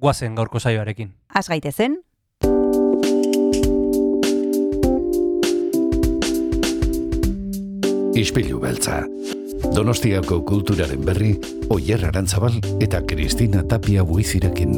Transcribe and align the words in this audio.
guazen 0.00 0.34
gaurko 0.34 0.58
saioarekin. 0.60 1.12
Az 1.34 1.48
gaitezen, 1.48 2.00
Ispilu 8.20 8.58
beltza. 8.60 9.04
Donostiako 9.72 10.40
kulturaren 10.44 11.04
berri, 11.06 11.30
Oyer 11.72 12.02
Arantzabal 12.08 12.58
eta 12.82 13.00
Kristina 13.06 13.62
Tapia 13.68 14.04
buizirekin. 14.04 14.74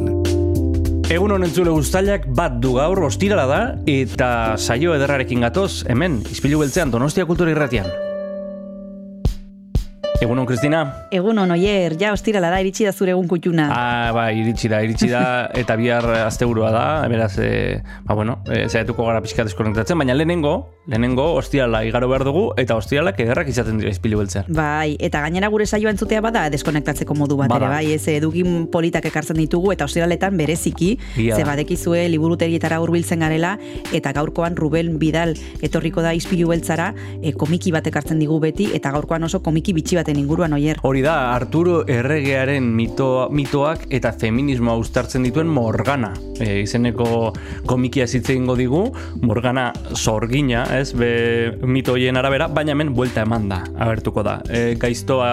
Egun 1.11 1.35
honen 1.35 1.51
zule 1.51 1.73
guztailak 1.75 2.29
bat 2.39 2.61
du 2.63 2.77
gaur 2.77 3.03
ostirala 3.09 3.49
da 3.51 3.61
eta 3.91 4.31
saio 4.59 4.95
ederrarekin 4.95 5.43
gatoz 5.49 5.83
hemen, 5.91 6.21
izpilu 6.31 6.63
beltzean 6.63 6.95
Donostia 6.95 7.27
Kultura 7.27 7.51
Irratian. 7.57 7.91
Egun 10.23 10.39
hon, 10.39 10.47
Kristina? 10.47 10.85
egun 11.11 11.39
on 11.43 11.51
oier, 11.51 11.97
ja 11.99 12.13
ostirala 12.15 12.49
da 12.53 12.61
iritsi 12.63 12.87
da 12.87 12.93
zure 12.95 13.11
egun 13.11 13.27
kutxuna. 13.29 13.67
Ah, 13.75 14.13
ba, 14.15 14.29
iritsi 14.31 14.69
da, 14.71 14.79
iritsi 14.85 15.09
da, 15.11 15.23
eta 15.61 15.75
bihar 15.77 16.07
asteburua 16.23 16.71
da, 16.71 16.85
beraz, 17.11 17.33
e, 17.43 17.81
ba, 18.07 18.15
bueno, 18.15 18.39
e, 18.47 18.69
zaiatuko 18.69 19.05
gara 19.09 19.21
pixkat 19.25 19.51
deskonektatzen, 19.51 19.99
baina 19.99 20.15
lehenengo, 20.15 20.55
lehenengo, 20.87 21.27
ostirala 21.41 21.83
igaro 21.89 22.07
behar 22.11 22.25
dugu, 22.29 22.45
eta 22.61 22.77
ostiralak 22.79 23.19
ederrak 23.25 23.51
izaten 23.51 23.81
dira 23.83 23.91
izpilu 23.91 24.21
beltzean. 24.21 24.47
Bai, 24.55 24.95
eta 25.03 25.25
gainera 25.25 25.51
gure 25.53 25.67
saioa 25.67 25.91
entzutea 25.93 26.23
bada 26.25 26.47
deskonektatzeko 26.55 27.19
modu 27.19 27.41
bat 27.41 27.53
ere, 27.59 27.73
bai, 27.75 27.85
ez 27.97 28.07
edugin 28.15 28.69
politak 28.73 29.11
ekartzen 29.11 29.43
ditugu 29.43 29.75
eta 29.75 29.91
ostiraletan 29.91 30.39
bereziki, 30.39 30.93
Ia 31.19 31.37
ze 31.37 31.45
badekizue 31.49 32.07
liburutegietara 32.15 32.79
hurbiltzen 32.81 33.27
garela 33.27 33.57
eta 33.93 34.15
gaurkoan 34.15 34.57
Ruben 34.57 34.95
Bidal 35.03 35.35
etorriko 35.63 36.03
da 36.07 36.15
ispilu 36.15 36.49
beltzara 36.55 36.93
e, 37.21 37.35
komiki 37.35 37.75
bat 37.75 37.91
ekartzen 37.91 38.23
digu 38.23 38.39
beti 38.43 38.71
eta 38.73 38.95
gaurkoan 38.95 39.27
oso 39.27 39.43
komiki 39.43 39.75
bitxi 39.77 39.99
baten 40.13 40.21
inguruan 40.21 40.53
oier. 40.53 40.79
Hori 40.83 41.03
da, 41.03 41.33
Arturo 41.35 41.83
Erregearen 41.89 42.65
mito, 42.77 43.29
mitoak 43.33 43.87
eta 43.91 44.13
feminismoa 44.13 44.77
uztartzen 44.81 45.25
dituen 45.25 45.49
Morgana. 45.49 46.13
E, 46.41 46.63
izeneko 46.63 47.33
komikia 47.67 48.07
zitze 48.07 48.35
egingo 48.35 48.57
digu, 48.57 48.83
Morgana 49.23 49.71
sorgina, 49.95 50.65
ez, 50.77 50.93
be, 50.93 51.57
mito 51.65 51.97
hoien 51.97 52.17
arabera, 52.17 52.49
baina 52.49 52.75
hemen 52.75 52.93
buelta 52.95 53.25
eman 53.25 53.49
da, 53.49 53.63
abertuko 53.79 54.25
da. 54.27 54.41
E, 54.51 54.75
gaiztoa 54.81 55.31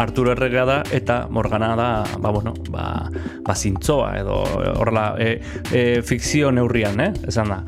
Arturo 0.00 0.32
Erregea 0.32 0.64
da, 0.68 0.78
eta 0.92 1.26
Morgana 1.30 1.74
da, 1.76 1.90
ba, 2.18 2.32
bueno, 2.32 2.54
ba, 2.70 2.86
ba 3.44 3.56
zintzoa, 3.56 4.14
edo 4.22 4.40
horrela, 4.78 5.06
e, 5.18 5.40
e, 5.72 5.84
fikzio 6.06 6.52
neurrian, 6.52 7.00
eh, 7.00 7.10
esan 7.28 7.52
da. 7.52 7.62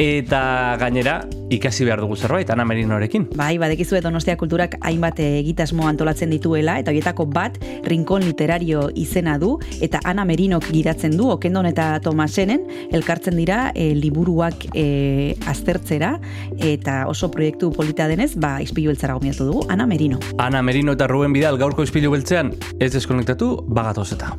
Eta 0.00 0.42
gainera, 0.80 1.20
ikasi 1.50 1.86
behar 1.86 2.02
dugu 2.02 2.16
zerbait, 2.16 2.50
Ana 2.50 2.64
Merinorekin. 2.64 3.28
Bai, 3.36 3.56
badekizue 3.62 4.00
Donostia 4.02 4.36
Kulturak 4.40 4.78
hainbat 4.86 5.20
egitasmo 5.22 5.86
antolatzen 6.00 6.30
dituela 6.32 6.78
eta 6.80 6.94
horietako 6.94 7.26
bat 7.28 7.58
Rincon 7.84 8.24
Literario 8.24 8.86
izena 8.96 9.36
du 9.38 9.58
eta 9.84 10.00
Ana 10.08 10.24
Merinok 10.24 10.70
gidatzen 10.72 11.12
du 11.18 11.28
Okendon 11.34 11.68
eta 11.68 11.98
Tomasenen 12.00 12.64
elkartzen 12.96 13.36
dira 13.36 13.70
eh, 13.74 13.92
liburuak 13.94 14.70
eh, 14.72 15.36
aztertzera 15.50 16.14
eta 16.56 17.04
oso 17.08 17.28
proiektu 17.30 17.68
polita 17.76 18.08
denez, 18.08 18.32
ba 18.40 18.56
ispilu 18.64 18.94
beltzara 18.94 19.18
gomiatu 19.18 19.44
dugu 19.44 19.66
Ana 19.68 19.86
Merino. 19.86 20.18
Ana 20.38 20.62
Merino 20.62 20.96
eta 20.96 21.06
Ruben 21.06 21.36
Bidal 21.36 21.60
gaurko 21.60 21.84
ispilu 21.84 22.10
beltzean 22.16 22.54
ez 22.80 22.92
deskonektatu 22.94 23.52
bagatoz 23.68 24.12
eta. 24.16 24.32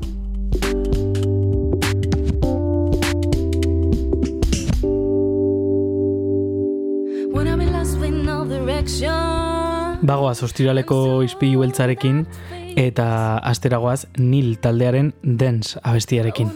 When 7.31 7.47
I'm 7.47 7.61
in 7.61 7.71
lost 7.71 7.99
with 7.99 8.11
no 8.11 8.45
direction. 8.45 9.50
Bagoaz 10.01 10.41
ostiraleko 10.43 11.21
izpilu 11.25 11.61
beltzarekin 11.61 12.23
eta 12.79 13.07
asteragoaz 13.51 14.05
Nil 14.17 14.55
taldearen 14.63 15.13
dance 15.23 15.79
abestiarekin. 15.83 16.49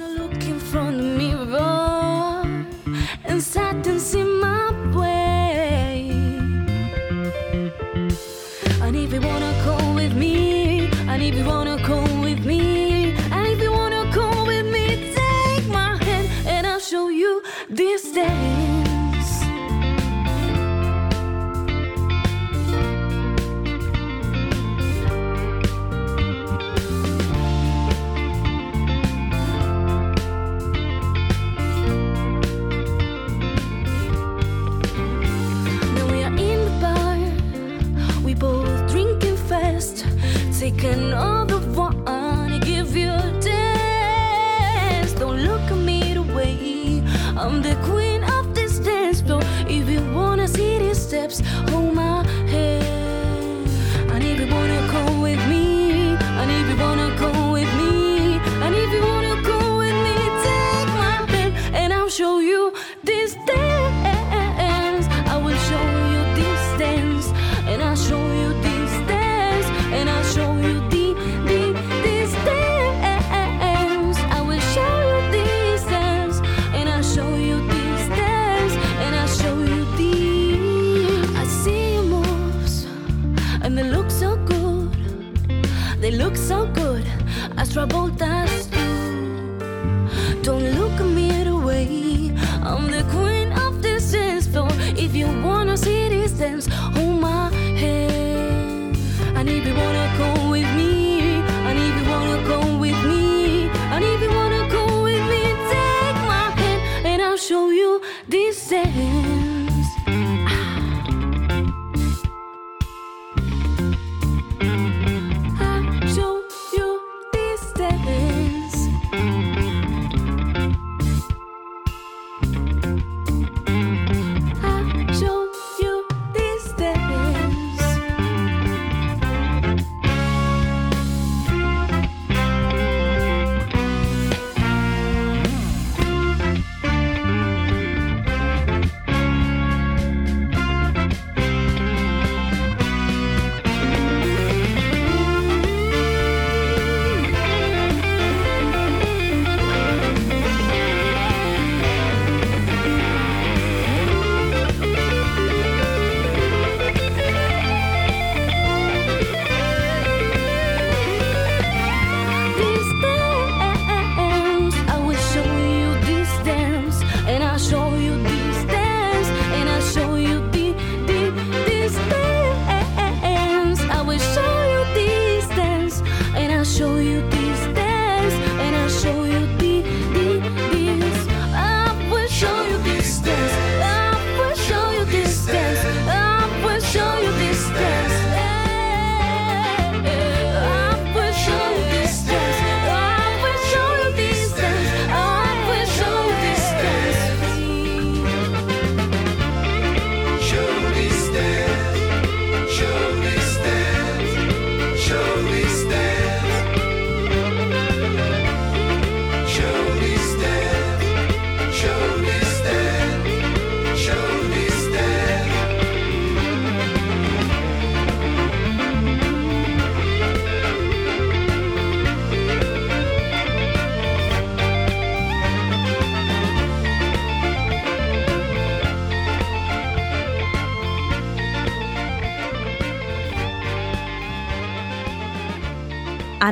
Give 42.62 42.96
you 42.96 43.10
a 43.10 43.40
dance. 43.42 45.14
Don't 45.14 45.42
look 45.44 45.62
at 45.72 45.78
me 45.78 46.14
the 46.14 46.22
way 46.22 47.02
I'm 47.38 47.62
the 47.62 47.76
queen 47.84 48.24
of 48.24 48.54
this 48.54 48.80
dance 48.80 49.22
floor. 49.22 49.42
If 49.68 49.90
you 49.90 50.02
wanna 50.14 50.48
see 50.48 50.78
these 50.80 51.00
steps, 51.00 51.42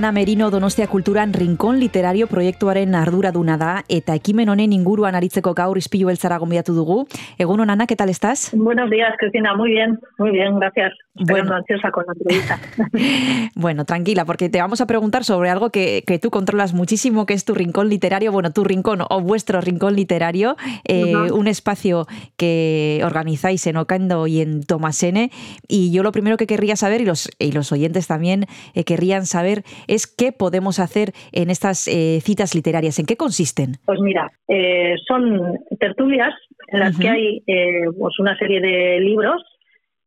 Ana 0.03 0.11
Merino 0.11 0.51
Donostia 0.51 0.87
Kulturan 0.87 1.31
Rincón 1.31 1.79
Literario 1.79 2.27
proiektuaren 2.27 2.91
arduraduna 2.93 3.55
da 3.55 3.69
eta 3.87 4.17
ekimen 4.19 4.49
honen 4.51 4.73
inguruan 4.75 5.15
aritzeko 5.15 5.53
gaur 5.55 5.79
izpilu 5.79 6.09
beltzara 6.09 6.41
gonbidatu 6.41 6.75
dugu. 6.75 6.97
Egun 7.39 7.69
Ana, 7.69 7.87
¿qué 7.87 7.95
tal 7.95 8.09
estás? 8.09 8.51
Buenos 8.51 8.89
días, 8.89 9.15
Cristina. 9.17 9.55
Muy 9.55 9.71
bien, 9.71 9.97
muy 10.17 10.31
bien, 10.31 10.59
gracias. 10.59 10.91
Bueno. 11.15 11.53
ansiosa 11.53 11.91
con 11.91 12.05
la 12.07 12.13
entrevista. 12.13 12.59
Bueno, 13.55 13.85
tranquila, 13.85 14.25
porque 14.25 14.49
te 14.49 14.59
vamos 14.59 14.81
a 14.81 14.87
preguntar 14.87 15.23
sobre 15.23 15.49
algo 15.49 15.69
que, 15.69 16.03
que 16.05 16.17
tú 16.19 16.29
controlas 16.29 16.73
muchísimo, 16.73 17.25
que 17.25 17.33
es 17.33 17.45
tu 17.45 17.53
rincón 17.53 17.87
literario, 17.89 18.31
bueno, 18.31 18.51
tu 18.51 18.63
rincón 18.63 19.01
o 19.07 19.21
vuestro 19.21 19.61
rincón 19.61 19.95
literario, 19.95 20.55
eh, 20.87 21.15
un 21.31 21.47
espacio 21.47 22.07
que 22.35 23.01
organizáis 23.05 23.65
en 23.67 23.77
Ocando 23.77 24.27
y 24.27 24.41
en 24.41 24.63
Tomasene. 24.63 25.29
Y 25.67 25.93
yo 25.93 26.03
lo 26.03 26.11
primero 26.11 26.37
que 26.37 26.47
querría 26.47 26.75
saber, 26.75 27.01
y 27.01 27.05
los, 27.05 27.29
y 27.39 27.51
los 27.51 27.71
oyentes 27.71 28.07
también 28.07 28.45
eh, 28.73 28.83
querrían 28.83 29.25
saber, 29.25 29.63
es 29.87 30.07
qué 30.07 30.31
podemos 30.31 30.79
hacer 30.79 31.13
en 31.31 31.49
estas 31.49 31.87
eh, 31.87 32.19
citas 32.21 32.55
literarias, 32.55 32.99
en 32.99 33.05
qué 33.05 33.17
consisten. 33.17 33.77
Pues 33.85 33.99
mira, 33.99 34.31
eh, 34.47 34.95
son 35.07 35.59
tertulias 35.79 36.33
en 36.69 36.79
las 36.79 36.97
que 36.97 37.09
hay 37.09 37.43
pues 37.45 38.17
una 38.19 38.35
serie 38.37 38.59
de 38.59 38.99
libros 38.99 39.43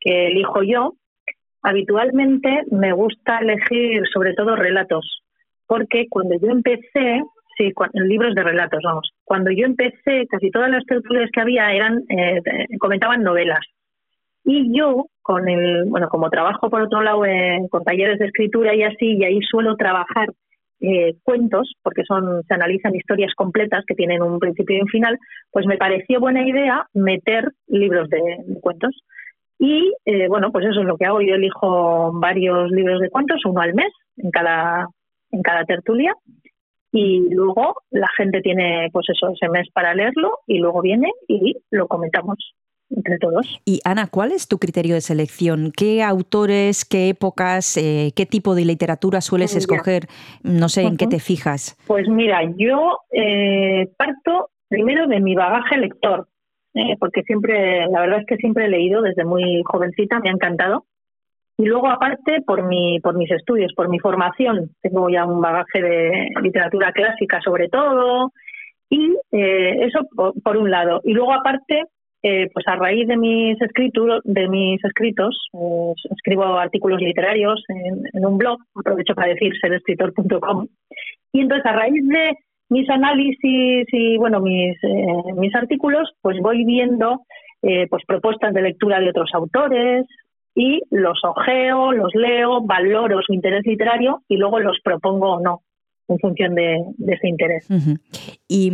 que 0.06 0.28
elijo 0.28 0.62
yo. 0.62 0.92
Habitualmente 1.62 2.62
me 2.70 2.92
gusta 2.92 3.38
elegir 3.38 4.02
sobre 4.12 4.34
todo 4.34 4.54
relatos, 4.54 5.22
porque 5.66 6.06
cuando 6.08 6.36
yo 6.40 6.48
empecé, 6.48 7.22
sí, 7.58 7.72
libros 7.94 8.34
de 8.34 8.44
relatos, 8.44 8.80
vamos, 8.84 9.10
cuando 9.24 9.50
yo 9.50 9.66
empecé, 9.66 10.26
casi 10.30 10.50
todas 10.50 10.70
las 10.70 10.84
tertulias 10.84 11.28
que 11.32 11.40
había 11.40 11.72
eran 11.72 12.04
eh, 12.08 12.40
comentaban 12.78 13.22
novelas. 13.22 13.60
Y 14.44 14.78
yo, 14.78 15.06
con 15.22 15.48
el, 15.48 15.86
bueno, 15.88 16.08
como 16.08 16.30
trabajo 16.30 16.70
por 16.70 16.82
otro 16.82 17.02
lado 17.02 17.24
eh, 17.24 17.58
con 17.68 17.82
talleres 17.82 18.20
de 18.20 18.26
escritura 18.26 18.76
y 18.76 18.84
así, 18.84 19.16
y 19.16 19.24
ahí 19.24 19.40
suelo 19.42 19.74
trabajar 19.74 20.28
eh, 20.78 21.14
cuentos, 21.24 21.72
porque 21.82 22.02
son, 22.06 22.44
se 22.44 22.54
analizan 22.54 22.94
historias 22.94 23.32
completas 23.34 23.82
que 23.86 23.96
tienen 23.96 24.22
un 24.22 24.38
principio 24.38 24.76
y 24.76 24.82
un 24.82 24.88
final, 24.88 25.18
pues 25.50 25.66
me 25.66 25.78
pareció 25.78 26.20
buena 26.20 26.46
idea 26.46 26.86
meter 26.94 27.50
libros 27.66 28.08
de 28.08 28.20
cuentos. 28.60 28.94
Y 29.58 29.94
eh, 30.04 30.28
bueno, 30.28 30.52
pues 30.52 30.66
eso 30.66 30.80
es 30.80 30.86
lo 30.86 30.96
que 30.96 31.06
hago. 31.06 31.20
Yo 31.20 31.34
elijo 31.34 32.12
varios 32.12 32.70
libros 32.70 33.00
de 33.00 33.10
cuentos, 33.10 33.40
uno 33.46 33.60
al 33.60 33.74
mes, 33.74 33.92
en 34.16 34.30
cada, 34.30 34.86
en 35.30 35.42
cada 35.42 35.64
tertulia. 35.64 36.14
Y 36.92 37.28
luego 37.30 37.74
la 37.90 38.08
gente 38.16 38.40
tiene, 38.40 38.88
pues 38.92 39.06
eso, 39.08 39.30
ese 39.30 39.50
mes 39.50 39.68
para 39.72 39.94
leerlo 39.94 40.38
y 40.46 40.58
luego 40.58 40.80
viene 40.80 41.10
y 41.28 41.56
lo 41.70 41.88
comentamos 41.88 42.36
entre 42.90 43.18
todos. 43.18 43.60
Y 43.64 43.80
Ana, 43.84 44.06
¿cuál 44.06 44.32
es 44.32 44.48
tu 44.48 44.58
criterio 44.58 44.94
de 44.94 45.00
selección? 45.00 45.72
¿Qué 45.76 46.02
autores, 46.02 46.84
qué 46.84 47.08
épocas, 47.08 47.76
eh, 47.76 48.12
qué 48.14 48.26
tipo 48.26 48.54
de 48.54 48.64
literatura 48.64 49.20
sueles 49.20 49.56
escoger? 49.56 50.06
No 50.42 50.68
sé 50.68 50.82
en 50.82 50.96
qué 50.96 51.06
te 51.06 51.18
fijas. 51.18 51.76
Pues 51.86 52.08
mira, 52.08 52.40
yo 52.56 52.98
eh, 53.12 53.88
parto 53.96 54.50
primero 54.68 55.06
de 55.06 55.20
mi 55.20 55.34
bagaje 55.34 55.78
lector, 55.78 56.28
eh, 56.76 56.96
porque 57.00 57.22
siempre, 57.22 57.86
la 57.86 58.00
verdad 58.00 58.20
es 58.20 58.26
que 58.26 58.36
siempre 58.36 58.66
he 58.66 58.68
leído 58.68 59.00
desde 59.00 59.24
muy 59.24 59.62
jovencita, 59.64 60.20
me 60.20 60.28
ha 60.28 60.32
encantado. 60.32 60.84
Y 61.58 61.64
luego 61.64 61.88
aparte 61.88 62.42
por 62.46 62.66
mi, 62.66 63.00
por 63.00 63.16
mis 63.16 63.30
estudios, 63.30 63.72
por 63.74 63.88
mi 63.88 63.98
formación, 63.98 64.72
tengo 64.82 65.08
ya 65.08 65.24
un 65.24 65.40
bagaje 65.40 65.80
de 65.80 66.28
literatura 66.42 66.92
clásica 66.92 67.40
sobre 67.40 67.68
todo, 67.70 68.30
y 68.90 69.16
eh, 69.32 69.86
eso 69.86 70.06
por, 70.14 70.34
por 70.42 70.58
un 70.58 70.70
lado. 70.70 71.00
Y 71.02 71.14
luego 71.14 71.32
aparte, 71.32 71.84
eh, 72.22 72.50
pues 72.52 72.68
a 72.68 72.76
raíz 72.76 73.08
de 73.08 73.16
mis 73.16 73.60
escritos, 73.62 74.20
de 74.24 74.46
mis 74.48 74.84
escritos, 74.84 75.48
eh, 75.54 75.92
escribo 76.10 76.44
artículos 76.58 77.00
literarios 77.00 77.64
en, 77.68 78.02
en 78.12 78.26
un 78.26 78.36
blog, 78.36 78.58
aprovecho 78.74 79.14
para 79.14 79.28
decir 79.28 79.52
serescritor.com, 79.58 80.66
y 81.32 81.40
entonces 81.40 81.64
a 81.64 81.72
raíz 81.72 82.06
de 82.06 82.36
mis 82.68 82.88
análisis 82.90 83.86
y 83.92 84.16
bueno 84.16 84.40
mis 84.40 84.76
eh, 84.82 85.32
mis 85.36 85.54
artículos, 85.54 86.12
pues 86.20 86.38
voy 86.40 86.64
viendo 86.64 87.22
eh, 87.62 87.86
pues 87.88 88.04
propuestas 88.06 88.52
de 88.54 88.62
lectura 88.62 89.00
de 89.00 89.10
otros 89.10 89.30
autores 89.34 90.06
y 90.54 90.80
los 90.90 91.18
ojeo, 91.24 91.92
los 91.92 92.14
leo, 92.14 92.62
valoro 92.62 93.20
su 93.22 93.34
interés 93.34 93.64
literario 93.66 94.22
y 94.28 94.36
luego 94.36 94.58
los 94.58 94.78
propongo 94.82 95.34
o 95.34 95.40
no 95.40 95.62
en 96.08 96.18
función 96.18 96.54
de, 96.54 96.84
ese 97.08 97.28
interés. 97.28 97.68
Y 98.48 98.70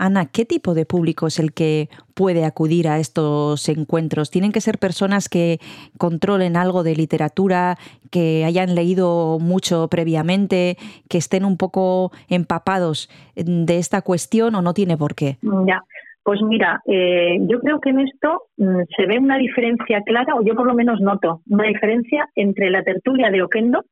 Ana, 0.00 0.24
¿qué 0.32 0.46
tipo 0.46 0.72
de 0.72 0.86
público 0.86 1.26
es 1.26 1.38
el 1.38 1.52
que 1.52 1.90
puede 2.14 2.46
acudir 2.46 2.88
a 2.88 2.98
estos 2.98 3.68
encuentros? 3.68 4.30
¿Tienen 4.30 4.50
que 4.50 4.62
ser 4.62 4.78
personas 4.78 5.28
que 5.28 5.58
controlen 5.98 6.56
algo 6.56 6.82
de 6.82 6.96
literatura, 6.96 7.76
que 8.10 8.46
hayan 8.46 8.74
leído 8.74 9.38
mucho 9.38 9.88
previamente, 9.88 10.78
que 11.10 11.18
estén 11.18 11.44
un 11.44 11.58
poco 11.58 12.12
empapados 12.30 13.10
de 13.36 13.76
esta 13.76 14.00
cuestión 14.00 14.54
o 14.54 14.62
no 14.62 14.72
tiene 14.72 14.96
por 14.96 15.14
qué? 15.14 15.36
Ya, 15.68 15.82
pues 16.22 16.40
mira, 16.40 16.80
eh, 16.86 17.36
yo 17.40 17.60
creo 17.60 17.78
que 17.78 17.90
en 17.90 18.00
esto 18.00 18.44
mm, 18.56 18.80
se 18.96 19.04
ve 19.04 19.18
una 19.18 19.36
diferencia 19.36 20.00
clara, 20.06 20.34
o 20.34 20.42
yo 20.42 20.54
por 20.54 20.66
lo 20.66 20.72
menos 20.72 21.02
noto 21.02 21.42
una 21.46 21.64
diferencia 21.64 22.26
entre 22.34 22.70
la 22.70 22.82
tertulia 22.82 23.30
de 23.30 23.42
Oquendo 23.42 23.84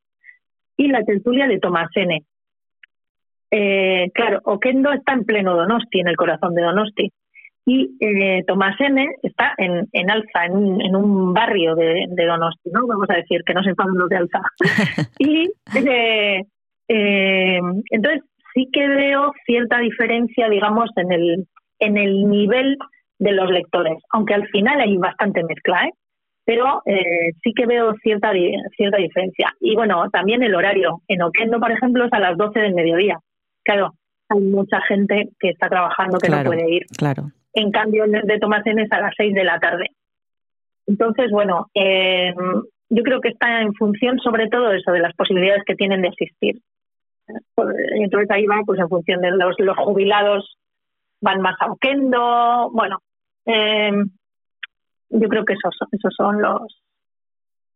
y 0.75 0.87
la 0.87 1.03
tertulia 1.03 1.47
de 1.47 1.59
Tomasene. 1.59 2.23
Eh, 3.51 4.11
claro, 4.13 4.39
Oquendo 4.43 4.91
está 4.91 5.13
en 5.13 5.25
pleno 5.25 5.55
Donosti, 5.55 5.99
en 5.99 6.07
el 6.07 6.15
corazón 6.15 6.53
de 6.55 6.61
Donosti, 6.61 7.11
y 7.65 7.95
eh, 7.99 8.43
Tomasene 8.47 9.07
está 9.21 9.53
en, 9.57 9.87
en 9.91 10.11
Alza, 10.11 10.45
en 10.45 10.55
un, 10.55 10.81
en 10.81 10.95
un 10.95 11.33
barrio 11.33 11.75
de, 11.75 12.05
de 12.09 12.25
Donosti, 12.25 12.69
¿no? 12.71 12.87
Vamos 12.87 13.09
a 13.09 13.15
decir 13.15 13.41
que 13.45 13.53
no 13.53 13.63
se 13.63 13.69
enfaden 13.69 13.95
los 13.95 14.09
de 14.09 14.17
Alza. 14.17 14.41
y 15.19 15.51
eh, 15.75 16.43
eh, 16.87 17.59
entonces 17.91 18.23
sí 18.53 18.69
que 18.73 18.87
veo 18.87 19.31
cierta 19.45 19.79
diferencia, 19.79 20.49
digamos, 20.49 20.89
en 20.95 21.11
el, 21.11 21.47
en 21.79 21.97
el 21.97 22.27
nivel 22.27 22.77
de 23.19 23.31
los 23.33 23.49
lectores, 23.51 23.97
aunque 24.11 24.33
al 24.33 24.47
final 24.47 24.79
hay 24.79 24.97
bastante 24.97 25.43
mezcla, 25.43 25.85
¿eh? 25.85 25.91
pero 26.45 26.81
eh, 26.85 27.33
sí 27.43 27.53
que 27.53 27.67
veo 27.67 27.93
cierta, 28.01 28.31
cierta 28.75 28.97
diferencia. 28.97 29.53
Y 29.59 29.75
bueno, 29.75 30.09
también 30.11 30.41
el 30.41 30.55
horario. 30.55 31.01
En 31.07 31.21
Oquendo, 31.21 31.59
por 31.59 31.71
ejemplo, 31.71 32.05
es 32.05 32.13
a 32.13 32.19
las 32.19 32.35
12 32.37 32.59
del 32.59 32.73
mediodía. 32.73 33.19
Claro, 33.69 33.93
hay 34.29 34.39
mucha 34.39 34.81
gente 34.87 35.29
que 35.39 35.49
está 35.49 35.69
trabajando 35.69 36.17
que 36.17 36.27
Claro. 36.27 36.45
no 36.45 36.49
puede 36.49 36.71
ir. 36.71 36.85
Claro. 36.97 37.31
En 37.53 37.71
cambio, 37.71 38.05
el 38.05 38.11
de 38.11 38.39
Tomasén 38.39 38.79
es 38.79 38.91
a 38.91 38.99
las 38.99 39.13
6 39.15 39.35
de 39.35 39.43
la 39.43 39.59
tarde. 39.59 39.85
Entonces, 40.87 41.29
bueno, 41.29 41.67
eh, 41.75 42.33
yo 42.89 43.03
creo 43.03 43.21
que 43.21 43.29
está 43.29 43.61
en 43.61 43.75
función 43.75 44.17
sobre 44.19 44.47
todo 44.47 44.71
eso, 44.71 44.91
de 44.91 45.01
las 45.01 45.13
posibilidades 45.13 45.61
que 45.67 45.75
tienen 45.75 46.01
de 46.01 46.07
asistir. 46.07 46.59
Entonces 47.93 48.31
ahí 48.31 48.47
va, 48.47 48.61
pues 48.65 48.79
en 48.79 48.89
función 48.89 49.21
de 49.21 49.29
los, 49.29 49.53
los 49.59 49.77
jubilados 49.77 50.57
van 51.21 51.41
más 51.41 51.55
a 51.59 51.71
Oquendo, 51.71 52.71
bueno, 52.73 52.97
eh, 53.45 53.91
yo 55.11 55.29
creo 55.29 55.45
que 55.45 55.53
esos, 55.53 55.75
esos 55.91 56.15
son 56.15 56.41
los 56.41 56.81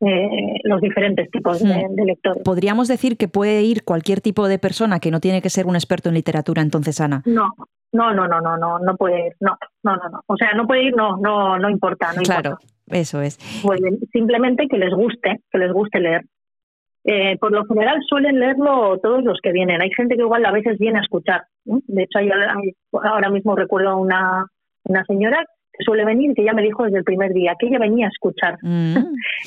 eh, 0.06 0.60
los 0.64 0.82
diferentes 0.82 1.30
tipos 1.32 1.62
de, 1.64 1.88
Hmm. 1.88 1.96
de 1.96 2.06
lectores. 2.06 2.44
Podríamos 2.44 2.88
decir 2.88 3.18
que 3.18 3.28
puede 3.28 3.62
ir 3.64 3.84
cualquier 3.84 4.22
tipo 4.22 4.48
de 4.48 4.60
persona 4.60 5.00
que 5.00 5.12
no 5.12 5.20
tiene 5.20 5.42
que 5.42 5.50
ser 5.50 5.66
un 5.66 5.76
experto 5.76 6.10
en 6.10 6.16
literatura, 6.16 6.62
entonces, 6.62 7.00
Ana. 7.02 7.22
No, 7.26 7.50
no, 7.92 8.14
no, 8.14 8.28
no, 8.28 8.42
no, 8.42 8.58
no, 8.58 8.80
no 8.80 8.96
puede 8.98 9.28
ir, 9.28 9.34
no, 9.40 9.58
no, 9.84 9.96
no, 9.96 10.10
no. 10.10 10.22
O 10.28 10.36
sea, 10.38 10.54
no 10.56 10.66
puede 10.68 10.84
ir, 10.86 10.96
no, 10.96 11.18
no, 11.18 11.58
no 11.60 11.70
importa, 11.70 12.12
no 12.14 12.22
Claro, 12.24 12.52
importa. 12.52 12.68
eso 12.88 13.22
es. 13.22 13.38
Pueden- 13.64 14.00
simplemente 14.12 14.68
que 14.68 14.78
les 14.78 14.94
guste, 14.94 15.42
que 15.52 15.58
les 15.58 15.72
guste 15.72 16.00
leer. 16.00 16.22
Eh, 17.06 17.38
por 17.38 17.52
lo 17.52 17.66
general 17.66 17.98
suelen 18.08 18.40
leerlo 18.40 18.98
todos 19.04 19.24
los 19.24 19.40
que 19.44 19.52
vienen. 19.52 19.82
Hay 19.82 19.92
gente 19.92 20.16
que 20.16 20.22
igual 20.22 20.46
a 20.46 20.52
veces 20.52 20.80
viene 20.80 21.00
a 21.00 21.02
escuchar. 21.02 21.44
¿no? 21.66 21.80
De 21.88 22.04
hecho, 22.04 22.18
hay- 22.20 22.30
hay- 22.30 22.74
ahora 23.04 23.30
mismo 23.30 23.56
recuerdo 23.58 23.90
a 23.90 23.96
una, 23.98 24.46
una 24.86 25.04
señora 25.06 25.46
suele 25.80 26.06
venir 26.06 26.34
que 26.36 26.44
ya 26.44 26.54
me 26.54 26.62
dijo 26.62 26.84
desde 26.84 27.00
el 27.00 27.04
primer 27.04 27.34
día 27.34 27.56
que 27.60 27.68
ella 27.68 27.80
venía 27.80 28.08
a 28.08 28.10
escuchar. 28.10 28.58
Mm. 28.62 28.98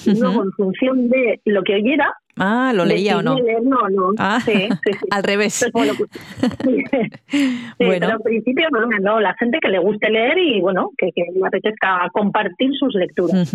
Y 0.04 0.14
luego, 0.21 0.42
en 0.42 0.52
función 0.52 1.09
de 1.09 1.40
lo 1.45 1.62
que 1.62 1.75
oyera, 1.75 2.12
Ah, 2.38 2.73
¿lo 2.75 2.85
leía 2.85 3.19
o 3.19 3.23
no? 3.23 3.38
leer, 3.38 3.62
no, 3.62 3.88
no. 3.88 4.11
Ah, 4.19 4.40
Sí, 4.45 4.52
sí, 4.52 4.93
sí. 4.93 5.07
al 5.11 5.23
revés. 5.23 5.62
Entonces, 5.62 5.97
bueno, 7.78 8.07
pero 8.07 8.12
al 8.12 8.21
principio 8.21 8.69
no, 8.71 8.87
no, 9.00 9.21
la 9.21 9.35
gente 9.35 9.59
que 9.61 9.69
le 9.69 9.78
guste 9.78 10.11
leer 10.11 10.37
y 10.38 10.61
bueno, 10.61 10.90
que, 10.99 11.12
que 11.12 11.25
le 11.35 11.47
apetezca 11.47 12.09
compartir 12.12 12.71
sus 12.78 12.95
lecturas. 12.95 13.52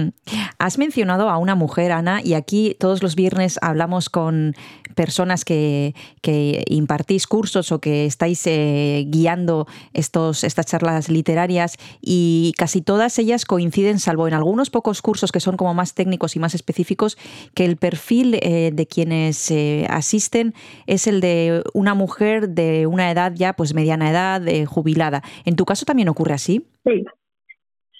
Has 0.57 0.77
mencionado 0.77 1.29
a 1.29 1.37
una 1.37 1.55
mujer, 1.55 1.91
Ana, 1.91 2.21
y 2.23 2.33
aquí 2.33 2.75
todos 2.79 3.03
los 3.03 3.15
viernes 3.15 3.59
hablamos 3.61 4.09
con 4.09 4.53
personas 4.91 5.45
que, 5.45 5.93
que 6.21 6.63
impartís 6.67 7.27
cursos 7.27 7.71
o 7.71 7.79
que 7.79 8.05
estáis 8.05 8.45
eh, 8.47 9.05
guiando 9.07 9.67
estos, 9.93 10.43
estas 10.43 10.65
charlas 10.65 11.09
literarias 11.09 11.77
y 12.01 12.53
casi 12.57 12.81
todas 12.81 13.17
ellas 13.19 13.45
coinciden, 13.45 13.99
salvo 13.99 14.27
en 14.27 14.33
algunos 14.33 14.69
pocos 14.69 15.01
cursos 15.01 15.31
que 15.31 15.39
son 15.39 15.57
como 15.57 15.73
más 15.73 15.93
técnicos 15.93 16.35
y 16.35 16.39
más 16.39 16.55
específicos, 16.55 17.17
que 17.53 17.65
el 17.65 17.77
perfil 17.77 18.39
eh, 18.41 18.70
de 18.75 18.85
quienes 18.87 19.49
eh, 19.51 19.85
asisten 19.89 20.53
es 20.87 21.07
el 21.07 21.21
de 21.21 21.63
una 21.73 21.93
mujer 21.93 22.49
de 22.49 22.87
una 22.87 23.11
edad 23.11 23.33
ya, 23.35 23.53
pues 23.53 23.73
mediana 23.73 24.09
edad, 24.11 24.47
eh, 24.47 24.65
jubilada. 24.65 25.21
¿En 25.45 25.55
tu 25.55 25.65
caso 25.65 25.85
también 25.85 26.09
ocurre 26.09 26.33
así? 26.33 26.65
Sí, 26.85 27.03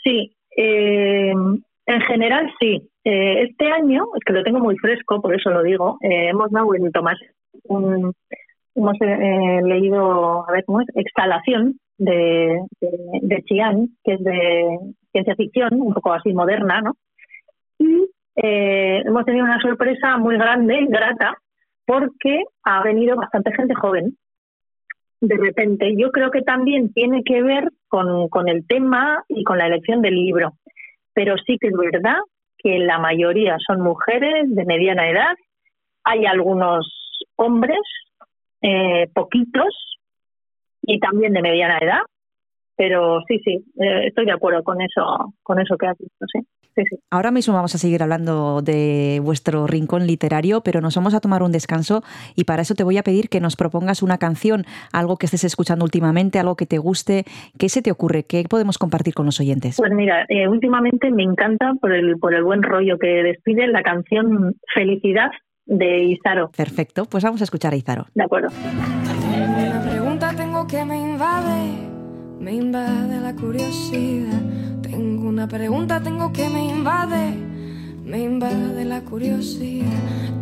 sí. 0.04 0.36
eh, 0.58 1.32
en 1.86 2.02
general 2.02 2.52
sí. 2.60 2.88
Este 3.04 3.66
año, 3.72 4.04
es 4.16 4.24
que 4.26 4.34
lo 4.34 4.44
tengo 4.44 4.60
muy 4.60 4.78
fresco, 4.78 5.22
por 5.22 5.34
eso 5.36 5.50
lo 5.50 5.64
digo, 5.64 5.98
hemos 6.02 6.52
dado 6.52 6.76
en 6.76 6.92
Tomás 6.92 7.18
un- 7.64 8.14
hemos 8.76 8.96
leído, 9.64 10.48
a 10.48 10.52
ver, 10.52 10.64
¿cómo 10.66 10.82
es? 10.82 10.88
Exhalación 10.96 11.78
de, 11.98 12.60
de, 12.80 12.90
de 13.22 13.44
Chiang, 13.44 13.88
que 14.04 14.14
es 14.14 14.24
de 14.24 14.78
ciencia 15.12 15.36
ficción, 15.36 15.82
un 15.82 15.94
poco 15.94 16.14
así 16.14 16.32
moderna, 16.32 16.82
¿no? 16.82 16.94
Y 17.80 18.08
eh, 18.36 19.02
hemos 19.06 19.26
tenido 19.26 19.46
una 19.46 19.62
sorpresa 19.62 20.18
muy 20.18 20.38
grande, 20.38 20.86
grata, 20.90 21.38
porque 21.86 22.44
ha 22.64 22.84
venido 22.84 23.16
bastante 23.16 23.52
gente 23.54 23.76
joven. 23.76 24.18
De 25.20 25.38
repente, 25.38 25.94
yo 25.98 26.12
creo 26.12 26.32
que 26.32 26.42
también 26.42 26.94
tiene 26.94 27.24
que 27.24 27.44
ver 27.44 27.70
con, 27.88 28.30
el 28.48 28.66
tema 28.66 29.24
y 29.28 29.44
con 29.44 29.58
la 29.58 29.68
elección 29.68 30.02
del 30.02 30.16
libro. 30.16 30.54
Pero 31.14 31.36
sí 31.46 31.58
que 31.60 31.68
es 31.68 31.74
verdad 31.74 32.18
que 32.58 32.80
la 32.80 32.98
mayoría 32.98 33.58
son 33.66 33.82
mujeres 33.82 34.46
de 34.48 34.66
mediana 34.66 35.10
edad. 35.10 35.36
Hay 36.04 36.26
algunos 36.26 36.88
hombres, 37.36 37.80
eh, 38.62 39.08
poquitos, 39.14 39.92
y 40.82 41.00
también 41.00 41.34
de 41.34 41.42
mediana 41.42 41.78
edad. 41.80 42.02
Pero 42.76 43.22
sí, 43.28 43.40
sí, 43.44 43.64
eh, 43.80 44.08
estoy 44.08 44.26
de 44.26 44.32
acuerdo 44.32 44.64
con 44.64 44.82
eso, 44.82 45.34
con 45.44 45.60
eso 45.60 45.78
que 45.78 45.88
has 45.88 45.98
dicho, 45.98 46.26
sí. 46.32 46.40
Sí, 46.76 46.84
sí. 46.90 46.98
Ahora 47.10 47.32
mismo 47.32 47.54
vamos 47.54 47.74
a 47.76 47.78
seguir 47.78 48.04
hablando 48.04 48.62
de 48.62 49.20
vuestro 49.24 49.68
rincón 49.68 50.08
literario, 50.08 50.62
pero 50.62 50.82
nos 50.82 50.96
vamos 50.96 51.14
a 51.14 51.20
tomar 51.20 51.44
un 51.44 51.52
descanso 51.52 52.04
y 52.36 52.44
para 52.46 52.62
eso 52.62 52.76
te 52.76 52.84
voy 52.84 52.98
a 52.98 53.04
pedir 53.04 53.30
que 53.30 53.40
nos 53.40 53.56
propongas 53.56 54.02
una 54.04 54.18
canción, 54.18 54.66
algo 54.92 55.18
que 55.18 55.26
estés 55.26 55.44
escuchando 55.44 55.86
últimamente, 55.86 56.40
algo 56.40 56.56
que 56.56 56.66
te 56.66 56.78
guste. 56.78 57.26
¿Qué 57.58 57.70
se 57.70 57.82
te 57.82 57.92
ocurre? 57.92 58.24
¿Qué 58.24 58.44
podemos 58.50 58.78
compartir 58.78 59.14
con 59.14 59.26
los 59.26 59.40
oyentes? 59.40 59.78
Pues 59.78 59.92
mira, 59.92 60.26
eh, 60.30 60.48
últimamente 60.48 61.12
me 61.12 61.24
encanta 61.24 61.74
por 61.80 61.94
el, 61.94 62.18
por 62.18 62.34
el 62.34 62.44
buen 62.44 62.64
rollo 62.64 62.98
que 62.98 63.08
despide 63.08 63.68
la 63.68 63.84
canción 63.84 64.56
Felicidad 64.74 65.32
de 65.66 66.04
Isaro. 66.04 66.52
Perfecto, 66.56 67.06
pues 67.06 67.24
vamos 67.24 67.42
a 67.42 67.46
escuchar 67.46 67.74
a 67.74 67.78
Izaro. 67.78 68.06
De 68.14 68.24
acuerdo. 68.24 68.50
Una 68.50 69.82
pregunta 69.90 70.34
tengo 70.36 70.68
que 70.68 70.84
me 70.86 70.98
invade, 70.98 71.88
me 72.40 72.54
invade 72.54 73.20
la 73.20 73.36
curiosidad. 73.36 74.42
Tengo 74.92 75.30
una 75.30 75.48
pregunta 75.48 76.02
tengo 76.04 76.34
que 76.34 76.50
me 76.50 76.68
invade, 76.68 77.34
me 78.04 78.24
invade 78.24 78.84
la 78.84 79.00
curiosidad. 79.02 79.88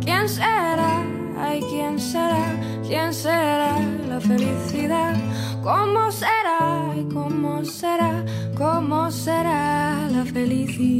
¿Quién 0.00 0.28
será? 0.28 1.04
Ay, 1.38 1.60
¿quién 1.70 2.00
será? 2.00 2.44
¿Quién 2.84 3.14
será 3.14 3.78
la 4.08 4.20
felicidad? 4.20 5.14
¿Cómo 5.62 6.10
será? 6.10 6.90
Ay, 6.90 7.06
¿cómo 7.12 7.64
será? 7.64 8.24
¿Cómo 8.58 9.08
será 9.12 10.08
la 10.10 10.24
felicidad? 10.24 10.90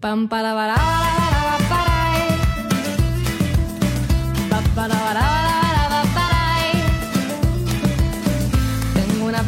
Pam 0.00 0.28
para 0.28 0.52
para 0.54 0.74
para 0.74 1.58
para 1.70 1.98
Pa, 4.50 4.60
para, 4.74 4.88
para, 4.88 5.14
para, 5.14 5.37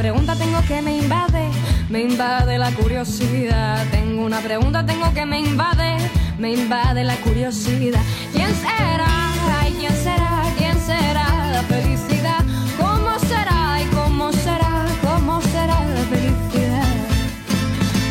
pregunta, 0.01 0.35
tengo 0.35 0.63
que 0.67 0.81
me 0.81 0.97
invade, 0.97 1.51
me 1.91 2.01
invade 2.01 2.57
la 2.57 2.71
curiosidad. 2.73 3.85
Tengo 3.91 4.25
una 4.25 4.41
pregunta, 4.41 4.87
tengo 4.87 5.13
que 5.13 5.27
me 5.27 5.41
invade, 5.41 5.99
me 6.39 6.53
invade 6.55 7.05
la 7.05 7.17
curiosidad. 7.17 8.01
¿Quién 8.33 8.51
será? 8.55 9.13
Ay, 9.61 9.77
¿quién 9.79 9.95
será? 9.95 10.43
¿Quién 10.57 10.79
será 10.81 11.27
la 11.53 11.63
felicidad? 11.65 12.43
¿Cómo 12.79 13.19
será? 13.19 13.79
¿Y 13.83 13.85
cómo 13.95 14.33
será? 14.33 14.87
¿Cómo 15.03 15.43
será 15.43 15.85
la 15.97 16.05
felicidad? 16.13 16.89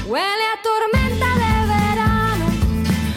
Huele 0.07 0.45
a 0.53 0.57
tormenta 0.69 1.29
de 1.43 1.53
verano, 1.73 2.45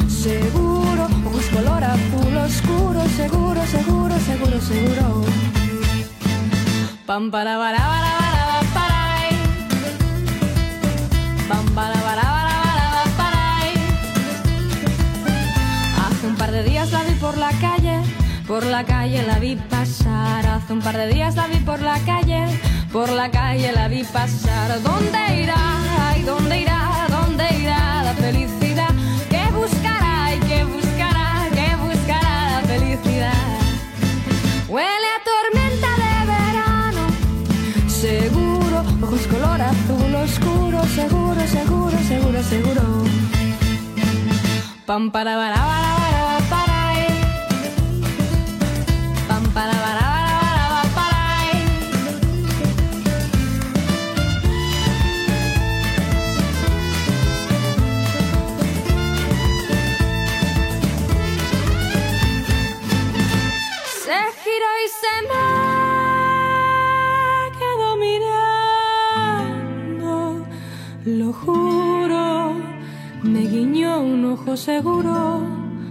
seguro, 0.08 1.08
ojos 1.26 1.46
color 1.52 1.84
azul 1.84 2.36
oscuro, 2.38 3.00
seguro, 3.20 3.60
seguro, 3.66 4.14
seguro, 4.18 4.60
seguro. 4.62 5.24
Pam 7.04 7.30
para 7.30 7.58
para 7.58 7.78
para 7.78 8.31
la 18.82 18.88
calle 18.88 19.22
la 19.22 19.38
vi 19.38 19.56
pasar. 19.56 20.44
Hace 20.46 20.72
un 20.72 20.80
par 20.80 20.96
de 20.96 21.06
días 21.06 21.36
la 21.36 21.46
vi 21.46 21.58
por 21.58 21.80
la 21.80 21.98
calle, 22.00 22.46
por 22.92 23.08
la 23.10 23.30
calle 23.30 23.70
la 23.72 23.86
vi 23.88 24.02
pasar. 24.02 24.82
¿Dónde 24.82 25.42
irá? 25.42 25.54
Ay, 26.08 26.22
¿dónde 26.22 26.62
irá? 26.62 27.06
¿Dónde 27.08 27.44
irá 27.60 28.02
la 28.02 28.14
felicidad? 28.14 28.92
¿Qué 29.30 29.44
buscará? 29.52 30.34
¿Y 30.34 30.40
qué 30.48 30.64
buscará? 30.64 31.48
¿Qué 31.54 31.68
buscará 31.76 32.34
la 32.54 32.60
felicidad? 32.66 33.44
Huele 34.68 35.08
a 35.16 35.20
tormenta 35.30 35.90
de 36.02 36.14
verano, 36.34 37.04
seguro, 37.86 38.78
ojos 39.02 39.26
color 39.28 39.60
azul 39.60 40.14
oscuro, 40.26 40.82
seguro, 40.98 41.40
seguro, 41.46 41.98
seguro, 42.08 42.42
seguro. 42.42 42.82
Pam 44.86 45.12
para 45.12 45.36
para 45.36 46.61
se 65.02 65.14
me 65.30 65.46
quedó 67.58 67.88
mirando. 68.06 69.56
Lo 71.04 71.28
juro, 71.32 72.26
me 73.32 73.40
guiñó 73.52 73.92
un 74.00 74.24
ojo 74.34 74.56
seguro. 74.56 75.14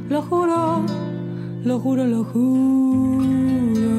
Lo 0.10 0.22
juro, 0.22 0.60
lo 1.64 1.80
juro, 1.80 2.04
lo 2.06 2.24
juro. 2.32 3.92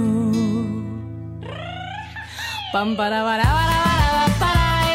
Pam 2.72 2.96
para 2.96 3.18
para 3.28 3.44
para 3.58 3.76
para 4.04 4.26
para. 4.42 4.94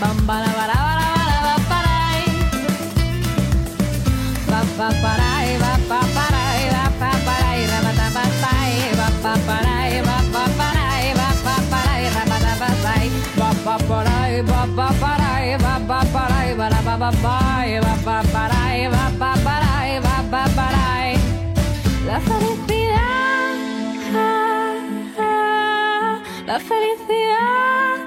Pam 0.00 0.16
para 0.28 0.48
para 0.58 0.76
para 0.88 1.06
para 1.44 1.56
para 1.70 1.92
ay. 2.12 2.24
Pa 4.48 4.60
pa 4.78 4.88
para 5.02 5.27
La 22.06 22.20
felicidad, 22.20 23.56
ah, 24.14 24.74
ah, 25.18 26.22
la 26.46 26.58
felicidad, 26.60 27.98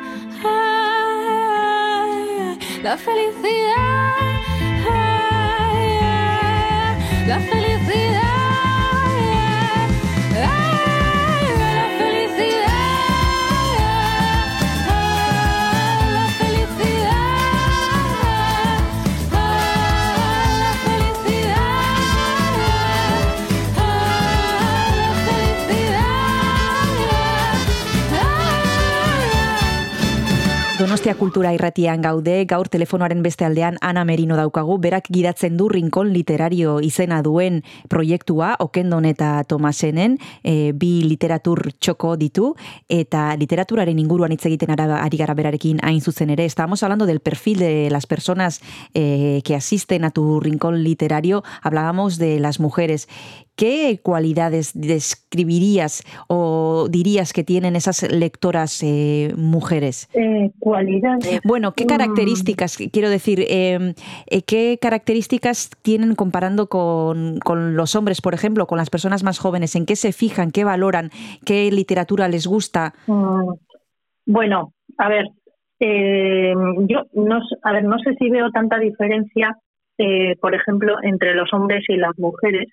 ah, 0.44 2.08
la 2.82 2.98
felicidad, 2.98 4.16
la 7.28 7.40
felicidad. 7.40 8.31
Donostia 30.82 31.14
Kultura 31.14 31.52
irratian 31.54 32.02
gaude, 32.02 32.40
gaur 32.50 32.66
telefonoaren 32.74 33.20
beste 33.22 33.46
aldean 33.46 33.76
Ana 33.86 34.02
Merino 34.02 34.34
daukagu, 34.34 34.80
berak 34.82 35.12
gidatzen 35.14 35.54
du 35.54 35.68
Rinkon 35.70 36.10
Literario 36.10 36.80
izena 36.82 37.20
duen 37.22 37.60
proiektua, 37.86 38.56
Okendon 38.66 39.06
eta 39.06 39.44
Tomasenen, 39.46 40.16
e, 40.42 40.72
bi 40.74 41.04
literatur 41.06 41.68
txoko 41.78 42.16
ditu, 42.18 42.48
eta 42.90 43.28
literaturaren 43.38 44.02
inguruan 44.02 44.34
hitz 44.34 44.48
egiten 44.50 44.74
ari 44.74 45.22
gara 45.22 45.36
berarekin 45.38 45.84
hain 45.86 46.02
zuzen 46.02 46.34
ere. 46.34 46.50
Estábamos 46.50 46.82
hablando 46.82 47.06
del 47.06 47.20
perfil 47.20 47.60
de 47.60 47.90
las 47.92 48.08
personas 48.08 48.60
eh, 48.96 49.42
que 49.46 49.54
asisten 49.54 50.04
a 50.04 50.10
tu 50.10 50.40
Rincón 50.40 50.82
Literario, 50.84 51.44
hablábamos 51.62 52.18
de 52.18 52.40
las 52.40 52.60
mujeres. 52.60 53.08
¿Qué 53.56 54.00
cualidades 54.02 54.72
describirías 54.74 56.04
o 56.28 56.88
dirías 56.90 57.34
que 57.34 57.44
tienen 57.44 57.76
esas 57.76 58.02
lectoras 58.12 58.82
eh, 58.84 59.34
mujeres? 59.38 60.10
Eh, 60.14 60.52
cualidades. 60.60 61.40
Bueno, 61.44 61.74
¿qué 61.74 61.86
Mm. 61.86 61.88
características, 61.88 62.78
quiero 62.92 63.10
decir, 63.10 63.42
eh, 63.48 63.94
eh, 64.28 64.42
qué 64.44 64.78
características 64.82 65.70
tienen 65.82 66.16
comparando 66.16 66.68
con, 66.68 67.40
con 67.40 67.76
los 67.76 67.96
hombres, 67.96 68.22
por 68.22 68.34
ejemplo, 68.34 68.66
con 68.68 68.78
las 68.78 68.90
personas 68.90 69.24
más 69.24 69.40
jóvenes? 69.40 69.76
¿En 69.76 69.86
qué 69.86 69.96
se 69.96 70.12
fijan, 70.12 70.52
qué 70.52 70.64
valoran, 70.64 71.12
qué 71.46 71.72
literatura 71.72 72.28
les 72.28 72.48
gusta? 72.48 72.94
Mm, 73.08 73.54
Bueno, 74.26 74.74
a 74.98 75.10
ver, 75.10 75.26
eh, 75.80 76.54
yo 76.88 77.00
no, 77.14 77.40
a 77.64 77.72
ver, 77.74 77.84
no 77.84 77.98
sé 78.00 78.14
si 78.20 78.30
veo 78.30 78.50
tanta 78.52 78.78
diferencia, 78.78 79.58
eh, 79.98 80.36
por 80.40 80.54
ejemplo, 80.56 80.96
entre 81.02 81.34
los 81.34 81.52
hombres 81.54 81.84
y 81.90 81.98
las 81.98 82.18
mujeres 82.18 82.68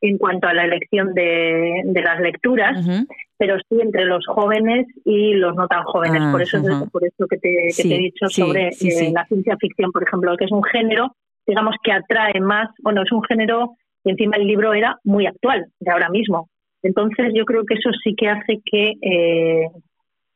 en 0.00 0.18
cuanto 0.18 0.46
a 0.46 0.54
la 0.54 0.64
elección 0.64 1.12
de, 1.14 1.82
de 1.84 2.02
las 2.02 2.20
lecturas, 2.20 3.06
pero 3.36 3.56
sí 3.68 3.80
entre 3.80 4.04
los 4.04 4.26
jóvenes 4.26 4.86
y 5.04 5.34
los 5.34 5.54
no 5.56 5.66
tan 5.66 5.82
jóvenes. 5.84 6.20
Ah, 6.22 6.30
por 6.32 6.42
eso 6.42 6.58
es 6.58 6.90
por 6.90 7.04
eso 7.04 7.26
que 7.28 7.38
te, 7.38 7.48
que 7.48 7.72
Sí, 7.72 7.88
te 7.88 7.94
he 7.94 7.98
dicho 7.98 8.28
sí, 8.28 8.42
sobre 8.42 8.72
sí, 8.72 8.88
eh, 8.88 9.12
la 9.12 9.24
ciencia 9.26 9.56
ficción, 9.56 9.90
por 9.92 10.02
ejemplo, 10.02 10.36
que 10.36 10.44
es 10.44 10.52
un 10.52 10.64
género, 10.64 11.14
digamos, 11.46 11.74
que 11.82 11.92
atrae 11.92 12.40
más, 12.40 12.68
bueno, 12.82 13.02
es 13.02 13.12
un 13.12 13.22
género 13.22 13.72
y 14.04 14.10
encima 14.10 14.36
el 14.36 14.46
libro 14.46 14.74
era 14.74 14.98
muy 15.04 15.26
actual, 15.26 15.66
de 15.80 15.90
ahora 15.90 16.08
mismo. 16.08 16.48
Entonces 16.82 17.32
yo 17.34 17.44
creo 17.44 17.64
que 17.64 17.74
eso 17.74 17.90
sí 18.02 18.14
que 18.16 18.28
hace 18.28 18.60
que, 18.64 18.94
eh, 19.02 19.68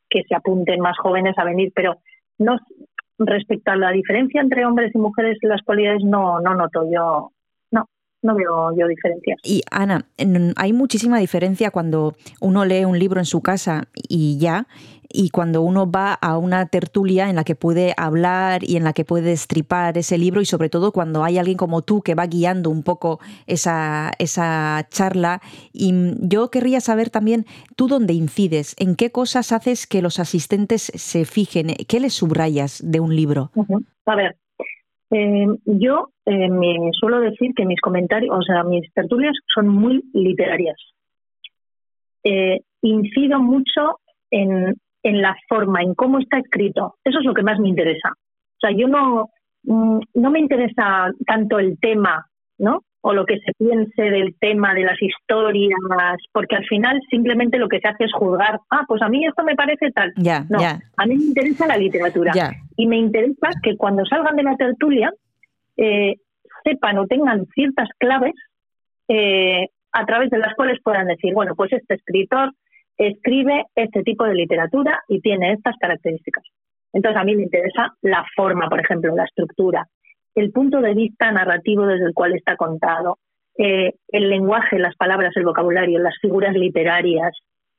que 0.09 0.23
se 0.25 0.35
apunten 0.35 0.81
más 0.81 0.99
jóvenes 0.99 1.39
a 1.39 1.45
venir, 1.45 1.73
pero 1.75 1.97
no 2.39 2.59
respecto 3.19 3.71
a 3.71 3.77
la 3.77 3.91
diferencia 3.91 4.41
entre 4.41 4.67
hombres 4.67 4.93
y 4.95 4.99
mujeres 4.99 5.39
las 5.43 5.63
cualidades 5.63 6.03
no, 6.05 6.41
no 6.41 6.55
noto 6.55 6.85
yo, 6.93 7.31
no, 8.23 8.35
veo 8.35 8.75
yo 8.77 8.87
diferencias. 8.87 9.39
Y 9.43 9.63
Ana, 9.71 10.07
hay 10.57 10.73
muchísima 10.73 11.19
diferencia 11.19 11.71
cuando 11.71 12.15
uno 12.41 12.65
lee 12.65 12.85
un 12.85 12.99
libro 12.99 13.21
en 13.21 13.27
su 13.27 13.41
casa 13.41 13.89
y 13.95 14.39
ya, 14.39 14.67
y 15.13 15.31
cuando 15.31 15.63
uno 15.63 15.91
va 15.91 16.15
a 16.15 16.39
una 16.39 16.67
tertulia 16.67 17.29
en 17.29 17.37
la 17.37 17.45
que 17.45 17.55
puede 17.55 17.95
hablar 17.97 18.65
y 18.65 18.77
en 18.77 18.85
la 18.85 18.93
que 18.93 19.05
puede 19.05 19.31
destripar 19.31 19.99
ese 19.99 20.19
libro 20.19 20.41
y 20.41 20.47
sobre 20.47 20.71
todo 20.71 20.93
cuando 20.93 21.23
hay 21.23 21.39
alguien 21.39 21.59
como 21.59 21.83
tú 21.83 22.03
que 22.03 22.15
va 22.15 22.27
guiando 22.27 22.71
un 22.71 22.83
poco 22.83 23.21
esa, 23.47 24.13
esa 24.19 24.87
charla. 24.91 25.41
Y 25.73 25.93
mm, 25.93 26.29
yo 26.29 26.51
querría 26.51 26.81
saber 26.81 27.11
también 27.11 27.47
tú 27.77 27.89
dónde 27.89 28.15
incides, 28.15 28.75
en 28.79 28.97
qué 28.97 29.11
cosas 29.11 29.53
haces 29.53 29.87
que 29.87 30.03
los 30.03 30.19
asistentes 30.19 30.93
se 30.95 31.25
fijen, 31.25 31.75
qué 31.89 32.01
les 32.01 32.15
subrayas 32.15 32.81
de 32.83 33.01
un 33.01 33.15
libro. 33.15 33.51
A 34.07 34.17
ver, 34.17 34.37
eh, 35.13 35.47
yo 35.67 36.09
eh, 36.25 36.49
me 36.49 36.91
suelo 36.93 37.21
decir 37.21 37.53
que 37.55 37.67
mis 37.67 37.81
comentarios, 37.81 38.35
o 38.35 38.43
sea, 38.43 38.65
mis 38.65 38.91
tertulias 38.95 39.35
son 39.55 39.69
muy 39.69 40.03
literarias. 40.15 40.77
Eh, 42.25 42.61
incido 42.81 43.39
mucho 43.41 43.99
en, 44.31 44.75
en 45.03 45.23
la 45.23 45.37
forma, 45.49 45.83
en 45.83 45.95
cómo 45.95 46.19
está 46.19 46.39
escrito. 46.39 46.95
Eso 47.05 47.19
es 47.19 47.25
lo 47.27 47.35
que 47.35 47.43
más 47.43 47.61
me 47.61 47.69
interesa. 47.69 48.09
O 48.11 48.61
sea, 48.61 48.71
yo 48.71 48.89
no, 48.89 49.29
mm, 49.65 50.01
no 50.15 50.31
me 50.31 50.39
interesa 50.39 51.11
tanto 51.27 51.59
el 51.59 51.79
tema, 51.79 52.27
¿no? 52.59 52.83
O 53.05 53.13
lo 53.13 53.27
que 53.27 53.39
se 53.41 53.53
piense 53.59 54.03
del 54.03 54.37
tema, 54.39 54.75
de 54.75 54.85
las 54.85 55.01
historias, 55.03 55.77
porque 56.33 56.57
al 56.57 56.65
final 56.67 57.01
simplemente 57.11 57.59
lo 57.59 57.69
que 57.69 57.81
se 57.81 57.89
hace 57.89 58.05
es 58.05 58.13
juzgar. 58.13 58.61
Ah, 58.71 58.85
pues 58.87 59.03
a 59.03 59.09
mí 59.09 59.27
esto 59.27 59.43
me 59.43 59.57
parece 59.57 59.91
tal. 59.91 60.13
No, 60.49 60.59
a 60.61 61.07
mí 61.07 61.17
me 61.17 61.25
interesa 61.25 61.67
la 61.67 61.77
literatura 61.77 62.33
y 62.77 62.87
me 62.87 62.97
interesa 62.97 63.51
que 63.63 63.77
cuando 63.77 64.05
salgan 64.07 64.37
de 64.37 64.43
la 64.45 64.57
tertulia 64.57 65.13
eh, 65.77 66.15
sepan 66.65 66.99
o 66.99 67.07
tengan 67.07 67.47
ciertas 67.55 67.89
claves 67.99 68.35
eh, 69.09 69.69
a 69.93 70.07
través 70.07 70.31
de 70.31 70.39
las 70.39 70.55
cuales 70.55 70.79
puedan 70.83 71.07
decir, 71.07 71.35
bueno, 71.35 71.55
pues 71.55 71.73
este 71.73 71.95
escritor 71.95 72.53
escribe 72.97 73.67
este 73.75 74.03
tipo 74.03 74.25
de 74.25 74.35
literatura 74.35 75.03
y 75.09 75.21
tiene 75.21 75.53
estas 75.53 75.77
características. 75.79 76.45
Entonces 76.93 77.21
a 77.21 77.25
mí 77.25 77.35
me 77.37 77.45
interesa 77.45 77.95
la 78.03 78.25
forma, 78.37 78.69
por 78.69 78.81
ejemplo, 78.81 79.15
la 79.15 79.25
estructura, 79.25 79.87
el 80.35 80.51
punto 80.53 80.81
de 80.81 80.95
vista 80.95 81.31
narrativo 81.31 81.87
desde 81.87 82.07
el 82.07 82.15
cual 82.15 82.35
está 82.35 82.57
contado, 82.57 83.19
eh, 83.59 83.93
el 84.09 84.31
lenguaje, 84.31 84.79
las 84.79 84.97
palabras, 84.97 85.37
el 85.37 85.45
vocabulario, 85.45 85.99
las 85.99 86.17
figuras 86.21 86.55
literarias, 86.55 87.33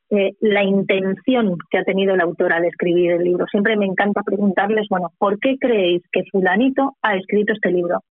eh, 0.10 0.34
la 0.42 0.64
intención 0.64 1.58
que 1.72 1.80
ha 1.80 1.84
tenido 1.84 2.14
el 2.14 2.22
autor 2.22 2.54
al 2.54 2.66
escribir 2.66 3.14
el 3.14 3.24
libro. 3.24 3.48
Siempre 3.48 3.76
me 3.78 3.86
encanta 3.86 4.22
preguntarles, 4.22 4.88
bueno, 4.90 5.12
¿por 5.18 5.40
qué 5.40 5.58
creéis 5.60 6.04
que 6.12 6.24
fulanito 6.32 6.96
ha 7.02 7.16
escrito 7.16 7.54
este 7.54 7.72
libro? 7.72 8.04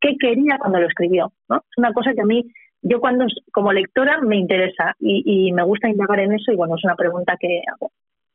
¿Qué 0.00 0.16
quería 0.18 0.56
cuando 0.58 0.80
lo 0.80 0.86
escribió? 0.86 1.32
¿no? 1.48 1.56
Es 1.56 1.78
una 1.78 1.92
cosa 1.92 2.14
que 2.14 2.22
a 2.22 2.26
mí, 2.26 2.50
yo 2.80 3.00
cuando 3.00 3.26
como 3.52 3.72
lectora 3.72 4.20
me 4.22 4.36
interesa 4.36 4.94
y, 4.98 5.22
y 5.48 5.52
me 5.52 5.62
gusta 5.64 5.90
indagar 5.90 6.20
en 6.20 6.32
eso 6.32 6.50
y 6.52 6.56
bueno, 6.56 6.76
es 6.76 6.84
una 6.84 6.96
pregunta 6.96 7.36
que 7.38 7.60
hago. 7.70 7.90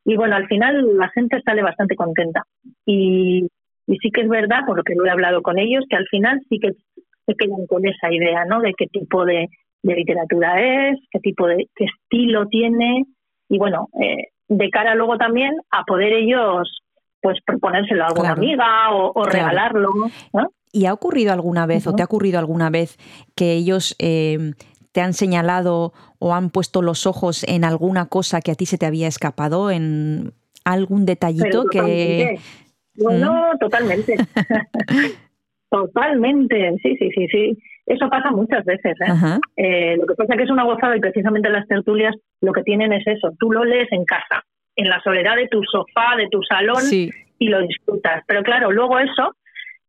Y 0.06 0.16
bueno, 0.16 0.36
al 0.36 0.48
final 0.48 0.98
la 0.98 1.10
gente 1.10 1.42
sale 1.42 1.62
bastante 1.62 1.96
contenta. 1.96 2.44
Y, 2.86 3.48
y 3.88 3.98
sí 3.98 4.12
que 4.12 4.22
es 4.22 4.30
verdad, 4.30 4.66
por 4.66 4.78
lo 4.78 4.84
que 4.84 4.94
lo 4.96 5.06
he 5.06 5.10
hablado 5.10 5.42
con 5.42 5.58
ellos, 5.58 5.86
que 5.90 5.96
al 5.96 6.06
final 6.08 6.42
sí 6.50 6.60
que 6.60 6.72
se 7.26 7.36
quedan 7.36 7.66
con 7.68 7.86
esa 7.88 8.12
idea, 8.14 8.46
¿no? 8.46 8.60
De 8.62 8.74
qué 8.78 8.88
tipo 8.88 9.26
de, 9.26 9.48
de 9.84 9.96
literatura 9.96 10.90
es, 10.90 10.98
qué 11.12 11.20
tipo 11.20 11.48
de 11.48 11.68
qué 11.76 11.86
estilo 11.86 12.48
tiene 12.48 13.06
y 13.50 13.58
bueno, 13.58 13.88
eh, 14.02 14.28
de 14.50 14.70
cara 14.70 14.96
luego 14.96 15.18
también 15.18 15.54
a 15.72 15.84
poder 15.84 16.14
ellos 16.14 16.70
pues 17.22 17.38
proponérselo 17.46 18.04
a 18.04 18.08
alguna 18.08 18.36
Claro. 18.36 18.42
amiga 18.42 18.92
o, 18.92 19.08
o 19.10 19.14
Claro. 19.24 19.32
regalarlo, 19.32 19.90
¿no? 20.34 20.48
¿Y 20.72 20.86
ha 20.86 20.94
ocurrido 20.94 21.34
alguna 21.34 21.66
vez 21.66 21.88
o 21.88 21.96
te 21.96 22.02
ha 22.02 22.06
ocurrido 22.06 22.40
alguna 22.40 22.70
vez 22.70 22.98
que 23.36 23.54
ellos 23.54 23.96
eh, 24.00 24.54
te 24.92 25.02
han 25.02 25.14
señalado 25.14 25.94
o 26.20 26.34
han 26.34 26.50
puesto 26.50 26.82
los 26.82 27.06
ojos 27.08 27.44
en 27.46 27.64
alguna 27.64 28.08
cosa 28.08 28.42
que 28.42 28.52
a 28.52 28.56
ti 28.56 28.66
se 28.66 28.78
te 28.78 28.86
había 28.86 29.08
escapado, 29.08 29.72
en 29.72 30.34
algún 30.66 31.06
detallito 31.06 31.64
Pero 31.72 31.86
que... 31.86 32.40
totalmente. 32.98 32.98
Bueno, 32.98 33.52
totalmente. 33.60 34.16
totalmente, 35.70 36.76
sí, 36.82 36.96
sí, 36.98 37.10
sí, 37.16 37.28
sí. 37.28 37.58
Eso 37.86 38.10
pasa 38.10 38.32
muchas 38.32 38.66
veces. 38.66 38.98
¿eh? 39.00 39.40
Eh, 39.56 39.98
lo 39.98 40.06
que 40.06 40.16
pasa 40.16 40.34
es 40.34 40.38
que 40.38 40.44
es 40.44 40.52
una 40.52 40.66
gozada 40.66 40.98
y 40.98 41.00
precisamente 41.00 41.50
las 41.50 41.66
tertulias 41.68 42.14
lo 42.42 42.52
que 42.52 42.64
tienen 42.64 42.92
es 42.92 43.08
eso. 43.08 43.32
Tú 43.40 43.52
lo 43.52 43.64
lees 43.64 43.88
en 43.92 44.04
casa, 44.04 44.44
en 44.76 44.90
la 44.90 45.02
soledad 45.02 45.38
de 45.38 45.48
tu 45.48 45.64
sofá, 45.64 46.18
de 46.18 46.28
tu 46.30 46.44
salón 46.44 46.82
Sí, 46.82 47.10
y 47.40 47.48
lo 47.48 47.62
disfrutas. 47.62 48.24
Pero 48.28 48.44
claro, 48.44 48.72
luego 48.72 49.00
eso, 49.00 49.36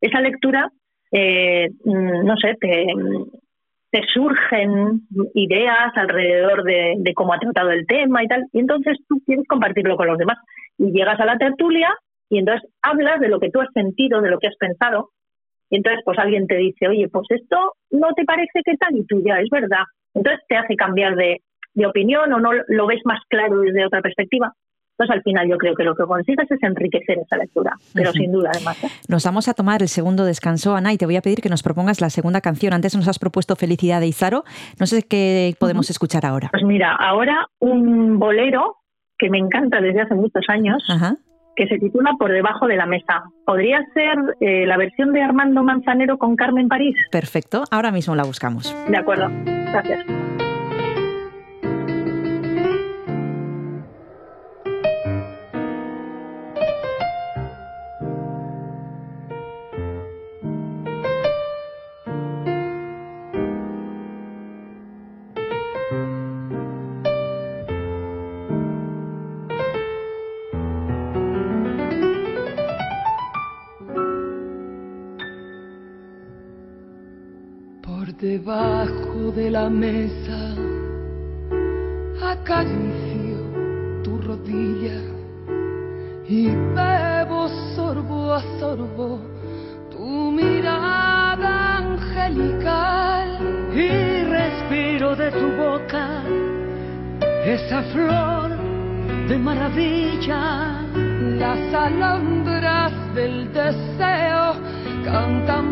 esa 0.00 0.20
lectura, 0.20 0.70
eh, 1.10 1.70
mm, 1.84 2.24
no 2.24 2.36
sé, 2.36 2.54
te, 2.60 2.86
te 3.90 4.02
surgen 4.12 5.02
ideas 5.34 5.90
alrededor 5.96 6.62
de, 6.62 6.94
de 6.98 7.14
cómo 7.14 7.34
ha 7.34 7.40
tratado 7.40 7.72
el 7.72 7.84
tema 7.86 8.22
y 8.22 8.28
tal, 8.28 8.46
y 8.52 8.60
entonces 8.60 8.96
tú 9.08 9.20
quieres 9.26 9.46
compartirlo 9.48 9.96
con 9.96 10.06
los 10.06 10.18
demás. 10.18 10.38
Y 10.78 10.92
llegas 10.92 11.18
a 11.18 11.24
la 11.24 11.36
tertulia 11.36 11.92
y 12.30 12.38
entonces 12.38 12.68
hablas 12.82 13.20
de 13.20 13.28
lo 13.28 13.40
que 13.40 13.50
tú 13.50 13.60
has 13.60 13.72
sentido, 13.72 14.20
de 14.20 14.30
lo 14.30 14.38
que 14.38 14.48
has 14.48 14.56
pensado, 14.56 15.10
y 15.70 15.76
entonces 15.76 16.00
pues 16.04 16.18
alguien 16.18 16.46
te 16.46 16.56
dice, 16.56 16.88
oye, 16.88 17.08
pues 17.08 17.26
esto 17.30 17.74
no 17.90 18.08
te 18.14 18.24
parece 18.24 18.60
que 18.64 18.76
tal, 18.76 18.96
y 18.96 19.04
tú 19.06 19.22
ya, 19.24 19.40
es 19.40 19.48
verdad. 19.50 19.84
Entonces 20.14 20.40
te 20.48 20.56
hace 20.56 20.76
cambiar 20.76 21.14
de, 21.14 21.42
de 21.74 21.86
opinión 21.86 22.32
o 22.32 22.40
no 22.40 22.50
lo 22.66 22.86
ves 22.86 23.00
más 23.04 23.20
claro 23.28 23.60
desde 23.60 23.84
otra 23.84 24.00
perspectiva. 24.00 24.52
Entonces 24.98 25.16
al 25.16 25.22
final 25.22 25.48
yo 25.48 25.58
creo 25.58 25.76
que 25.76 25.84
lo 25.84 25.94
que 25.94 26.02
consigues 26.04 26.50
es 26.50 26.58
enriquecer 26.62 27.18
esa 27.18 27.36
lectura, 27.36 27.76
pero 27.94 28.10
Ujú. 28.10 28.18
sin 28.18 28.32
duda 28.32 28.50
además. 28.52 28.82
¿eh? 28.82 28.88
nos 29.08 29.24
vamos 29.24 29.46
a 29.46 29.54
tomar 29.54 29.80
el 29.80 29.88
segundo 29.88 30.24
descanso, 30.24 30.74
Ana, 30.74 30.92
y 30.92 30.98
te 30.98 31.06
voy 31.06 31.14
a 31.14 31.20
pedir 31.22 31.40
que 31.40 31.48
nos 31.48 31.62
propongas 31.62 32.00
la 32.00 32.10
segunda 32.10 32.40
canción. 32.40 32.72
Antes 32.72 32.96
nos 32.96 33.06
has 33.06 33.20
propuesto 33.20 33.54
Felicidad 33.54 34.00
de 34.00 34.08
Izaro. 34.08 34.42
No 34.80 34.86
sé 34.86 35.04
qué 35.04 35.54
podemos 35.60 35.88
escuchar 35.90 36.26
ahora. 36.26 36.48
Pues 36.50 36.64
mira, 36.64 36.96
ahora 36.96 37.46
un 37.60 38.18
bolero 38.18 38.74
que 39.16 39.30
me 39.30 39.38
encanta 39.38 39.80
desde 39.80 40.00
hace 40.00 40.14
muchos 40.16 40.44
años, 40.48 40.82
Ajá. 40.88 41.14
Que 41.58 41.66
se 41.66 41.78
titula 41.78 42.12
Por 42.18 42.30
debajo 42.30 42.68
de 42.68 42.76
la 42.76 42.86
mesa. 42.86 43.24
¿Podría 43.44 43.84
ser 43.92 44.16
eh, 44.40 44.64
la 44.64 44.76
versión 44.76 45.12
de 45.12 45.22
Armando 45.22 45.64
Manzanero 45.64 46.16
con 46.16 46.36
Carmen 46.36 46.68
París? 46.68 46.94
Perfecto, 47.10 47.64
ahora 47.72 47.90
mismo 47.90 48.14
la 48.14 48.22
buscamos. 48.22 48.74
De 48.88 48.96
acuerdo, 48.96 49.28
gracias. 49.44 50.06
La 79.50 79.68
mesa 79.70 80.54
acaricio 82.22 83.38
tu 84.02 84.18
rodilla 84.18 85.00
y 86.28 86.48
bebo 86.74 87.48
sorbo 87.74 88.34
a 88.34 88.42
sorbo 88.58 89.20
tu 89.90 90.30
mirada 90.32 91.78
angelical 91.78 93.28
y 93.74 94.24
respiro 94.24 95.16
de 95.16 95.30
tu 95.30 95.46
boca, 95.56 96.22
esa 97.44 97.82
flor 97.92 98.50
de 99.28 99.38
maravilla. 99.38 100.84
Las 101.38 101.74
alondras 101.74 102.92
del 103.14 103.52
deseo 103.52 104.54
cantan, 105.04 105.67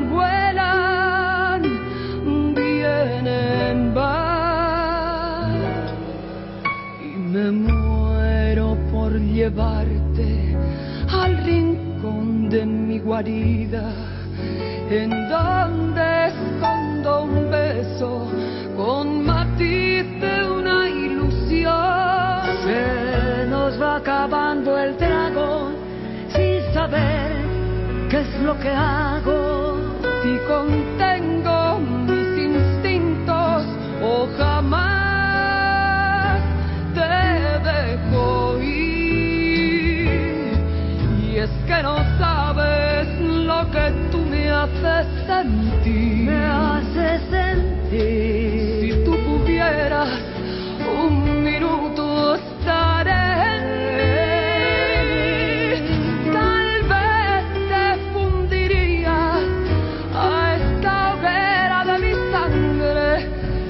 llevarte 9.37 10.57
al 11.13 11.45
rincón 11.45 12.49
de 12.49 12.65
mi 12.65 12.99
guarida, 12.99 13.93
en 14.89 15.11
donde 15.29 16.29
escondo 16.29 17.25
un 17.25 17.51
beso 17.51 18.31
con 18.79 19.27
matiz 19.27 20.05
de 20.23 20.51
una 20.51 20.89
ilusión. 20.89 22.45
Se 22.65 23.47
nos 23.51 23.79
va 23.81 23.97
acabando 23.97 24.79
el 24.79 24.97
trago 24.97 25.71
sin 26.35 26.73
saber 26.73 27.37
qué 28.09 28.21
es 28.21 28.41
lo 28.41 28.59
que 28.59 28.71
hago. 28.71 29.77
Si 30.23 30.33
contengo 30.49 30.86
me 44.87 44.93
haces 44.93 45.27
sentir. 45.27 46.25
Me 46.27 46.45
haces 46.45 47.21
sentir. 47.31 48.81
Si 48.81 48.91
tú 49.05 49.13
pudieras 49.25 50.09
un 51.03 51.43
minuto 51.43 52.35
estar 52.37 53.07
en 53.09 53.63
mí, 55.09 55.33
tal 56.33 56.69
vez 56.93 57.45
te 57.71 57.85
fundirías 58.13 59.43
a 60.15 60.27
esta 60.57 60.93
hoguera 61.15 61.79
de 61.91 61.97
mi 62.05 62.13
sangre 62.33 63.11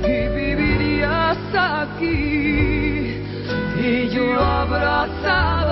y 0.05 0.17
vivirías 0.37 1.39
aquí 1.55 2.25
y 3.79 4.09
yo 4.11 4.27
abrazado 4.41 5.66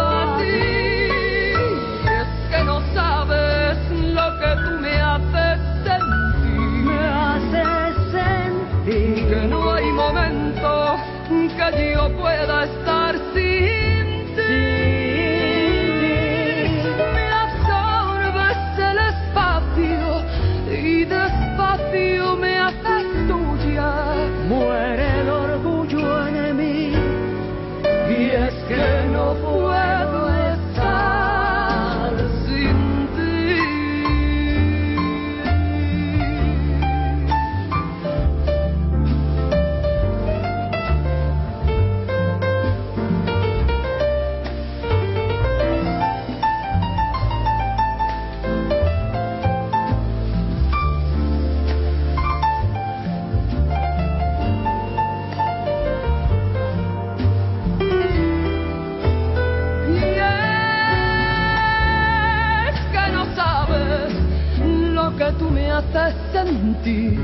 sentir. 66.32 67.18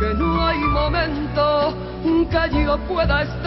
Que 0.00 0.14
no 0.14 0.46
hay 0.46 0.58
momento 0.58 1.74
que 2.30 2.64
yo 2.64 2.78
pueda 2.88 3.22
estar 3.22 3.37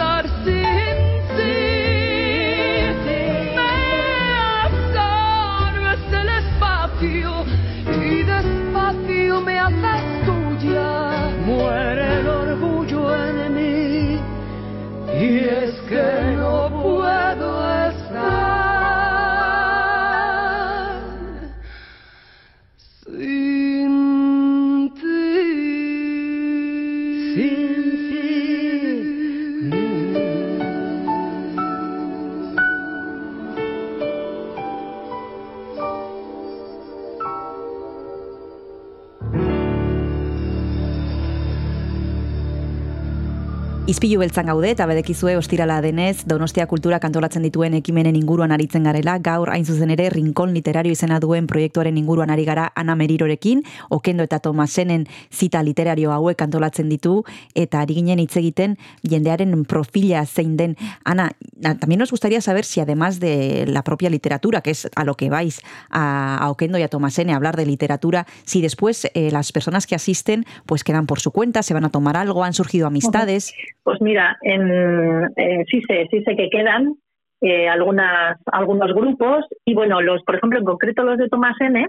Izpilu 43.92 44.22
beltzan 44.22 44.46
gaude 44.48 44.70
eta 44.72 44.86
bedekizue 44.88 45.34
ostirala 45.36 45.74
denez 45.84 46.22
Donostia 46.24 46.64
Kultura 46.70 46.96
kantolatzen 47.02 47.42
dituen 47.44 47.74
ekimenen 47.76 48.16
inguruan 48.16 48.54
aritzen 48.54 48.86
garela, 48.88 49.18
gaur 49.20 49.50
hain 49.52 49.66
zuzen 49.68 49.90
ere 49.92 50.06
Rincón 50.08 50.54
literario 50.56 50.94
izena 50.96 51.18
duen 51.20 51.44
proiektuaren 51.50 51.98
inguruan 52.00 52.30
ari 52.32 52.46
gara 52.48 52.70
Ana 52.78 52.94
Merirorekin, 52.96 53.60
Okendo 53.92 54.24
eta 54.24 54.38
Tomasenen 54.40 55.04
zita 55.28 55.60
literario 55.66 56.12
hauek 56.14 56.38
kantolatzen 56.40 56.88
ditu 56.88 57.18
eta 57.54 57.82
ari 57.84 57.98
ginen 57.98 58.22
hitz 58.22 58.32
egiten 58.40 58.78
jendearen 59.04 59.66
profila 59.68 60.24
zein 60.24 60.56
den. 60.56 60.76
Ana, 61.04 61.32
na- 61.60 61.74
también 61.76 61.98
nos 61.98 62.12
gustaría 62.12 62.40
saber 62.40 62.64
si 62.64 62.80
además 62.80 63.20
de 63.20 63.66
la 63.66 63.82
propia 63.82 64.08
literatura, 64.08 64.62
que 64.62 64.70
es 64.70 64.88
a 64.94 65.04
lo 65.04 65.16
que 65.18 65.28
vais 65.28 65.60
a, 65.90 66.38
a 66.38 66.50
Okendo 66.50 66.78
y 66.78 66.82
a 66.82 66.88
Tomasene 66.88 67.34
a 67.34 67.36
hablar 67.36 67.56
de 67.56 67.66
literatura, 67.66 68.26
si 68.46 68.62
después 68.62 69.06
eh, 69.12 69.30
las 69.30 69.52
personas 69.52 69.86
que 69.86 69.96
asisten 69.96 70.46
pues 70.64 70.82
quedan 70.82 71.04
por 71.06 71.20
su 71.20 71.30
cuenta, 71.30 71.62
se 71.62 71.74
van 71.74 71.84
a 71.84 71.90
tomar 71.90 72.16
algo, 72.16 72.42
han 72.42 72.54
surgido 72.54 72.86
amistades. 72.86 73.52
Pues 73.82 74.00
mira, 74.00 74.36
en, 74.42 75.24
eh, 75.36 75.64
sí 75.70 75.82
sé, 75.82 76.06
sí 76.10 76.22
sé 76.22 76.36
que 76.36 76.48
quedan 76.50 76.94
eh, 77.40 77.68
algunas, 77.68 78.38
algunos 78.46 78.94
grupos 78.94 79.44
y 79.64 79.74
bueno, 79.74 80.00
los, 80.00 80.22
por 80.22 80.36
ejemplo, 80.36 80.58
en 80.58 80.64
concreto 80.64 81.02
los 81.02 81.18
de 81.18 81.28
Tomás 81.28 81.60
N, 81.60 81.88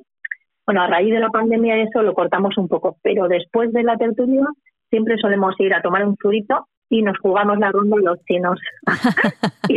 bueno, 0.65 0.81
a 0.81 0.87
raíz 0.87 1.13
de 1.13 1.19
la 1.19 1.29
pandemia 1.29 1.77
eso 1.83 2.01
lo 2.01 2.13
cortamos 2.13 2.57
un 2.57 2.67
poco, 2.67 2.97
pero 3.03 3.27
después 3.27 3.71
de 3.73 3.83
la 3.83 3.97
tertulia 3.97 4.45
siempre 4.89 5.17
solemos 5.17 5.55
ir 5.59 5.73
a 5.73 5.81
tomar 5.81 6.05
un 6.05 6.15
zurito 6.21 6.67
y 6.89 7.01
nos 7.01 7.17
jugamos 7.19 7.59
la 7.59 7.71
ronda 7.71 7.97
los 7.97 8.23
chinos. 8.25 8.59
y, 9.69 9.75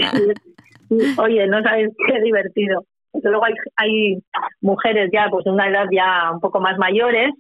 y, 0.95 1.19
oye, 1.19 1.47
no 1.47 1.63
sabes 1.63 1.91
qué 2.07 2.21
divertido. 2.21 2.85
Luego 3.23 3.45
hay, 3.45 3.55
hay 3.77 4.19
mujeres 4.61 5.11
ya 5.13 5.29
pues 5.31 5.45
de 5.45 5.51
una 5.51 5.69
edad 5.69 5.87
ya 5.91 6.31
un 6.33 6.41
poco 6.41 6.61
más 6.61 6.79
mayores 6.79 7.33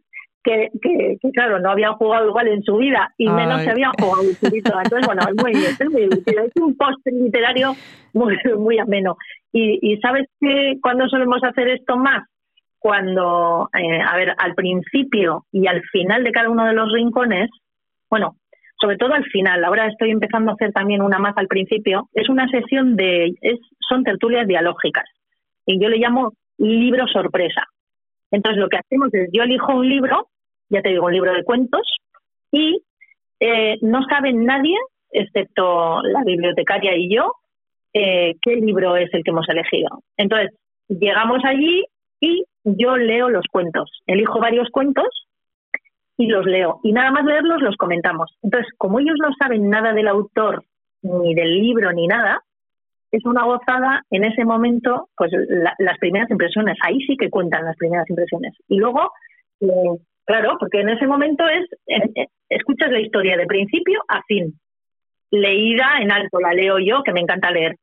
que, 0.46 0.70
que, 0.80 1.16
que, 1.20 1.30
claro, 1.32 1.58
no 1.58 1.70
habían 1.70 1.94
jugado 1.94 2.28
igual 2.28 2.46
en 2.46 2.62
su 2.62 2.76
vida 2.76 3.12
y 3.18 3.28
menos 3.28 3.58
Ay. 3.58 3.64
se 3.64 3.70
habían 3.72 3.92
jugado 3.98 4.22
un 4.22 4.34
zurito. 4.34 4.72
Entonces, 4.80 5.06
bueno, 5.06 5.22
es 5.28 5.42
muy, 5.42 5.52
es 5.52 5.90
muy 5.90 6.02
divertido. 6.02 6.44
Es 6.44 6.52
un 6.62 6.76
postre 6.76 7.12
literario 7.12 7.74
muy, 8.14 8.38
muy 8.56 8.78
ameno. 8.78 9.16
Y, 9.52 9.78
y 9.82 9.98
¿sabes 9.98 10.28
qué, 10.40 10.78
cuándo 10.80 11.08
solemos 11.08 11.42
hacer 11.42 11.68
esto 11.68 11.96
más? 11.96 12.24
Cuando, 12.78 13.68
eh, 13.76 14.00
a 14.00 14.16
ver, 14.16 14.34
al 14.38 14.54
principio 14.54 15.44
y 15.50 15.66
al 15.66 15.82
final 15.90 16.22
de 16.22 16.30
cada 16.30 16.48
uno 16.48 16.64
de 16.66 16.74
los 16.74 16.92
rincones, 16.92 17.50
bueno, 18.08 18.36
sobre 18.80 18.96
todo 18.96 19.14
al 19.14 19.24
final, 19.24 19.64
ahora 19.64 19.88
estoy 19.88 20.10
empezando 20.10 20.50
a 20.50 20.54
hacer 20.54 20.72
también 20.72 21.02
una 21.02 21.18
más 21.18 21.36
al 21.36 21.48
principio, 21.48 22.08
es 22.12 22.28
una 22.28 22.46
sesión 22.48 22.94
de, 22.94 23.34
es, 23.40 23.58
son 23.88 24.04
tertulias 24.04 24.46
dialógicas. 24.46 25.04
Y 25.64 25.82
yo 25.82 25.88
le 25.88 25.98
llamo 25.98 26.34
libro 26.58 27.08
sorpresa. 27.08 27.64
Entonces 28.30 28.60
lo 28.60 28.68
que 28.68 28.78
hacemos 28.78 29.12
es, 29.14 29.30
yo 29.32 29.42
elijo 29.42 29.74
un 29.74 29.88
libro, 29.88 30.28
ya 30.68 30.82
te 30.82 30.90
digo, 30.90 31.06
un 31.06 31.12
libro 31.12 31.32
de 31.32 31.44
cuentos, 31.44 31.82
y 32.50 32.82
eh, 33.40 33.76
no 33.82 34.02
sabe 34.04 34.32
nadie, 34.32 34.76
excepto 35.10 36.02
la 36.02 36.22
bibliotecaria 36.24 36.96
y 36.96 37.14
yo, 37.14 37.32
eh, 37.92 38.34
qué 38.42 38.56
libro 38.56 38.96
es 38.96 39.12
el 39.14 39.22
que 39.22 39.30
hemos 39.30 39.48
elegido. 39.48 40.02
Entonces, 40.16 40.50
llegamos 40.88 41.44
allí 41.44 41.84
y 42.20 42.44
yo 42.64 42.96
leo 42.96 43.28
los 43.28 43.46
cuentos. 43.50 43.90
Elijo 44.06 44.40
varios 44.40 44.68
cuentos 44.70 45.06
y 46.18 46.26
los 46.26 46.44
leo. 46.46 46.80
Y 46.82 46.92
nada 46.92 47.10
más 47.10 47.24
leerlos 47.24 47.62
los 47.62 47.76
comentamos. 47.76 48.36
Entonces, 48.42 48.70
como 48.76 49.00
ellos 49.00 49.16
no 49.20 49.28
saben 49.38 49.68
nada 49.68 49.92
del 49.92 50.08
autor, 50.08 50.64
ni 51.02 51.34
del 51.34 51.60
libro, 51.60 51.92
ni 51.92 52.06
nada, 52.06 52.42
es 53.12 53.24
una 53.24 53.44
gozada 53.44 54.02
en 54.10 54.24
ese 54.24 54.44
momento, 54.44 55.08
pues 55.16 55.30
la- 55.48 55.74
las 55.78 55.98
primeras 55.98 56.30
impresiones. 56.30 56.76
Ahí 56.82 57.00
sí 57.06 57.16
que 57.16 57.30
cuentan 57.30 57.64
las 57.64 57.76
primeras 57.76 58.08
impresiones. 58.10 58.52
Y 58.68 58.78
luego, 58.78 59.10
eh, 59.60 59.96
claro, 60.26 60.56
porque 60.58 60.80
en 60.80 60.90
ese 60.90 61.06
momento 61.06 61.44
es, 61.48 61.64
escuchas 62.48 62.90
la 62.90 63.00
historia 63.00 63.36
de 63.36 63.46
principio 63.46 64.00
a 64.08 64.22
fin. 64.22 64.58
Leída 65.30 65.98
en 66.00 66.12
alto, 66.12 66.38
la 66.40 66.52
leo 66.52 66.78
yo, 66.78 67.02
que 67.02 67.12
me 67.12 67.20
encanta 67.20 67.50
leer. 67.50 67.76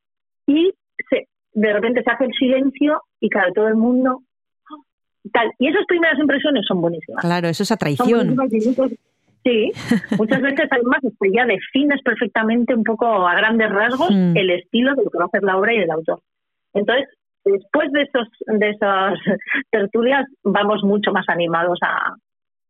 Y 0.45 0.73
se, 1.09 1.27
de 1.53 1.73
repente 1.73 2.03
se 2.03 2.11
hace 2.11 2.25
el 2.25 2.33
silencio 2.33 3.01
y 3.19 3.29
claro, 3.29 3.51
todo 3.53 3.67
el 3.67 3.75
mundo... 3.75 4.21
Tal. 5.31 5.51
Y 5.57 5.69
esas 5.69 5.85
primeras 5.87 6.19
impresiones 6.19 6.65
son 6.67 6.81
buenísimas. 6.81 7.21
Claro, 7.21 7.47
eso 7.47 7.63
es 7.63 7.71
atracción. 7.71 8.35
Sí, 9.43 9.71
muchas 10.17 10.41
veces 10.41 10.67
además 10.71 10.99
pues 11.17 11.31
ya 11.33 11.45
defines 11.45 12.01
perfectamente 12.01 12.73
un 12.73 12.83
poco 12.83 13.27
a 13.27 13.35
grandes 13.35 13.69
rasgos 13.69 14.09
Mm. 14.11 14.37
el 14.37 14.49
estilo 14.51 14.95
de 14.95 15.03
lo 15.03 15.09
que 15.09 15.17
va 15.17 15.25
a 15.25 15.27
hacer 15.27 15.43
la 15.43 15.57
obra 15.57 15.73
y 15.73 15.79
del 15.79 15.91
autor. 15.91 16.19
Entonces, 16.73 17.07
después 17.43 17.91
de 17.91 18.03
esos 18.03 18.27
de 18.47 18.69
esas 18.69 19.13
tertulias 19.71 20.25
vamos 20.43 20.83
mucho 20.83 21.11
más 21.11 21.27
animados 21.27 21.79
a, 21.81 22.15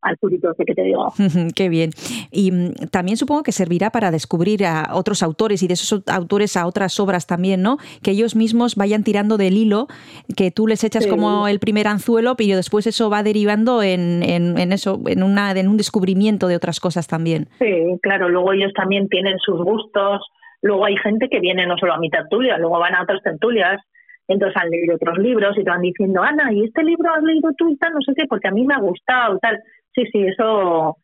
al 0.03 0.17
público 0.17 0.51
ese 0.51 0.65
que 0.65 0.73
te 0.75 0.83
digo. 0.83 1.13
Qué 1.55 1.69
bien. 1.69 1.91
Y 2.31 2.51
mm, 2.51 2.73
también 2.91 3.17
supongo 3.17 3.43
que 3.43 3.51
servirá 3.51 3.89
para 3.89 4.11
descubrir 4.11 4.65
a 4.65 4.89
otros 4.93 5.23
autores 5.23 5.63
y 5.63 5.67
de 5.67 5.73
esos 5.75 6.03
autores 6.07 6.55
a 6.57 6.67
otras 6.67 6.99
obras 6.99 7.25
también, 7.27 7.61
¿no? 7.61 7.77
Que 8.01 8.11
ellos 8.11 8.35
mismos 8.35 8.75
vayan 8.75 9.03
tirando 9.03 9.37
del 9.37 9.57
hilo, 9.57 9.87
que 10.35 10.51
tú 10.51 10.67
les 10.67 10.83
echas 10.83 11.03
Sí. 11.03 11.09
como 11.09 11.47
el 11.47 11.59
primer 11.59 11.87
anzuelo, 11.87 12.35
pero 12.35 12.55
después 12.55 12.87
eso 12.87 13.09
va 13.09 13.23
derivando 13.23 13.81
en, 13.83 14.23
en, 14.23 14.57
en 14.57 14.71
eso, 14.73 14.99
en, 15.07 15.23
una, 15.23 15.51
en 15.51 15.67
un 15.67 15.77
descubrimiento 15.77 16.47
de 16.47 16.55
otras 16.55 16.79
cosas 16.79 17.07
también. 17.07 17.47
Sí, 17.59 17.73
claro, 18.01 18.29
luego 18.29 18.53
ellos 18.53 18.71
también 18.75 19.07
tienen 19.09 19.37
sus 19.39 19.61
gustos, 19.63 20.21
luego 20.61 20.85
hay 20.85 20.95
gente 20.97 21.27
que 21.29 21.39
viene 21.39 21.65
no 21.65 21.77
solo 21.77 21.93
a 21.93 21.97
mi 21.97 22.09
tertulia, 22.09 22.57
luego 22.57 22.79
van 22.79 22.95
a 22.95 23.03
otras 23.03 23.21
tertulias, 23.23 23.81
entonces 24.27 24.55
han 24.61 24.69
leído 24.69 24.95
otros 24.95 25.17
libros 25.17 25.57
y 25.57 25.63
te 25.63 25.69
van 25.69 25.81
diciendo, 25.81 26.21
Ana, 26.23 26.53
¿y 26.53 26.63
este 26.63 26.83
libro 26.83 27.13
has 27.13 27.23
leído 27.23 27.49
tú 27.57 27.69
y 27.69 27.75
tal? 27.77 27.93
No 27.93 27.99
sé 28.01 28.13
qué, 28.15 28.23
porque 28.29 28.47
a 28.47 28.51
mí 28.51 28.65
me 28.65 28.73
ha 28.73 28.79
gustado, 28.79 29.37
tal. 29.39 29.59
Sí, 29.95 30.03
sí, 30.11 30.23
eso, 30.25 30.97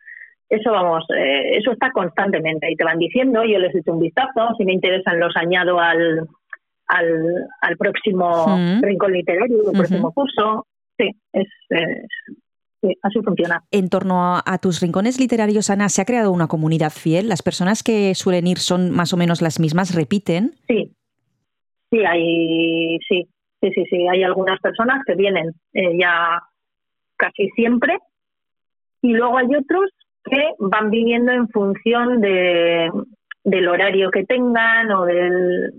eso 0.50 0.72
vamos, 0.72 1.06
eh, 1.16 1.58
eso 1.58 1.72
está 1.72 1.92
constantemente 1.92 2.72
y 2.72 2.76
te 2.76 2.84
van 2.84 2.98
diciendo, 3.00 3.44
yo 3.44 3.60
les 3.60 3.74
echo 3.76 3.94
un 3.94 4.00
vistazo, 4.00 4.50
si 4.58 4.66
me 4.66 4.74
interesan 4.74 5.20
los 5.20 5.36
añado 5.36 5.80
al, 5.80 6.28
al, 6.88 7.48
al 7.62 7.78
próximo 7.78 8.58
rincón 8.82 9.12
literario, 9.14 9.58
al 9.70 9.76
próximo 9.78 10.12
curso. 10.12 10.66
Sí, 10.98 11.10
es, 11.34 11.48
es- 11.70 12.36
sí, 12.82 12.96
así 13.04 13.20
funciona. 13.22 13.62
En 13.72 13.90
torno 13.90 14.24
a, 14.36 14.44
a 14.46 14.58
tus 14.58 14.82
rincones 14.82 15.20
literarios, 15.20 15.70
Ana, 15.70 15.88
¿se 15.90 16.02
ha 16.02 16.06
creado 16.06 16.32
una 16.32 16.48
comunidad 16.48 16.92
fiel? 16.92 17.30
¿Las 17.30 17.42
personas 17.44 17.84
que 17.84 18.16
suelen 18.16 18.48
ir 18.48 18.58
son 18.58 18.90
más 18.92 19.14
o 19.14 19.18
menos 19.18 19.42
las 19.42 19.60
mismas? 19.60 19.94
¿Repiten? 19.94 20.54
Sí, 20.68 20.94
sí, 21.92 22.00
hay, 22.06 22.98
sí, 23.08 23.28
sí, 23.62 23.70
sí, 23.76 23.84
sí, 23.90 24.08
hay 24.08 24.24
algunas 24.24 24.60
personas 24.62 25.04
que 25.06 25.16
vienen 25.16 25.52
eh, 25.74 25.98
ya 26.00 26.40
casi 27.18 27.50
siempre 27.50 27.98
y 29.02 29.14
luego 29.14 29.38
hay 29.38 29.48
otros 29.56 29.90
que 30.24 30.54
van 30.60 30.90
viniendo 30.90 31.32
en 31.32 31.48
función 31.50 32.22
de, 32.22 32.90
del 33.44 33.68
horario 33.68 34.12
que 34.12 34.26
tengan 34.26 34.92
o 34.92 35.06
del, 35.06 35.74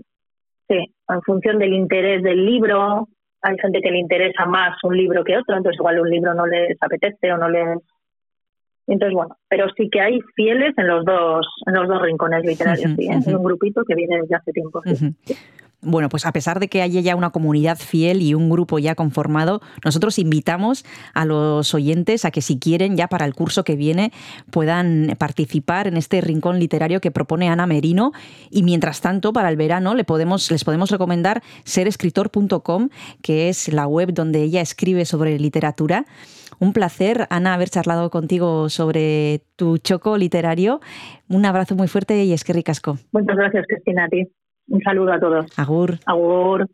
sí, 0.67 0.93
en 1.07 1.21
función 1.21 1.59
del 1.59 1.73
interés 1.73 2.23
del 2.23 2.45
libro. 2.45 3.07
Hay 3.41 3.57
gente 3.59 3.81
que 3.81 3.91
le 3.91 3.99
interesa 3.99 4.45
más 4.45 4.77
un 4.83 4.95
libro 4.97 5.23
que 5.23 5.37
otro, 5.37 5.55
entonces 5.57 5.79
igual 5.79 5.99
un 5.99 6.09
libro 6.09 6.33
no 6.33 6.45
les 6.45 6.77
apetece 6.81 7.31
o 7.31 7.37
no 7.37 7.49
les 7.49 7.79
entonces 8.87 9.13
bueno, 9.13 9.37
pero 9.47 9.67
sí 9.77 9.89
que 9.89 10.01
hay 10.01 10.19
fieles 10.35 10.73
en 10.77 10.87
los 10.87 11.05
dos 11.05 11.47
en 11.65 11.75
los 11.75 11.87
dos 11.87 12.01
rincones 12.01 12.43
literarios, 12.43 12.91
sí, 12.97 13.07
¿eh? 13.07 13.35
un 13.35 13.43
grupito 13.43 13.83
que 13.85 13.95
viene 13.95 14.21
desde 14.21 14.35
hace 14.35 14.51
tiempo. 14.51 14.81
sí. 14.83 15.15
Bueno, 15.83 16.09
pues 16.09 16.27
a 16.27 16.31
pesar 16.31 16.59
de 16.59 16.67
que 16.67 16.83
haya 16.83 17.01
ya 17.01 17.15
una 17.15 17.31
comunidad 17.31 17.77
fiel 17.77 18.21
y 18.21 18.35
un 18.35 18.51
grupo 18.51 18.77
ya 18.77 18.93
conformado, 18.93 19.61
nosotros 19.83 20.19
invitamos 20.19 20.85
a 21.15 21.25
los 21.25 21.73
oyentes 21.73 22.23
a 22.23 22.29
que 22.29 22.41
si 22.41 22.59
quieren 22.59 22.95
ya 22.95 23.07
para 23.07 23.25
el 23.25 23.33
curso 23.33 23.63
que 23.63 23.75
viene 23.75 24.11
puedan 24.51 25.15
participar 25.17 25.87
en 25.87 25.97
este 25.97 26.21
rincón 26.21 26.59
literario 26.59 27.01
que 27.01 27.09
propone 27.09 27.49
Ana 27.49 27.65
Merino 27.65 28.11
y 28.51 28.61
mientras 28.61 29.01
tanto 29.01 29.33
para 29.33 29.49
el 29.49 29.57
verano 29.57 29.95
le 29.95 30.03
podemos, 30.03 30.51
les 30.51 30.63
podemos 30.63 30.91
recomendar 30.91 31.41
serescritor.com 31.63 32.89
que 33.23 33.49
es 33.49 33.73
la 33.73 33.87
web 33.87 34.13
donde 34.13 34.43
ella 34.43 34.61
escribe 34.61 35.05
sobre 35.05 35.39
literatura. 35.39 36.05
Un 36.59 36.73
placer, 36.73 37.25
Ana, 37.31 37.55
haber 37.55 37.69
charlado 37.69 38.11
contigo 38.11 38.69
sobre 38.69 39.41
tu 39.55 39.79
choco 39.79 40.15
literario. 40.17 40.79
Un 41.27 41.45
abrazo 41.45 41.75
muy 41.75 41.87
fuerte 41.87 42.23
y 42.23 42.33
es 42.33 42.43
que 42.43 42.53
ricasco. 42.53 42.97
Muchas 43.11 43.35
gracias, 43.35 43.65
Cristina. 43.67 44.07
Un 44.71 44.81
saludo 44.81 45.11
a 45.11 45.19
todos. 45.19 45.45
Agur. 45.57 45.99
Agur. 46.05 46.65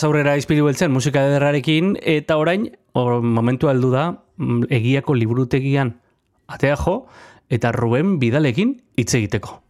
Bagoaz 0.00 0.14
aurrera 0.16 0.32
izpilu 0.38 0.64
beltzen 0.64 0.88
musika 0.94 1.20
ederrarekin, 1.28 1.90
eta 2.00 2.38
orain, 2.40 2.70
or, 2.96 3.20
momentu 3.20 3.68
aldu 3.68 3.90
da, 3.92 4.04
mm, 4.38 4.70
egiako 4.72 5.12
liburutegian 5.12 5.90
atea 6.48 6.76
jo, 6.80 7.04
eta 7.50 7.70
Ruben 7.72 8.18
Bidalekin 8.18 8.80
hitz 8.96 9.12
egiteko. 9.14 9.60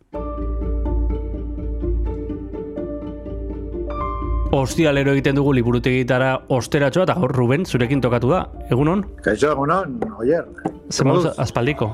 Ostialero 4.52 5.16
egiten 5.16 5.34
dugu 5.34 5.52
liburutegitara 5.52 6.46
osteratxoa, 6.48 7.08
eta 7.08 7.18
gaur 7.18 7.34
Ruben 7.34 7.66
zurekin 7.66 8.00
tokatu 8.00 8.30
da. 8.30 8.44
Egunon? 8.70 9.02
Kaixo, 9.24 9.50
egunon, 9.50 9.98
oier. 10.20 10.46
Zemoduz 10.90 11.34
aspaldiko. 11.38 11.90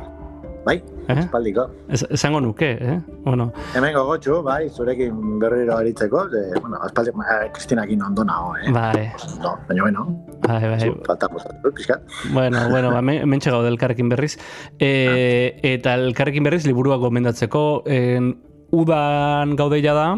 Bai, 0.66 0.82
Eh? 1.08 1.14
espaldiko. 1.20 1.68
Esango 1.88 2.40
nuke, 2.42 2.72
eh? 2.80 2.96
Bueno, 3.24 3.52
Hemen 3.76 3.94
gogotxu, 3.94 4.40
bai, 4.42 4.68
zurekin 4.68 5.38
berriro 5.38 5.76
aritzeko, 5.76 6.24
de, 6.28 6.40
bueno, 6.60 6.80
aspaldi, 6.82 7.10
eh, 7.10 7.50
Kristinakin 7.54 8.02
ondo 8.02 8.24
nago, 8.24 8.56
eh? 8.58 8.72
bai, 8.74 9.12
No, 9.40 9.52
baina 9.68 9.82
bueno, 9.84 10.02
bai, 10.42 10.62
bai. 10.72 10.90
falta 11.06 11.28
posatu, 11.28 11.70
pixkat. 11.72 12.02
Bueno, 12.32 12.68
bueno, 12.68 12.90
ba, 12.90 13.00
me- 13.00 13.20
hementxe 13.22 13.50
gaude 13.52 13.68
elkarrekin 13.68 14.08
berriz. 14.08 14.36
E, 14.80 15.60
eta 15.62 15.94
elkarrekin 15.94 16.42
berriz 16.42 16.66
liburua 16.66 16.96
gomendatzeko 16.96 17.84
en, 17.86 18.34
udan 18.72 19.54
gaude 19.54 19.78
ja 19.84 19.94
da, 19.94 20.08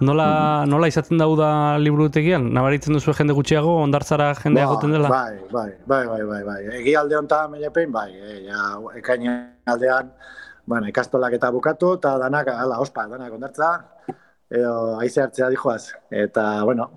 nola, 0.00 0.26
nola 0.68 0.88
izaten 0.90 1.20
da 1.20 1.26
uda 1.30 1.50
liburutegian? 1.82 2.48
Nabaritzen 2.56 2.96
duzu 2.96 3.14
jende 3.16 3.36
gutxiago, 3.36 3.76
ondartzara 3.84 4.32
jendea 4.40 4.66
Ba, 4.66 4.74
goten 4.74 4.94
dela? 4.96 5.10
Bai, 5.12 5.38
bai, 5.52 5.70
bai, 5.86 6.02
bai, 6.08 6.22
bai, 6.32 6.40
bai. 6.48 6.58
Egi 6.80 6.96
alde 6.98 7.18
honetan 7.18 7.52
menepein, 7.54 7.92
bai, 7.94 8.08
e, 8.16 8.36
ja, 8.48 8.64
ekain 8.98 9.28
aldean, 9.74 10.12
bueno, 10.66 10.88
ikastolak 10.90 11.36
eta 11.38 11.50
bukatu, 11.54 11.94
eta 12.00 12.16
danak, 12.22 12.52
ala, 12.54 12.80
ospa, 12.82 13.06
danak 13.10 13.36
ondartza, 13.38 13.72
edo 14.50 14.74
haize 15.00 15.22
hartzea 15.24 15.50
dijoaz. 15.52 15.82
Eta, 16.10 16.46
bueno, 16.64 16.90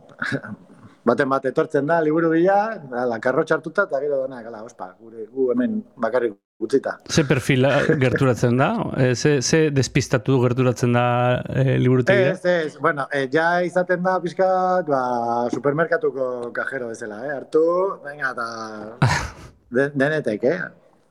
baten 1.07 1.29
bat 1.29 1.45
etortzen 1.49 1.87
da, 1.89 1.99
liburu 2.03 2.31
bila, 2.33 2.57
ala, 3.03 3.19
karro 3.23 3.43
txartuta, 3.47 3.87
eta 3.89 3.99
gero 4.03 4.23
danak, 4.23 4.47
ala, 4.49 4.63
ospa, 4.63 4.93
gure, 4.99 5.27
gu 5.31 5.49
hemen 5.53 5.81
bakarrik 5.99 6.35
utzita. 6.63 6.95
Ze 7.11 7.25
perfila 7.27 7.73
gerturatzen 7.99 8.57
da? 8.57 8.69
E, 8.97 9.13
ze, 9.15 9.41
ze 9.41 9.69
despistatu 9.75 10.39
gerturatzen 10.43 10.95
da 10.95 11.05
e, 11.49 11.77
liburutegia? 11.81 12.31
Ez, 12.31 12.45
ez, 12.45 12.77
bueno, 12.79 13.07
eh, 13.11 13.27
ja 13.33 13.47
izaten 13.65 14.03
da 14.05 14.15
pixkat, 14.23 14.87
ba, 14.87 15.03
supermerkatuko 15.51 16.53
kajero 16.55 16.93
bezala, 16.93 17.19
eh? 17.27 17.35
Hartu, 17.35 17.65
venga, 18.05 18.31
eta 18.31 19.13
de, 19.75 19.91
denetek, 19.91 20.47
eh? 20.47 20.57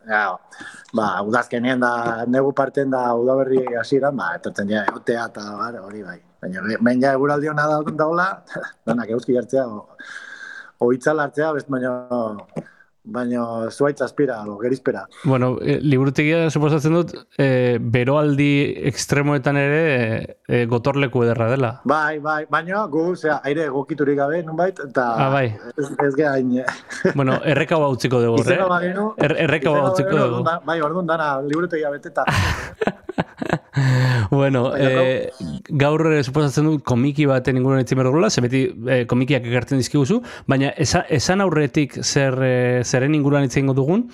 Ja, 0.09 0.25
ba, 0.97 1.15
udazkenien 1.29 1.83
da, 1.83 1.95
negu 2.27 2.51
parten 2.57 2.91
da 2.91 3.07
udaberri 3.19 3.63
hasieran, 3.79 4.17
ba, 4.19 4.33
etortzen 4.41 4.73
dira 4.73 4.87
egotea 4.89 5.29
eta 5.31 5.83
hori 5.85 6.03
bai. 6.03 6.21
Baina, 6.43 6.63
baina 6.83 7.15
eguraldi 7.15 7.49
hona 7.53 7.69
da, 7.71 7.81
daula, 8.03 8.27
danak 8.89 9.15
euski 9.15 9.37
hartzea, 9.39 9.63
o, 9.69 9.87
hartzea, 10.83 11.53
best 11.55 11.69
baino, 11.71 11.93
baino 13.05 13.45
zuaitz 13.71 14.01
aspira, 14.03 14.41
o 14.51 14.57
gerizpera. 14.59 15.05
Bueno, 15.23 15.53
e, 15.63 15.77
liburutegia 15.83 16.49
suposatzen 16.51 16.95
dut, 16.99 17.15
e, 17.39 17.79
beroaldi 17.79 18.49
ekstremoetan 18.91 19.59
ere 19.59 20.37
e, 20.49 20.65
gotorleku 20.71 21.23
ederra 21.29 21.49
dela. 21.55 21.73
Bai, 21.85 22.19
bai, 22.19 22.41
baina 22.51 22.85
gu, 22.91 23.05
zera, 23.15 23.39
aire 23.47 23.69
egokiturik 23.71 24.19
gabe, 24.19 24.43
nunbait, 24.47 24.83
eta 24.89 25.07
Ah, 25.27 25.31
bai. 25.31 25.47
ez, 25.77 25.89
ez 26.09 26.15
gehain, 26.19 26.57
Bueno, 27.19 27.39
erreka 27.45 27.79
hau 27.79 27.93
utziko 27.95 28.19
dugu, 28.23 28.43
eh? 28.51 28.59
bagenu, 28.67 29.13
Er, 29.19 29.37
erreka 29.47 29.71
hau 29.71 29.93
utziko 29.93 30.19
dugu. 30.19 30.43
Bai, 30.67 30.81
orduan 30.83 31.07
dana, 31.07 31.37
liburutegia 31.43 31.91
beteta. 31.95 32.27
Bueno, 34.31 34.77
eh, 34.77 35.31
gaur 35.69 36.07
eh, 36.13 36.23
suposatzen 36.23 36.69
dut 36.69 36.83
komiki 36.85 37.27
baten 37.29 37.57
inguruan 37.57 37.83
itzin 37.85 37.99
behar 37.99 38.11
dugula, 38.11 38.31
ze 38.31 38.45
beti 38.45 38.63
eh, 38.89 39.03
komikiak 39.09 39.47
ekartzen 39.49 39.81
dizkiguzu, 39.81 40.21
baina 40.47 40.73
esa, 40.77 41.05
esan 41.09 41.41
aurretik 41.45 41.99
zer, 42.03 42.37
eh, 42.45 42.83
zeren 42.85 43.15
inguruan 43.17 43.49
egingo 43.49 43.75
dugun, 43.77 44.07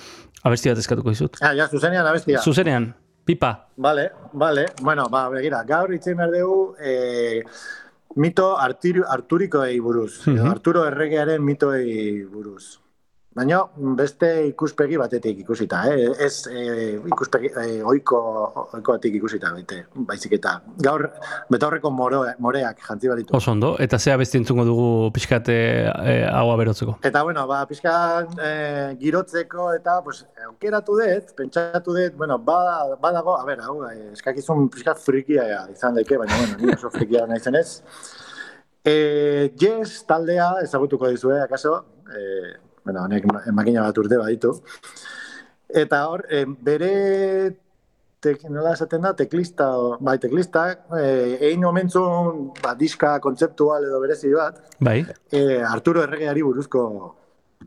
abesti 0.45 0.71
bat 0.73 0.79
eskatuko 0.79 1.15
dizut. 1.15 1.41
Ah, 1.43 1.55
ja, 1.59 1.69
zuzenean 1.69 2.07
abestia. 2.07 2.43
Zuzenean, 2.43 2.93
pipa. 3.27 3.53
Vale, 3.77 4.11
vale. 4.33 4.67
Bueno, 4.83 5.09
ba, 5.11 5.29
begira, 5.33 5.65
gaur 5.67 5.95
itzen 5.95 6.17
behar 6.17 6.35
dugu 6.35 6.75
eh, 6.81 7.43
mito 8.17 8.57
Arturikoei 8.59 9.79
buruz. 9.81 10.27
edo 10.27 10.43
Mhm. 10.45 10.51
Arturo 10.51 10.87
erregearen 10.87 11.45
mitoei 11.45 12.25
buruz. 12.25 12.79
Baina 13.39 13.61
beste 13.95 14.29
ikuspegi 14.49 14.97
batetik 14.99 15.45
ikusita, 15.45 15.85
eh? 15.93 16.09
ez 16.27 16.49
eh, 16.51 16.97
ikuspegi 17.07 17.53
eh, 17.53 17.85
oiko, 17.87 18.19
oikoatik 18.75 19.15
ikusita, 19.21 19.53
baite, 19.55 19.85
baizik 20.09 20.35
eta 20.41 20.57
gaur 20.83 21.05
betaurreko 21.53 21.93
moro, 21.95 22.25
moreak 22.43 22.83
jantzi 22.83 23.13
balitu. 23.13 23.37
Oso 23.39 23.53
ondo, 23.55 23.71
eta 23.85 24.01
zea 24.03 24.17
besti 24.19 24.41
entzungo 24.41 24.67
dugu 24.67 24.89
pixkat 25.15 25.53
eh, 25.55 25.87
eh, 25.87 26.27
haua 26.33 26.59
berotzeko. 26.59 26.99
Eta 27.07 27.23
bueno, 27.23 27.47
ba, 27.47 27.63
pixka 27.71 27.95
eh, 28.43 28.99
girotzeko 28.99 29.71
eta 29.77 30.01
pues, 30.03 30.25
aukeratu 30.49 30.99
dut, 30.99 31.35
pentsatu 31.39 31.95
dut, 31.95 32.19
bueno, 32.19 32.43
bada, 32.43 32.97
badago, 32.99 33.39
a 33.39 33.47
ber, 33.47 33.63
hau, 33.63 33.85
eh, 33.87 34.15
eskakizun 34.19 34.67
pixka 34.75 34.99
frikia 34.99 35.69
izan 35.71 35.95
daike, 35.95 36.19
baina 36.19 36.43
bueno, 36.43 36.59
ni 36.65 36.75
oso 36.75 36.91
frikia 36.91 37.29
naizen 37.31 37.63
ez. 37.63 37.69
E, 38.83 39.53
yes, 39.61 40.03
taldea, 40.11 40.57
ezagutuko 40.65 41.13
dizue, 41.13 41.39
akaso, 41.45 41.85
e, 42.11 42.57
bueno, 42.89 43.05
honek 43.05 43.27
ma- 43.29 43.45
makina 43.53 43.85
bat 43.85 43.99
urte 44.01 44.17
baditu. 44.21 44.55
Eta 45.69 46.01
hor, 46.09 46.25
e, 46.33 46.45
bere 46.65 46.93
tek, 48.25 48.47
nola 48.51 48.73
esaten 48.75 49.05
da, 49.05 49.13
teklista, 49.15 49.69
bai, 50.01 50.17
teklistak, 50.23 50.87
e, 50.97 51.37
egin 51.51 51.67
omentzun, 51.69 52.49
ba, 52.65 52.73
diska 52.79 53.19
kontzeptual 53.23 53.85
edo 53.87 54.01
berezi 54.03 54.33
bat, 54.35 54.63
Bai, 54.81 55.03
e, 55.31 55.43
Arturo 55.69 56.03
Erregeari 56.07 56.43
buruzko 56.47 56.83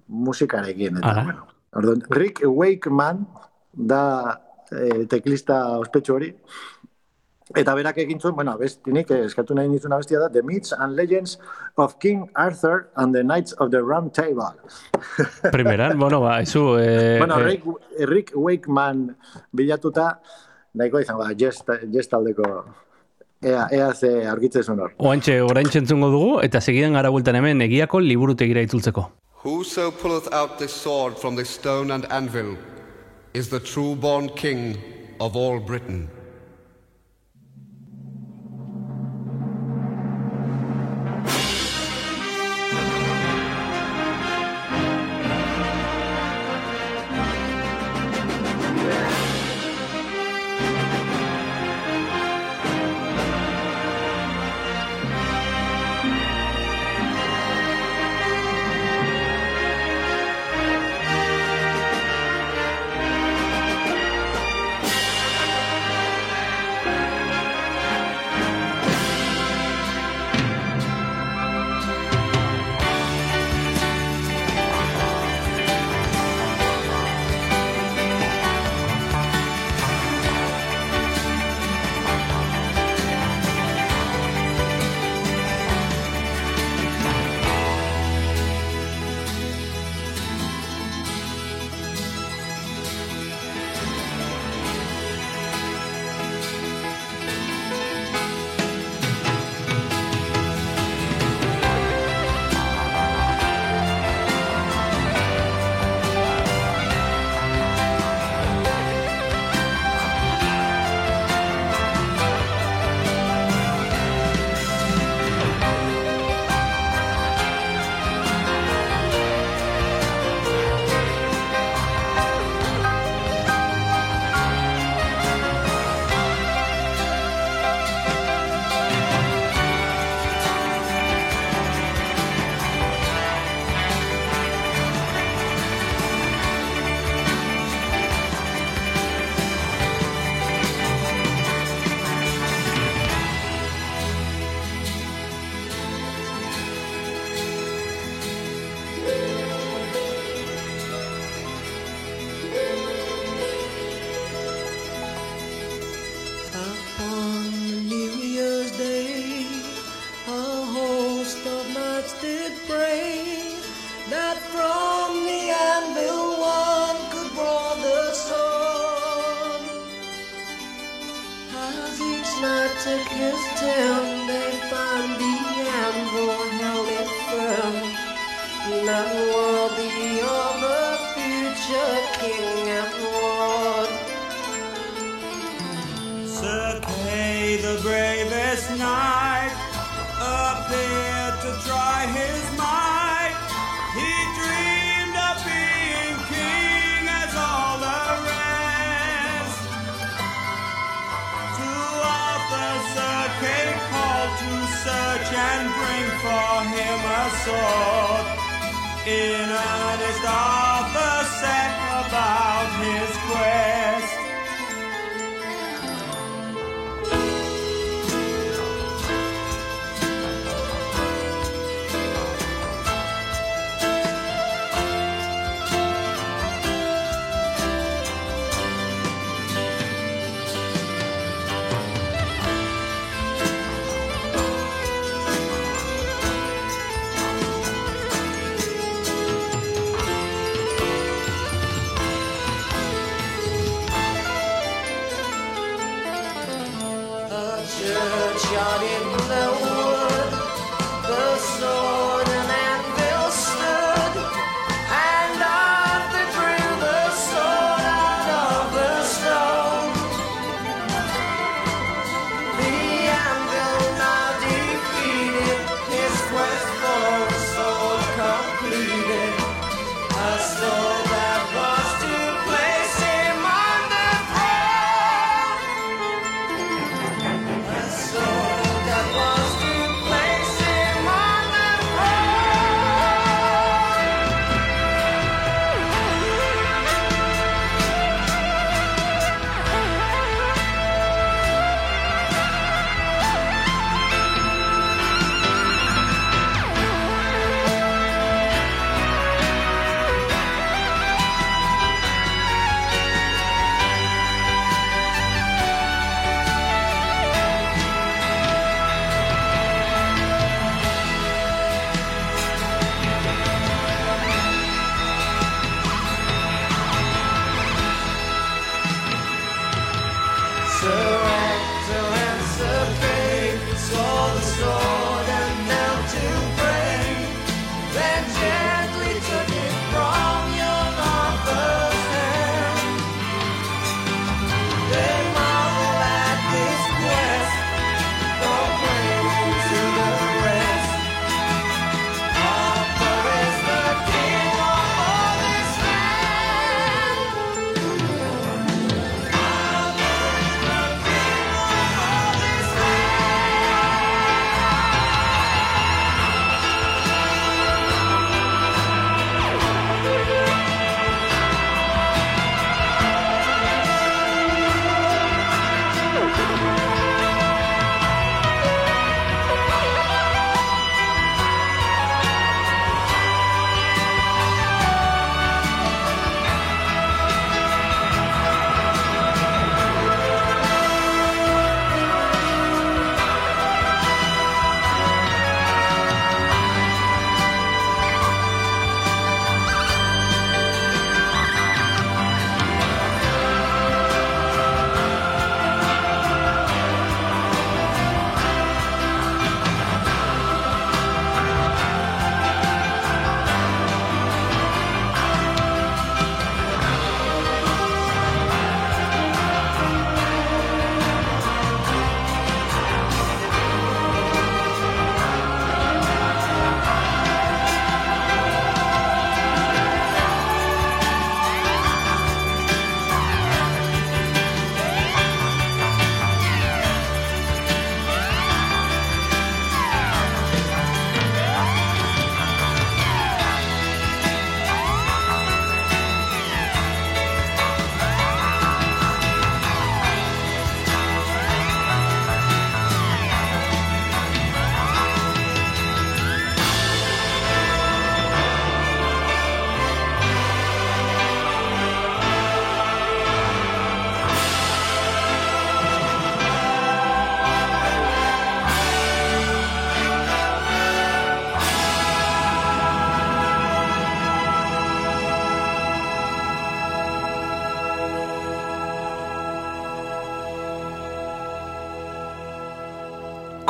musikarekin. 0.08 0.98
Eta, 0.98 1.12
Ara. 1.14 1.24
bueno, 1.30 1.48
Orduan, 1.80 2.02
Rick 2.10 2.42
Wakeman 2.44 3.22
da 3.72 4.02
eh, 4.72 5.06
teklista 5.08 5.62
ospetsu 5.80 6.18
hori. 6.18 6.28
Eta 7.58 7.74
berak 7.76 7.98
egin 8.04 8.20
zuen, 8.20 8.36
bueno, 8.36 8.54
bestinik 8.60 9.12
eh, 9.12 9.26
eskatu 9.28 9.56
nahi 9.58 9.70
nizuna 9.72 9.98
bestia 10.02 10.20
da, 10.22 10.30
The 10.32 10.44
Myths 10.48 10.74
and 10.78 10.96
Legends 10.96 11.38
of 11.78 11.98
King 12.00 12.30
Arthur 12.36 12.88
and 12.96 13.16
the 13.16 13.24
Knights 13.24 13.54
of 13.60 13.72
the 13.72 13.82
Round 13.84 14.14
Table. 14.14 14.54
Primeran, 15.56 15.98
bueno, 16.00 16.22
ba, 16.22 16.42
izu... 16.42 16.78
Eh, 16.80 17.18
bueno, 17.20 17.40
eh, 17.40 17.50
Rick, 17.50 17.66
Rick 18.12 18.32
Wakeman 18.36 19.10
bilatuta, 19.52 20.20
nahiko 20.74 21.02
izango 21.04 21.26
da, 21.26 21.36
jest, 21.36 21.68
jest 21.92 22.12
taldeko, 22.12 22.64
ea, 23.42 23.68
ea 23.72 23.94
ze 23.94 24.14
argitzen 24.30 24.64
zuen 24.64 24.80
hor. 24.86 24.94
Oantxe, 24.98 25.42
orain 25.44 25.68
entzungo 25.82 26.12
dugu, 26.14 26.38
eta 26.46 26.62
segidan 26.62 26.96
gara 27.00 27.12
bueltan 27.12 27.36
hemen 27.42 27.66
egiako 27.68 28.00
liburutegira 28.06 28.64
itzultzeko. 28.68 29.10
Whoso 29.44 29.90
pulleth 29.92 30.30
out 30.32 30.60
this 30.60 30.72
sword 30.72 31.18
from 31.18 31.36
this 31.36 31.50
stone 31.50 31.92
and 31.92 32.06
anvil 32.12 32.56
is 33.34 33.50
the 33.50 33.60
true 33.60 33.96
born 33.96 34.30
king 34.36 34.78
of 35.20 35.36
all 35.36 35.60
Britain. 35.60 36.08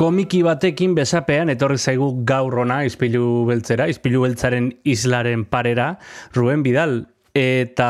Komiki 0.02 0.42
batekin 0.42 0.96
besapean 0.98 1.52
etorri 1.54 1.78
zaigu 1.78 2.08
gaur 2.26 2.56
ona 2.64 2.80
izpilu 2.88 3.46
beltzera, 3.46 3.86
izpilu 3.92 4.24
beltzaren 4.26 4.72
islaren 4.90 5.46
parera, 5.46 5.94
Ruben 6.34 6.64
Bidal. 6.66 7.04
Eta, 7.38 7.90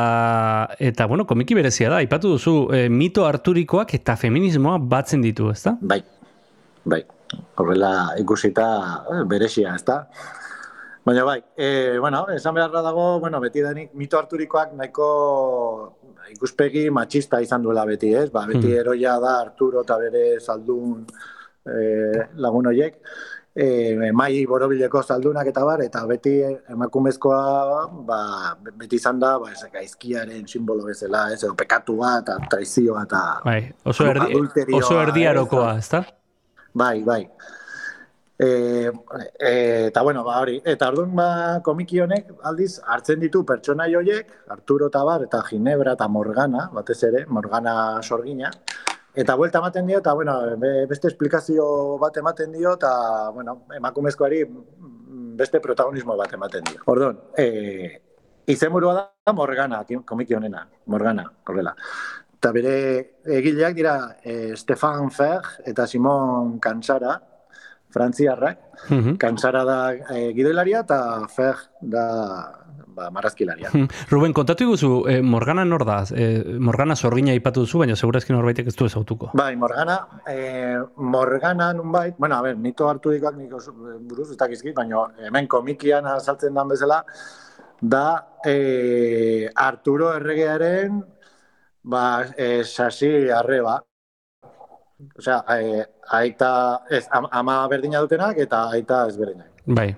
eta 0.77 1.07
bueno, 1.09 1.23
komiki 1.25 1.55
berezia 1.57 1.89
da, 1.89 2.01
aipatu 2.03 2.35
duzu, 2.35 2.53
e, 2.75 2.83
mito 2.93 3.23
arturikoak 3.25 3.95
eta 3.97 4.13
feminismoa 4.19 4.75
batzen 4.91 5.23
ditu, 5.23 5.47
ezta? 5.49 5.77
Bai, 5.81 6.01
bai. 6.85 7.01
Horrela 7.57 7.93
ikusita 8.21 8.67
eh, 9.07 9.23
berezia, 9.31 9.73
ezta? 9.79 10.03
Baina 11.07 11.23
bai, 11.25 11.39
e, 11.57 11.97
bueno, 11.97 12.27
esan 12.35 12.53
beharra 12.59 12.83
dago, 12.85 13.07
bueno, 13.23 13.39
beti 13.41 13.63
denik 13.65 13.95
mito 13.97 14.19
arturikoak 14.19 14.75
nahiko 14.77 15.09
ikuspegi 16.35 16.89
matxista 16.93 17.39
izan 17.41 17.63
duela 17.63 17.87
beti, 17.87 18.13
ez? 18.13 18.29
Ba, 18.29 18.45
beti 18.45 18.67
Mhm. 18.67 18.79
eroia 18.83 19.17
da 19.19 19.39
Arturo 19.39 19.81
eta 19.87 19.97
bere 19.97 20.39
zaldun 20.39 21.07
e, 21.65 22.25
lagun 22.41 22.71
horiek, 22.71 22.97
e, 23.55 24.11
mai 24.11 24.45
borobileko 24.47 25.03
zaldunak 25.03 25.47
eta 25.51 25.63
bar, 25.65 25.83
eta 25.83 26.03
beti 26.07 26.37
emakumezkoa 26.71 27.87
ba, 28.07 28.21
beti 28.63 28.95
izan 29.01 29.19
da 29.19 29.37
ba, 29.39 29.51
ez, 29.51 29.63
gaizkiaren 29.73 30.47
simbolo 30.47 30.87
bezala, 30.87 31.27
ez, 31.33 31.43
edo 31.43 31.55
pekatua 31.59 32.17
eta 32.23 32.37
traizioa 32.49 33.05
eta 33.07 33.23
Bai, 33.45 33.61
oso, 33.85 34.07
erdi, 34.07 34.35
oso 34.77 35.01
erdiarokoa, 35.01 35.73
ez, 35.77 35.85
ezta? 35.85 36.05
Bai, 36.73 37.01
bai. 37.03 37.25
E, 38.41 38.89
e, 39.37 39.85
eta 39.87 40.01
bueno, 40.01 40.23
ba 40.25 40.39
hori, 40.41 40.55
eta 40.65 40.87
orduan 40.89 41.11
ba 41.13 41.59
komiki 41.61 41.99
honek 42.01 42.31
aldiz 42.49 42.79
hartzen 42.89 43.19
ditu 43.21 43.43
pertsonai 43.45 43.91
horiek, 43.93 44.31
Arturo 44.49 44.89
Tabar 44.89 45.27
eta 45.27 45.43
Ginebra 45.45 45.93
eta 45.93 46.07
Morgana, 46.09 46.69
batez 46.73 47.03
ere, 47.05 47.25
Morgana 47.29 47.75
sorgina, 48.01 48.49
eta 49.15 49.35
buelta 49.35 49.59
ematen 49.59 49.87
dio, 49.87 49.99
eta 49.99 50.13
bueno, 50.13 50.35
be- 50.57 50.85
beste 50.87 51.07
esplikazio 51.07 51.97
bat 51.99 52.17
ematen 52.17 52.51
dio, 52.51 52.73
eta 52.73 53.29
bueno, 53.33 53.63
emakumezkoari 53.75 54.43
beste 55.37 55.59
protagonismo 55.59 56.15
bat 56.17 56.33
ematen 56.33 56.63
dio. 56.63 56.81
Orduan, 56.85 57.19
e, 57.37 58.01
izenburua 58.47 58.93
da 59.25 59.33
Morgana, 59.33 59.83
ki- 59.85 60.03
komiki 60.05 60.33
honena, 60.35 60.67
Morgana, 60.85 61.31
horrela. 61.47 61.75
Eta 62.41 62.51
bere 62.51 62.75
egileak 63.25 63.75
dira 63.75 63.95
eh, 64.23 64.55
Stefan 64.55 65.11
Fer 65.11 65.41
eta 65.65 65.85
Simon 65.87 66.57
Kansara, 66.59 67.19
frantziarrak. 67.93 68.59
Mhm. 68.89 69.17
Kansara 69.21 69.63
da 69.67 69.79
eh, 69.93 70.31
gidoilaria 70.33 70.81
eta 70.85 71.27
Fer 71.29 71.55
da 71.81 72.07
ba, 72.95 73.09
marrazkilaria. 73.11 73.69
Hmm. 73.71 73.87
Ruben, 74.09 74.33
kontatu 74.33 74.65
iguzu, 74.67 74.91
eh, 75.09 75.21
Morgana 75.21 75.65
nor 75.65 75.85
da? 75.85 76.03
Eh, 76.15 76.57
Morgana 76.59 76.95
sorgina 76.95 77.31
aipatu 77.31 77.65
duzu, 77.65 77.81
baina 77.81 77.95
segurazki 77.95 78.33
norbaitek 78.33 78.67
ez 78.67 78.75
du 78.75 78.85
ezautuko. 78.85 79.31
Bai, 79.37 79.55
Morgana, 79.55 79.97
eh, 80.27 80.77
Morgana 80.97 81.71
nunbait, 81.73 82.15
bueno, 82.17 82.37
a 82.37 82.41
ber, 82.41 82.57
mito 82.57 82.89
hartu 82.89 83.11
dikoak 83.11 83.37
nik 83.37 83.53
buruz 84.07 84.31
ez 84.31 84.37
dakizkit, 84.37 84.75
baina 84.75 85.07
hemen 85.25 85.47
komikian 85.47 86.05
azaltzen 86.05 86.53
dan 86.53 86.67
bezala, 86.67 87.03
da 87.81 88.37
eh, 88.45 89.49
Arturo 89.55 90.13
erregearen 90.13 91.03
ba, 91.83 92.25
eh, 92.37 92.63
sasi 92.63 93.29
arreba. 93.29 93.81
Osea, 95.17 95.43
eh, 95.57 95.85
aita, 96.11 96.81
ez, 96.89 97.07
am- 97.11 97.27
ama 97.31 97.67
berdina 97.67 97.99
dutenak 97.99 98.37
eta 98.37 98.69
aita 98.71 99.07
ezberdinak. 99.07 99.47
Bai. 99.65 99.95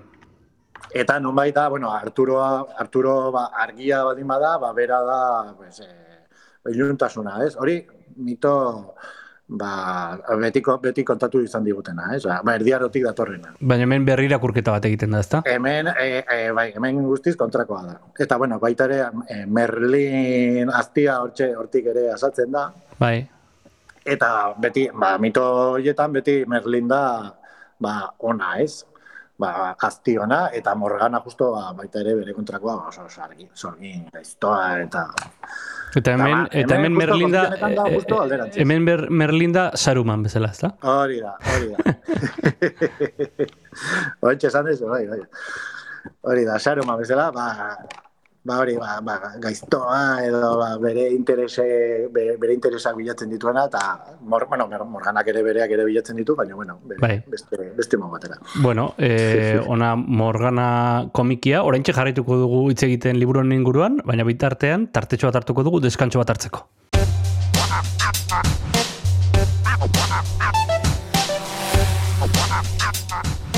Eta 0.94 1.18
nunbait 1.20 1.54
da, 1.54 1.68
bueno, 1.68 1.90
Arturoa, 1.92 2.66
Arturo 2.78 3.32
ba, 3.32 3.46
argia 3.56 4.04
baldin 4.04 4.26
bada, 4.28 4.58
ba, 4.58 4.72
bera 4.72 5.00
da, 5.02 5.54
pues, 5.56 5.80
eh, 5.80 6.70
iluntasuna, 6.70 7.44
ez? 7.44 7.56
Hori, 7.56 7.86
mito, 8.16 8.94
ba, 9.48 10.18
betiko, 10.40 10.78
beti 10.80 11.02
kontatu 11.04 11.40
izan 11.42 11.64
digutena, 11.64 12.14
ez? 12.14 12.22
Ba, 12.24 12.54
erdiarotik 12.54 13.04
datorrena. 13.04 13.54
Baina 13.60 13.82
hemen 13.88 14.04
berri 14.06 14.28
irakurketa 14.30 14.70
bat 14.76 14.84
egiten 14.84 15.10
da, 15.10 15.20
ezta? 15.20 15.42
Hemen, 15.44 15.88
e, 15.98 16.24
e, 16.30 16.50
bai, 16.52 16.70
hemen 16.76 17.02
guztiz 17.04 17.34
kontrakoa 17.36 17.82
da. 17.82 17.98
Eta, 18.18 18.36
bueno, 18.38 18.60
baita 18.60 18.84
ere, 18.84 19.02
e, 19.28 19.44
Merlin 19.46 20.70
aztia 20.70 21.20
hortxe, 21.22 21.54
hortik 21.56 21.86
ere 21.86 22.10
asaltzen 22.12 22.52
da. 22.52 22.70
Bai. 23.00 23.28
Eta 24.04 24.52
beti, 24.60 24.90
ba, 24.92 25.16
mito 25.18 25.42
horietan 25.74 26.12
beti 26.12 26.44
Merlin 26.48 26.88
da, 26.88 27.34
ba, 27.80 28.14
ona, 28.18 28.58
ez? 28.60 28.84
Ba, 29.40 29.74
azti 29.74 30.18
ona, 30.20 30.50
eta 30.54 30.74
Morgana 30.78 31.20
justo 31.24 31.52
ba, 31.56 31.72
baita 31.74 32.00
ere 32.04 32.14
bere 32.20 32.34
kontrakoa, 32.36 32.76
ba, 32.76 32.88
oso 32.92 33.08
sargi, 33.08 33.48
sorgin, 33.54 34.08
gaiztoa, 34.12 34.78
eta... 34.84 35.06
Eta 35.94 36.10
hemen, 36.14 36.44
ba, 36.44 36.48
eta 36.50 36.74
hemen 36.76 36.92
hemen 36.92 36.94
justo 36.94 37.00
Merlinda, 37.00 37.42
komikionetan 37.50 38.52
da 38.52 38.62
hemen 38.62 38.84
ber, 38.86 39.00
Merlinda 39.10 39.70
Saruman 39.74 40.22
bezala, 40.26 40.48
ez 40.52 40.60
da? 40.62 40.68
Hori 40.94 41.18
da, 41.24 41.32
hori 41.54 41.68
da. 41.72 41.78
Ointxe 44.28 44.46
esan 44.52 44.64
dezu, 44.68 44.84
bai, 44.90 45.04
bai. 45.08 45.22
Hori 46.28 46.42
da, 46.44 46.58
saruma 46.58 46.96
bezala, 47.00 47.32
ba, 47.32 47.46
ba 48.44 48.58
hori, 48.60 48.76
ba, 48.76 49.00
ba, 49.00 49.16
gaiztoa 49.40 50.20
edo 50.24 50.58
ba, 50.60 50.76
bere 50.76 51.08
interese, 51.10 51.64
bere, 52.12 52.36
bere 52.36 52.52
interesak 52.52 52.96
bilatzen 52.96 53.30
dituena, 53.32 53.64
eta 53.70 54.16
mor, 54.20 54.46
bueno, 54.48 54.66
Mor- 54.68 54.84
morganak 54.84 55.28
ere 55.32 55.42
bereak 55.42 55.70
ere 55.72 55.84
bilatzen 55.88 56.16
ditu, 56.16 56.36
baina, 56.36 56.54
bueno, 56.54 56.78
bere, 56.84 57.00
Bai. 57.00 57.22
beste, 57.26 57.72
beste 57.76 57.96
batera. 57.96 58.36
Bueno, 58.60 58.94
eh, 58.98 59.58
ona 59.66 59.94
Morgana 59.96 61.08
komikia, 61.12 61.62
oraintxe 61.64 61.92
jarraituko 61.96 62.36
dugu 62.36 62.70
hitz 62.70 62.82
egiten 62.82 63.18
liburuan 63.18 63.52
inguruan, 63.52 64.02
baina 64.04 64.24
bitartean 64.24 64.88
tartetxo 64.92 65.26
bat 65.28 65.36
hartuko 65.40 65.64
dugu 65.64 65.80
deskantxo 65.80 66.18
bat 66.20 66.30
hartzeko. 66.36 66.68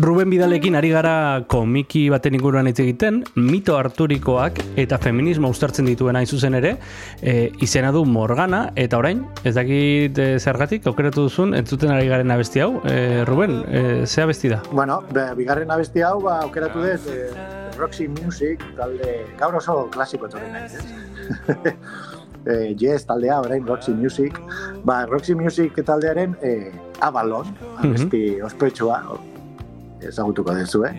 Ruben 0.00 0.30
Bidalekin 0.32 0.78
ari 0.78 0.88
gara 0.94 1.44
komiki 1.44 2.06
baten 2.08 2.32
inguruan 2.38 2.70
hitz 2.70 2.78
egiten, 2.80 3.18
mito 3.36 3.74
arturikoak 3.76 4.56
eta 4.80 4.96
feminismo 5.02 5.50
uztartzen 5.52 5.84
dituen 5.90 6.16
hain 6.16 6.28
zuzen 6.28 6.54
ere, 6.56 6.70
e, 7.20 7.50
izena 7.60 7.90
du 7.92 8.06
Morgana, 8.08 8.62
eta 8.80 8.96
orain, 8.96 9.20
ez 9.44 9.52
dakit 9.58 10.16
e, 10.16 10.28
zergatik, 10.40 10.86
aukeratu 10.88 11.26
duzun, 11.26 11.52
entzuten 11.58 11.92
ari 11.92 12.08
garen 12.08 12.32
abesti 12.32 12.62
hau, 12.64 12.70
e, 12.88 13.26
Ruben, 13.28 13.58
e, 13.68 13.82
ze 14.06 14.22
abesti 14.24 14.48
da? 14.48 14.62
Bueno, 14.70 15.02
be, 15.12 15.26
bigarren 15.36 15.74
abesti 15.74 16.00
hau, 16.06 16.14
ba, 16.24 16.38
aukeratu 16.46 16.80
dut, 16.86 17.10
eh, 17.12 17.74
Roxy 17.76 18.08
Music, 18.08 18.64
talde, 18.78 19.18
gaur 19.40 19.58
oso 19.60 19.82
klasiko 19.92 20.30
etorri 20.30 20.48
naiz, 20.54 20.78
ez? 20.80 21.58
eh, 22.46 22.72
yes, 22.78 23.04
taldea, 23.10 23.42
orain 23.44 23.68
Roxy 23.68 23.92
Music. 23.92 24.40
Ba, 24.88 25.02
Roxy 25.12 25.36
Music 25.36 25.76
taldearen 25.84 26.38
eh, 26.40 26.72
Avalon, 27.04 27.52
abesti 27.82 28.40
ospetsua, 28.48 29.02
ezagutuko 30.08 30.54
duzu, 30.56 30.84
eh? 30.88 30.94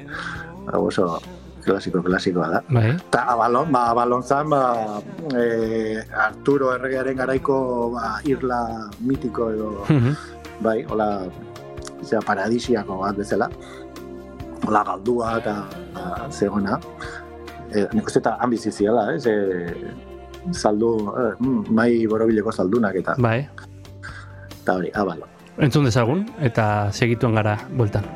Hau 0.71 0.87
oso 0.87 1.19
klasiko 1.61 2.01
klasikoa 2.01 2.47
da. 2.49 2.59
Bai. 2.69 2.97
Ta 3.13 3.25
Avalon, 3.33 3.71
ba, 3.71 3.91
Avalon 3.93 4.23
zan, 4.23 4.49
ba, 4.49 4.99
eh, 5.37 6.01
Arturo 6.25 6.73
erregearen 6.75 7.17
garaiko 7.17 7.55
ba, 7.95 8.17
irla 8.25 8.89
mitiko 9.05 9.49
edo, 9.53 9.69
bai, 10.65 10.81
hola, 10.89 11.25
zera, 12.03 12.21
paradisiako 12.25 13.01
bat 13.01 13.17
bezala. 13.17 13.49
Hola, 14.67 14.83
galdua 14.85 15.37
eta 15.41 15.55
ba, 15.95 16.29
zegona. 16.29 16.77
E, 17.71 17.87
nik 17.95 18.09
uste 18.09 18.19
eta 18.19 18.35
ambiziziala, 18.43 19.07
ez? 19.15 19.25
E, 19.25 19.35
eh, 19.71 21.35
mm, 21.39 21.69
mai 21.69 22.05
borobileko 22.09 22.51
saldunak 22.51 22.97
eta, 22.99 23.15
Bai. 23.21 23.47
eta 24.61 24.75
hori, 24.75 24.91
Avalon. 24.93 25.29
Entzun 25.61 25.85
dezagun, 25.85 26.25
eta 26.41 26.91
segituen 26.91 27.35
gara 27.37 27.57
bueltan. 27.77 28.07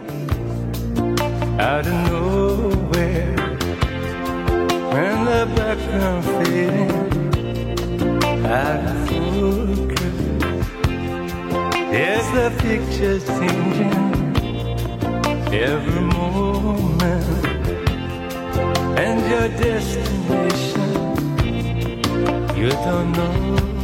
Out 1.60 1.88
of 1.88 1.94
nowhere. 2.12 3.36
When 4.94 5.26
the 5.26 5.46
background 5.56 6.24
fading 6.26 6.92
out 8.46 8.84
of 8.86 9.10
focus 9.10 9.96
there's 11.92 12.28
the 12.32 12.50
picture 12.60 13.20
changing 13.20 14.04
every 15.54 16.02
moment? 16.02 17.46
And 18.98 19.20
your 19.32 19.48
destination 19.58 20.96
you 22.58 22.70
don't 22.70 23.12
know 23.12 23.75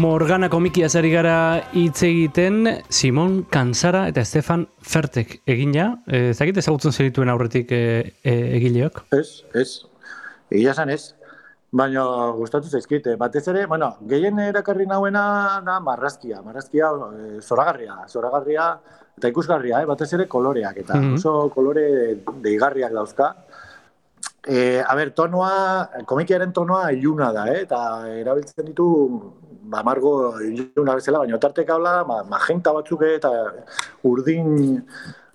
Morgana 0.00 0.48
komiki 0.48 0.80
azari 0.86 1.10
gara 1.12 1.60
hitz 1.76 2.00
egiten 2.06 2.62
Simon 2.88 3.42
Kansara 3.52 4.06
eta 4.08 4.22
Stefan 4.24 4.62
Fertek 4.80 5.34
egina. 5.50 5.90
Ez 6.06 6.38
dakit 6.38 6.56
ezagutzen 6.62 6.94
zerituen 6.94 7.28
aurretik 7.28 7.72
e, 7.74 7.80
e, 8.22 8.34
egileok? 8.56 9.02
Ez, 9.18 9.42
ez. 9.60 9.66
Egia 10.48 10.72
esan 10.72 10.92
ez. 10.94 11.02
Baina 11.76 12.04
gustatu 12.38 12.70
zaizkit. 12.72 13.10
eh, 13.12 13.16
Batez 13.20 13.42
ere, 13.52 13.66
bueno, 13.70 13.90
gehien 14.08 14.38
erakarri 14.42 14.86
nauena 14.88 15.60
da 15.66 15.76
marrazkia. 15.84 16.40
Marrazkia 16.46 16.88
eh, 17.10 17.40
zoragarria. 17.42 17.98
Zoragarria 18.08 18.70
eta 19.20 19.28
ikusgarria, 19.28 19.82
eh? 19.82 19.90
batez 19.90 20.12
ere 20.16 20.26
koloreak. 20.26 20.78
Eta 20.86 20.96
Mhm. 20.96 21.14
oso 21.20 21.50
kolore 21.54 21.84
deigarriak 22.40 22.92
dauzka. 22.96 23.34
E, 24.48 24.80
a 24.80 24.94
ber, 24.96 25.10
tonoa, 25.12 25.90
komikiaren 26.08 26.52
tonoa 26.56 26.90
iluna 26.96 27.32
da, 27.36 27.44
eh? 27.52 27.60
eta 27.66 27.80
erabiltzen 28.08 28.64
ditu 28.70 28.86
ba, 29.70 29.84
margo 29.86 30.12
iluna 30.42 30.98
bezala, 30.98 31.22
baina 31.24 31.38
tarteka 31.38 31.78
habla 31.78 32.00
ma, 32.08 32.20
magenta 32.28 32.74
batzuk 32.76 33.06
eh, 33.06 33.16
eta 33.20 33.30
urdin 34.10 34.82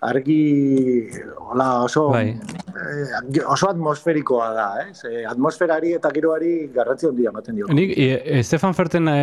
argi 0.05 1.07
hola, 1.39 1.83
oso 1.86 2.09
Bai. 2.11 2.27
eh, 2.36 3.41
oso 3.47 3.69
atmosferikoa 3.71 4.49
da, 4.53 4.67
eh? 4.83 4.91
Ze, 4.93 5.23
atmosferari 5.25 5.95
eta 5.97 6.11
giroari 6.13 6.53
garrantzi 6.75 7.09
handia 7.09 7.31
ematen 7.31 7.57
dio. 7.57 7.71
Nik 7.73 7.95
e, 7.95 8.43
Stefan 8.43 8.75
Ferten 8.77 9.09
e, 9.09 9.17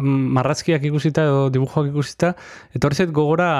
marrazkiak 0.00 0.86
ikusita 0.88 1.26
edo 1.28 1.44
dibujoak 1.52 1.90
ikusita, 1.92 2.32
etorri 2.78 3.02
zait 3.02 3.12
gogora 3.12 3.50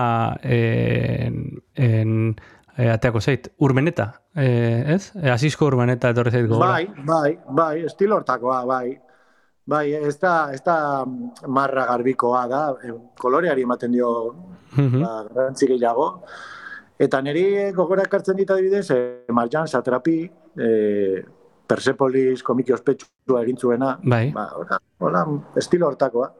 en, 0.43 1.45
en, 1.77 2.19
e, 2.79 2.89
ateako 2.95 3.21
zait, 3.21 3.53
urmeneta, 3.61 4.13
e, 4.33 4.49
ez? 4.97 5.03
E, 5.19 5.29
Asisko 5.35 5.69
urmeneta 5.69 6.15
etorri 6.15 6.33
zait 6.33 6.49
gogora. 6.49 6.79
Bai, 6.79 7.09
bai, 7.13 7.39
bai, 7.63 7.75
estilo 7.91 8.23
hortakoa, 8.23 8.63
bai. 8.71 8.87
Bai, 9.65 9.93
ez 9.95 10.19
da, 10.19 10.51
ez 10.53 10.63
da 10.63 11.05
marra 11.47 11.85
garbikoa 11.87 12.47
da, 12.51 12.63
eh, 12.83 12.93
koloreari 13.19 13.63
ematen 13.63 13.93
dio 13.93 14.35
Mhm. 14.77 15.03
ba, 15.03 15.25
garrantzi 15.29 15.67
gehiago. 15.67 16.23
Eta 16.99 17.21
niri 17.23 17.73
gogora 17.73 18.03
ekartzen 18.03 18.37
dit 18.37 18.51
adibidez, 18.51 18.91
eh, 18.91 19.25
Marjan 19.29 19.67
Satrapi, 19.69 20.31
eh, 20.59 21.25
Persepolis 21.67 22.43
komiki 22.43 22.73
ospetsua 22.73 23.43
egin 23.43 23.57
zuena. 23.57 23.99
Bai. 24.03 24.31
Ba, 24.33 24.51
hola, 24.57 24.79
hola, 24.99 25.27
estilo 25.57 25.87
hortakoa. 25.87 26.33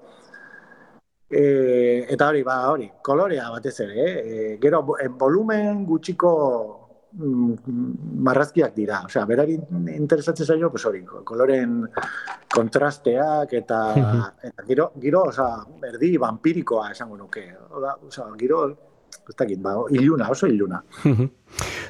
E, 1.31 2.07
eta 2.13 2.29
hori, 2.29 2.43
ba, 2.43 2.71
hori, 2.71 2.91
kolorea 3.03 3.49
batez 3.51 3.81
ere, 3.81 3.95
eh? 4.05 4.23
E, 4.25 4.59
gero, 4.61 4.83
volumen 5.19 5.87
gutxiko 5.87 6.33
mm, 6.33 6.82
marrazkiak 7.13 8.75
dira. 8.77 9.03
Osea, 9.07 9.25
berari 9.29 9.59
interesatzen 9.95 10.47
zaio, 10.47 10.71
pues 10.71 10.85
hori, 10.89 11.03
koloren 11.25 11.83
kontrasteak 12.53 13.53
eta, 13.59 13.83
eta 14.49 14.67
giro, 14.69 14.91
giro, 15.03 15.27
osea, 15.33 15.61
erdi 15.93 16.17
vampirikoa 16.21 16.91
esango 16.93 17.19
nuke. 17.21 17.45
Oda, 17.71 17.97
osea, 18.09 18.31
giro, 18.41 18.65
ez 19.29 19.37
dakit, 19.37 19.61
ba, 19.63 19.77
iluna, 19.91 20.31
oso 20.33 20.49
iluna. 20.49 20.83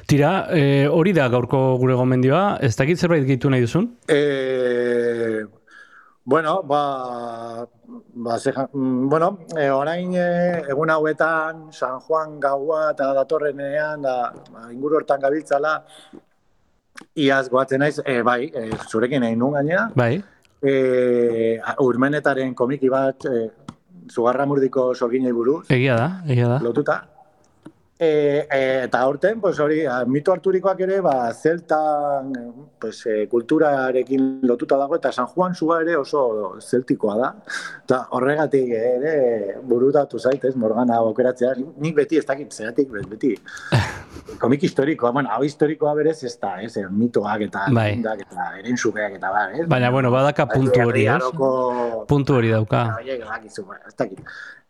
Tira, 0.09 0.31
e, 0.51 0.85
hori 0.91 1.13
da 1.15 1.29
gaurko 1.31 1.77
gure 1.81 1.95
gomendioa, 1.95 2.57
ez 2.61 2.75
dakit 2.75 2.99
zerbait 2.99 3.23
gehitu 3.27 3.49
nahi 3.49 3.63
duzun? 3.63 3.87
Eh, 4.11 5.43
bueno, 6.25 6.63
ba, 6.63 7.67
ba 8.13 8.39
ze, 8.39 8.51
mm, 8.51 9.09
bueno, 9.09 9.39
eh, 9.57 9.69
orain 9.69 10.13
eh, 10.15 10.63
egun 10.69 10.89
hauetan 10.89 11.71
San 11.73 11.99
Juan 11.99 12.39
gaua 12.39 12.91
eta 12.91 13.13
datorrenean 13.13 14.01
da 14.01 14.31
ba, 14.51 14.69
inguru 14.71 14.95
hortan 15.01 15.19
gabiltzala 15.19 15.81
iaz 17.15 17.49
goatzen 17.49 17.79
naiz, 17.83 17.99
eh, 18.05 18.21
bai, 18.21 18.51
eh, 18.53 18.71
zurekin 18.87 19.23
egin 19.23 19.39
nun 19.39 19.53
gainera. 19.57 19.89
Bai. 19.95 20.23
Eh, 20.63 21.59
urmenetaren 21.83 22.53
komiki 22.55 22.89
bat 22.89 23.25
eh, 23.27 23.49
Zugarramurdiko 24.13 24.93
sorginei 24.95 25.31
buruz 25.31 25.65
Egia 25.71 25.95
da, 25.95 26.07
egia 26.27 26.47
da. 26.47 26.59
lotuta. 26.63 26.95
E, 27.99 28.47
e, 28.49 28.83
eta 28.83 28.99
aurten, 29.05 29.39
pues 29.39 29.59
hori, 29.61 29.83
mito 30.09 30.33
harturikoak 30.33 30.79
ere, 30.81 30.99
ba, 30.99 31.31
zeltan, 31.31 32.33
pues, 32.81 33.05
e, 33.05 33.27
kulturarekin 33.29 34.39
lotuta 34.49 34.75
dago, 34.81 34.97
eta 34.97 35.11
San 35.11 35.27
Juan 35.27 35.53
Suba 35.55 35.79
ere 35.83 35.95
oso 35.95 36.57
zeltikoa 36.59 37.17
da. 37.19 37.29
Eta 37.83 37.99
horregatik 38.17 38.71
ere 38.75 39.13
burutatu 39.61 40.19
zaitez, 40.19 40.55
Morgana 40.59 40.97
aukeratzea. 40.97 41.53
Nik 41.77 41.95
beti 41.95 42.17
ez 42.17 42.25
dakit, 42.25 42.51
zeratik, 42.51 42.89
bet- 42.91 43.07
beti. 43.11 43.35
Komik 44.41 44.63
historikoa, 44.65 45.11
bueno, 45.11 45.29
hau 45.31 45.43
historikoa 45.45 45.93
berez 45.93 46.23
ez 46.23 46.33
da, 46.41 46.55
ez, 46.61 46.75
eh, 46.77 46.87
mitoak 46.89 47.41
eta 47.45 47.67
Bai. 47.69 47.91
lehendak 47.91 48.23
eta 48.25 48.47
erensugeak 48.59 49.19
eta 49.19 49.31
bar, 49.31 49.53
ez? 49.53 49.67
Baina, 49.69 49.91
bueno, 49.91 50.11
badaka 50.11 50.47
puntu 50.49 50.81
hori, 50.81 51.05
ez? 51.07 51.21
Puntu 52.09 52.39
hori 52.39 52.49
dauka. 52.49 52.87
Oiek, 52.97 53.21
badakizu, 53.21 53.67
ba, 53.69 53.77
ez 53.87 53.93
dakit. 53.95 54.19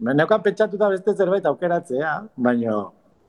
Neukan 0.04 0.44
pentsatuta 0.44 0.90
beste 0.92 1.16
zerbait 1.16 1.46
aukeratzea, 1.46 2.18
baina, 2.36 2.82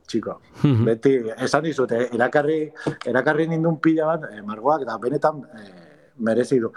txiko, 0.06 0.40
Mhm. 0.62 0.84
beti, 0.84 1.14
esan 1.38 1.62
dizut, 1.64 1.90
eh, 1.92 2.08
erakarri, 2.12 2.70
erakarri 3.06 3.48
nindun 3.48 3.80
pila 3.80 4.06
bat, 4.16 4.30
eh, 4.32 4.42
margoak, 4.42 4.82
eta 4.82 4.98
benetan 4.98 5.42
eh, 5.56 5.72
merezi 6.18 6.60
du. 6.60 6.70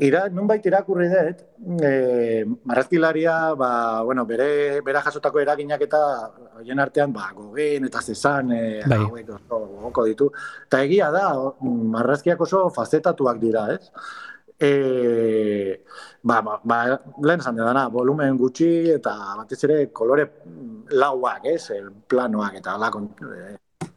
Ira, 0.00 0.30
nunbait 0.32 0.64
irakurri 0.64 1.08
dut, 1.12 1.40
eh, 1.84 2.44
marrazkilaria, 2.64 3.54
ba, 3.54 4.00
bueno, 4.02 4.24
bere, 4.24 4.80
bera 4.80 5.02
jasotako 5.02 5.40
eraginak 5.40 5.82
eta 5.82 5.98
hoien 6.56 6.78
artean, 6.80 7.12
ba, 7.12 7.26
gogen 7.36 7.84
eta 7.84 8.00
zezan, 8.00 8.50
eh, 8.52 8.80
Bai. 8.88 8.96
hauek 8.98 9.28
oso 9.28 9.58
gogoko 9.66 10.04
ditu. 10.06 10.30
Eta 10.64 10.82
egia 10.84 11.10
da, 11.10 11.34
marrazkiak 11.60 12.40
oso 12.40 12.70
fazetatuak 12.70 13.38
dira, 13.40 13.66
ez? 13.74 13.90
E, 14.60 15.82
ba, 16.22 16.42
ba, 16.42 16.60
ba, 16.64 16.78
lehen 17.24 17.40
esan 17.40 17.56
dena, 17.56 17.86
volumen 17.88 18.36
gutxi 18.42 18.68
eta 18.96 19.14
batez 19.38 19.60
ere 19.68 19.78
kolore 20.00 20.26
lauak, 21.02 21.46
ez? 21.54 21.70
El 21.78 21.88
planoak 22.12 22.60
eta 22.60 22.76
hola, 22.76 22.90
kon- 22.92 23.08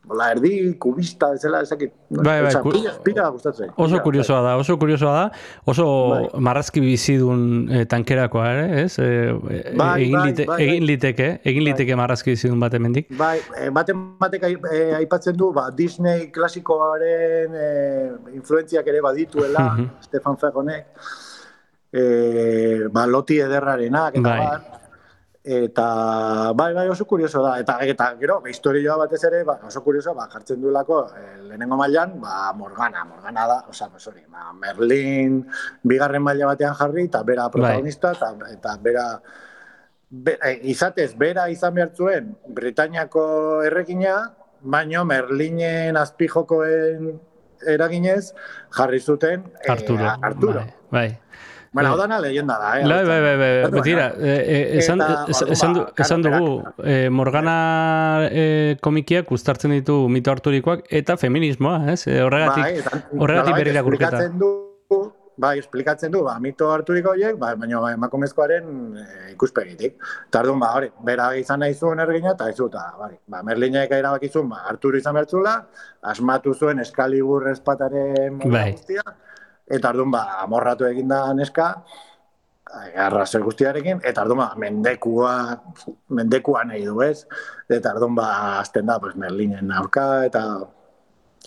eh, 0.03 0.09
hola 0.09 0.31
erdi, 0.31 0.73
kubista, 0.77 1.29
bezala, 1.31 1.61
ezakit. 1.63 1.93
Bai, 2.09 2.41
bai, 2.41 2.47
Osea, 2.49 2.61
ku- 2.61 2.71
pila, 2.71 2.91
pila 3.03 3.29
gustatzen. 3.31 3.69
Oso 3.77 4.01
kuriosoa 4.03 4.41
da, 4.43 4.57
oso 4.57 4.77
kuriosoa 4.77 5.13
da, 5.13 5.31
oso 5.65 5.85
Bai. 6.09 6.41
marrazki 6.43 6.81
bizidun 6.81 7.69
e, 7.71 7.85
tankerakoa 7.85 8.49
ere, 8.51 8.81
ez? 8.83 8.99
E, 8.99 9.07
e, 9.31 9.75
Bai, 9.77 10.03
egin, 10.03 10.17
bai, 10.17 10.27
lite, 10.29 10.45
bai, 10.45 10.57
bai. 10.57 10.67
egin 10.67 10.85
liteke, 10.85 11.29
egin 11.43 11.63
liteke 11.63 11.95
marrazki 11.95 12.31
bizidun 12.35 12.59
bat 12.59 12.73
hemendik. 12.73 13.07
Bai, 13.17 13.39
eh, 13.57 13.69
baten 13.71 14.03
batek 14.19 14.43
eh, 14.43 14.95
aipatzen 14.99 15.37
du, 15.39 15.51
ba, 15.55 15.69
Disney 15.71 16.29
klasikoaren 16.35 17.55
eh, 17.55 18.11
influentziak 18.35 18.87
ere 18.87 19.01
badituela. 19.01 19.69
Stefan 20.01 20.37
Ferronek, 20.37 20.85
eh, 21.93 22.87
ba, 22.91 23.05
loti 23.07 23.39
ederrarenak, 23.39 24.15
eta 24.19 24.29
Bai. 24.29 24.39
bar, 24.39 24.82
eta 25.43 26.53
bai, 26.55 26.73
bai, 26.73 26.87
oso 26.87 27.05
kurioso 27.05 27.41
da, 27.43 27.57
eta, 27.59 27.77
eta 27.83 28.13
gero, 28.19 28.41
historioa 28.47 28.95
batez 29.03 29.23
ere, 29.27 29.43
ba, 29.43 29.57
oso 29.67 29.83
kurioso, 29.83 30.13
ba, 30.15 30.29
jartzen 30.31 30.61
duelako, 30.61 31.01
eh, 31.19 31.37
lehenengo 31.49 31.75
mailan, 31.77 32.15
ba, 32.21 32.53
Morgana, 32.55 33.03
Morgana 33.03 33.47
da, 33.47 33.57
osea, 33.67 33.89
pues 33.89 34.07
hori, 34.07 34.23
ba, 34.31 34.53
Merlin, 34.53 35.41
bigarren 35.83 36.23
maila 36.23 36.53
batean 36.53 36.77
jarri, 36.79 37.09
eta 37.11 37.23
bera 37.27 37.49
protagonista, 37.51 38.13
eta, 38.15 38.35
eta 38.51 38.77
bera, 38.81 39.07
Be, 40.13 40.35
eh, 40.45 40.59
izatez, 40.69 41.15
bera 41.17 41.47
izan 41.49 41.73
behar 41.73 41.89
zuen 41.97 42.27
Britainiako 42.53 43.23
erregina, 43.65 44.19
baino 44.61 45.01
Merlinen 45.09 45.97
azpijokoen 45.97 47.07
eraginez 47.65 48.33
jarri 48.77 48.99
zuten 48.99 49.47
eh, 49.63 49.71
Arturo. 49.71 50.11
Arturo. 50.21 50.65
Bai. 50.91 51.07
bai. 51.07 51.09
Bai. 51.73 51.85
dana 51.97 52.19
leyenda 52.21 52.57
da, 52.59 52.79
eh? 52.79 52.83
Bai, 52.87 53.03
bai, 53.05 53.21
bai, 53.21 53.37
bai, 53.37 53.71
betira, 53.71 54.13
eh, 54.19 54.43
eh, 54.45 54.77
esan, 54.77 55.01
esan, 55.49 55.73
ba, 55.73 56.29
dugu, 56.29 56.63
eh, 56.83 57.09
Morgana 57.09 58.27
eh, 58.29 58.77
komikiak 58.81 59.31
uztartzen 59.31 59.71
ditu 59.71 60.07
mito 60.07 60.31
arturikoak 60.31 60.85
eta 60.89 61.17
feminismoa, 61.17 61.91
ez? 61.93 62.05
Eh, 62.07 62.21
horregatik, 62.21 62.63
Bai, 62.63 63.01
horregatik 63.19 63.55
berri 63.55 63.73
irakurketa. 63.73 64.21
bai, 65.35 65.57
esplikatzen 65.57 66.11
du, 66.13 66.21
ba, 66.21 66.37
mito 66.39 66.69
harturiko 66.69 67.09
horiek, 67.09 67.39
ba, 67.41 67.55
baina 67.57 67.79
ba, 67.81 67.91
emakumezkoaren 67.97 68.67
eh, 69.01 69.31
ikuspegitik. 69.33 69.95
Eta 70.29 70.43
orduan, 70.43 70.59
ba, 70.61 70.75
hori, 70.77 70.91
bera 71.01 71.31
izan 71.35 71.63
nahi 71.65 71.73
zuen 71.73 71.99
ergina, 71.99 72.35
eta 72.37 72.51
ez 72.51 72.55
dut, 72.59 72.77
bai, 72.99 73.15
ba, 73.27 73.41
Merlinek 73.41 73.91
erabakizun, 73.97 74.45
ba, 74.53 74.61
Arturo 74.69 75.01
izan 75.01 75.17
bertzula, 75.17 75.55
asmatu 76.03 76.53
zuen 76.53 76.85
eskalibur 76.85 77.49
espataren 77.49 78.37
Bai. 78.45 78.71
guztia, 78.77 79.01
eta 79.69 79.89
orduan, 79.93 80.11
ba, 80.11 80.23
amorratu 80.43 80.85
egin 80.89 81.07
da 81.07 81.25
neska, 81.33 81.69
arrazoi 82.97 83.41
guztiarekin, 83.45 83.99
eta 84.03 84.23
orduan, 84.25 84.43
ba, 84.43 84.53
mendekua, 84.59 85.33
mendekua 86.09 86.63
nahi 86.69 86.85
du, 86.85 86.99
ez? 87.05 87.25
Eta 87.69 87.93
orduan, 87.95 88.15
ba, 88.17 88.29
azten 88.59 88.87
da, 88.89 88.99
pues, 88.99 89.15
Merlinen 89.19 89.71
aurka, 89.71 90.25
eta 90.25 90.45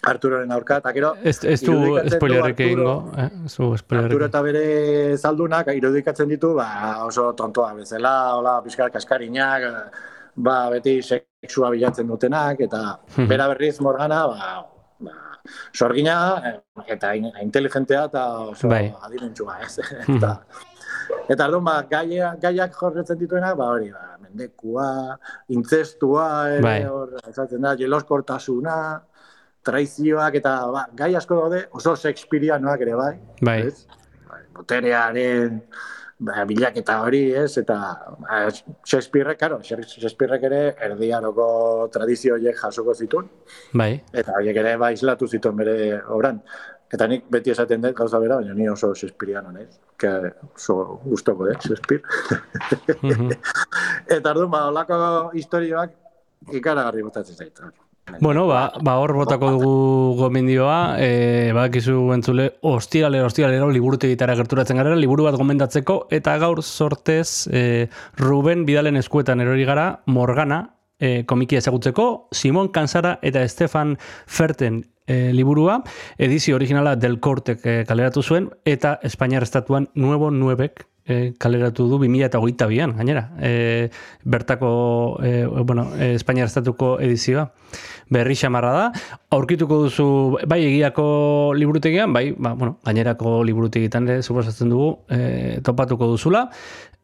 Arturoren 0.06 0.52
aurka, 0.52 0.76
eta 0.82 0.92
gero... 0.92 1.14
Ez, 1.24 1.38
ez 1.48 1.60
du 1.64 1.96
spoilerrik 2.12 2.60
Arturo- 2.60 2.66
egingo, 2.68 2.96
eh? 3.16 4.02
Arturo 4.02 4.26
eta 4.28 4.42
bere 4.44 4.64
zaldunak 5.16 5.70
irudikatzen 5.72 6.28
ditu, 6.28 6.52
ba, 6.58 6.68
oso 7.06 7.30
tontoa 7.34 7.72
bezala, 7.78 8.12
hola, 8.36 8.58
pixka 8.62 8.90
kaskarinak, 8.92 9.64
ba, 10.36 10.58
beti 10.70 11.00
sexua 11.02 11.72
bilatzen 11.72 12.06
dutenak, 12.12 12.60
eta 12.68 12.82
bera 13.28 13.48
berriz 13.54 13.80
Morgana, 13.80 14.26
ba, 14.28 14.50
ba, 15.00 15.12
sorgina, 15.72 16.16
eh, 16.44 16.60
eta 16.94 17.14
in- 17.14 17.32
inteligentea 17.42 18.04
eta 18.10 18.24
oso 18.52 18.68
Bai. 18.68 18.94
adimentsua, 19.02 19.58
ez? 19.62 19.78
Eta, 20.16 20.40
Eta 21.28 21.44
orduan, 21.46 21.64
ba, 21.64 21.74
gaia, 21.90 22.32
gaiak 22.42 22.72
jorretzen 22.74 23.18
dituenak, 23.18 23.54
ba, 23.58 23.68
hori, 23.76 23.92
ba, 23.94 24.16
mendekua, 24.22 25.16
intzestua, 25.54 26.24
ere, 26.56 26.62
Bai. 26.62 26.80
hor, 26.90 27.12
esaten 27.28 27.62
da, 27.62 27.76
jeloskortasuna, 27.78 28.74
traizioak, 29.66 30.34
eta 30.40 30.56
ba, 30.70 30.86
gai 30.98 31.12
asko 31.18 31.38
daude, 31.40 31.64
oso 31.74 31.94
Shakespeareanoak 31.96 32.80
ere 32.86 32.94
bai, 32.98 33.12
Bai. 33.42 33.60
ez? 33.68 33.86
boterearen 34.56 35.60
ba, 36.18 36.44
bilaketa 36.48 37.00
hori, 37.04 37.22
ez? 37.34 37.56
Eta 37.60 37.76
ba, 38.20 38.38
Shakespeare, 38.84 39.36
karo, 39.36 39.60
Shakespearek 39.62 40.46
ere 40.48 40.60
erdiaroko 40.88 41.48
tradizio 41.92 42.36
horiek 42.36 42.56
jasoko 42.60 42.94
zituen, 42.94 43.28
Bai. 43.74 43.92
eta 44.12 44.38
horiek 44.38 44.62
ere 44.64 44.76
ba 44.80 44.92
islatu 44.94 45.28
zituen 45.28 45.56
bere 45.56 46.00
obran. 46.16 46.40
Eta 46.92 47.08
nik 47.10 47.24
beti 47.30 47.50
esaten 47.50 47.82
dut 47.82 47.96
gauza 47.98 48.20
bera, 48.22 48.36
baina 48.38 48.54
ni 48.54 48.68
oso 48.70 48.92
Shakespeareano 48.94 49.50
naiz, 49.52 49.80
que 49.98 50.12
oso 50.54 51.00
gustoko, 51.04 51.48
eh, 51.50 51.56
Shakespeare. 51.60 52.02
Mhm. 53.02 53.32
eta 54.18 54.30
orduan, 54.30 54.50
ba, 54.50 54.66
olako 54.70 55.00
historioak 55.34 55.98
ikaragarri 56.52 57.02
botatzen 57.02 57.36
zait. 57.36 57.60
Bueno, 58.20 58.46
ba, 58.46 58.72
ba 58.80 58.96
hor 58.98 59.12
botako 59.12 59.50
dugu 59.50 59.72
gomendioa, 60.16 60.96
e, 61.02 61.50
badakizu 61.52 62.12
entzule, 62.14 62.46
ostiralero, 62.62 63.26
ostiralero, 63.26 63.68
liburutegitara 63.74 64.36
gerturatzen 64.38 64.78
gara, 64.78 64.94
liburu 64.96 65.26
bat 65.26 65.36
gomendatzeko, 65.36 65.98
eta 66.14 66.36
gaur 66.38 66.62
sortez 66.62 67.48
e, 67.50 67.88
Ruben 68.16 68.64
Bidalen 68.64 68.96
eskuetan 69.02 69.42
erori 69.42 69.66
gara, 69.68 69.88
Morgana, 70.06 70.62
e, 71.00 71.24
komikia 71.26 71.58
ezagutzeko, 71.58 72.28
Simon 72.32 72.70
Kansara 72.72 73.18
eta 73.26 73.42
Stefan 73.48 73.96
Ferten 74.26 74.84
e, 75.06 75.32
liburua, 75.34 75.82
edizio 76.16 76.56
originala 76.56 76.94
Del 76.96 77.18
Cortek 77.20 77.66
e, 77.66 77.78
kaleratu 77.88 78.22
zuen, 78.22 78.52
eta 78.64 79.00
Espainiar 79.02 79.42
Estatuan 79.42 79.90
Nuevo 79.94 80.30
Nuebek 80.30 80.86
e, 81.06 81.34
kaleratu 81.38 81.86
du 81.88 81.98
2008an, 82.02 82.96
gainera. 82.96 83.30
E, 83.40 83.90
bertako, 84.24 85.18
e, 85.22 85.46
bueno, 85.46 85.88
Espainiar 85.98 86.46
Estatuko 86.46 86.98
edizioa. 87.00 87.52
Berri 88.10 88.36
xamarra 88.38 88.72
da. 88.72 88.86
Aurkituko 89.34 89.80
duzu, 89.84 90.08
bai 90.46 90.60
egiako 90.66 91.54
liburutegian, 91.58 92.12
bai, 92.12 92.30
ba, 92.38 92.54
bueno, 92.54 92.78
gainerako 92.86 93.42
liburutegitan 93.44 94.08
ere, 94.08 94.22
suposatzen 94.22 94.70
dugu, 94.70 94.92
e, 95.10 95.60
topatuko 95.66 96.10
duzula. 96.12 96.50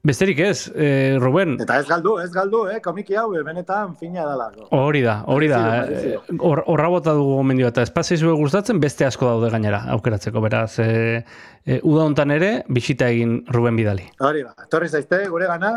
Besterik 0.05 0.41
ez, 0.43 0.65
e, 0.75 1.17
Ruben, 1.21 1.53
Eta 1.63 1.77
ez 1.79 1.87
galdu, 1.87 2.17
ez 2.19 2.33
galdu, 2.35 2.65
eh, 2.67 2.81
komiki 2.83 3.15
hau, 3.15 3.29
eh, 3.39 3.43
benetan 3.47 3.93
fina 4.01 4.25
dalako. 4.27 4.67
Hori 4.75 5.01
da, 5.05 5.21
hori 5.31 5.47
da. 5.47 5.61
Eh, 5.87 6.17
Hor, 6.41 6.65
horra 6.67 6.89
bota 6.91 7.13
dugu 7.15 7.37
gomendio 7.39 7.69
eta 7.71 7.85
espazio 7.87 8.17
zue 8.19 8.33
gustatzen 8.35 8.81
beste 8.83 9.07
asko 9.07 9.29
daude 9.31 9.51
gainera 9.55 9.85
aukeratzeko. 9.95 10.41
Beraz, 10.43 10.81
e, 10.83 11.23
e, 11.65 11.79
uda 11.85 12.03
hontan 12.09 12.35
ere 12.35 12.65
bisita 12.67 13.09
egin 13.15 13.45
Ruben 13.55 13.77
Bidali. 13.79 14.09
Hori 14.19 14.43
ba, 14.43 14.57
etorri 14.67 14.89
zaizte 14.89 15.23
gure 15.31 15.47
gana, 15.47 15.77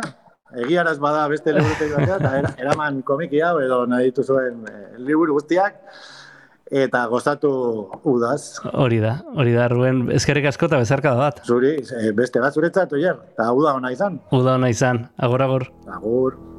egiaraz 0.57 0.97
bada 0.97 1.27
beste 1.27 1.53
liburutegi 1.53 1.93
batean, 1.93 2.25
eta 2.25 2.33
era- 2.39 2.53
eraman 2.65 3.03
komiki 3.03 3.41
hau 3.45 3.59
edo 3.61 3.83
nahi 3.85 4.05
dituzuen 4.09 4.65
liburu 5.05 5.33
guztiak, 5.37 5.77
eta 6.71 7.05
gozatu 7.11 7.51
udaz. 8.03 8.59
Hori 8.73 8.99
da, 9.03 9.19
hori 9.35 9.53
da, 9.53 9.67
Ruben, 9.69 10.07
eskerrik 10.15 10.49
asko 10.49 10.69
eta 10.69 10.81
bezarka 10.81 11.13
da 11.13 11.27
bat. 11.27 11.43
Zuri, 11.45 11.75
eh, 11.77 12.11
beste 12.15 12.41
bat 12.41 12.53
zuretzat, 12.53 12.93
oier, 12.93 13.21
eta 13.35 13.51
uda 13.53 13.75
ona 13.77 13.91
izan. 13.93 14.19
Uda 14.31 14.57
hona 14.57 14.69
izan, 14.73 15.07
agor 15.17 15.45
agor. 15.45 15.69
Agur. 15.87 16.54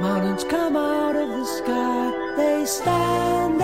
Mountains 0.00 0.44
come 0.44 0.76
out 0.76 1.16
of 1.16 1.28
the 1.28 1.44
sky. 1.44 2.34
They 2.36 2.64
stand 2.64 3.63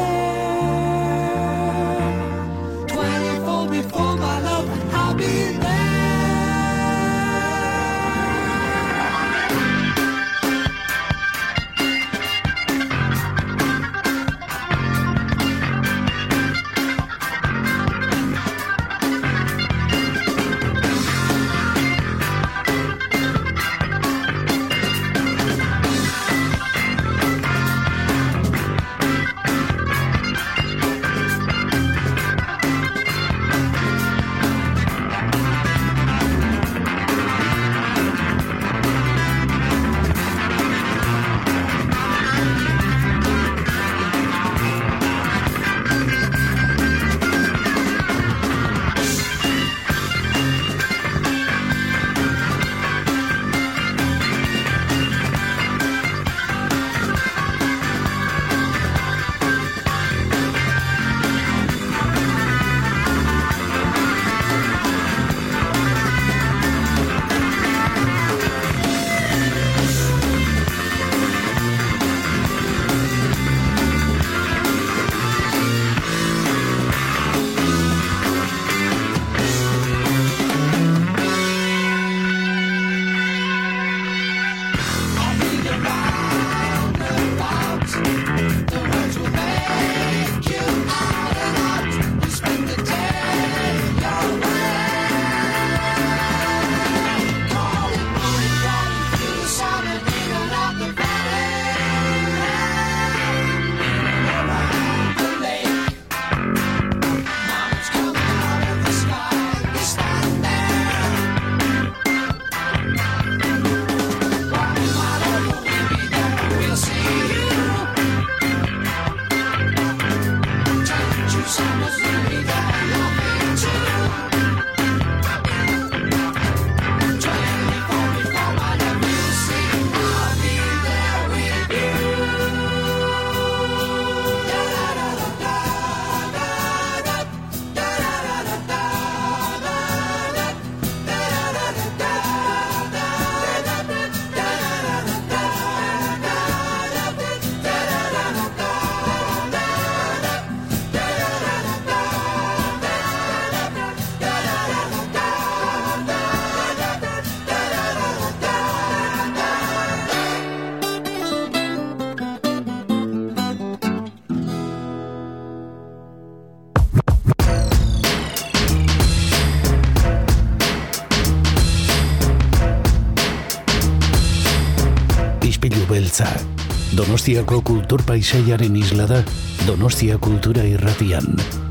Donostiako 177.01 177.63
kultur 177.65 178.03
paisaiaren 178.05 178.75
isla 178.77 179.07
da 179.09 179.23
Donostia 179.65 180.21
Kultura 180.21 180.61
Irratian 180.69 181.25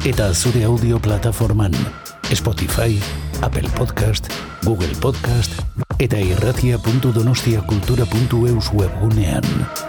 eta 0.09 0.34
zure 0.34 0.65
audio 0.65 0.97
plataforman 0.97 1.69
Spotify, 2.34 2.97
Apple 3.45 3.69
Podcast, 3.77 4.25
Google 4.65 4.97
Podcast 5.01 5.51
eta 5.99 6.17
irratia.donostiakultura.eus 6.17 8.73
webgunean. 8.73 9.89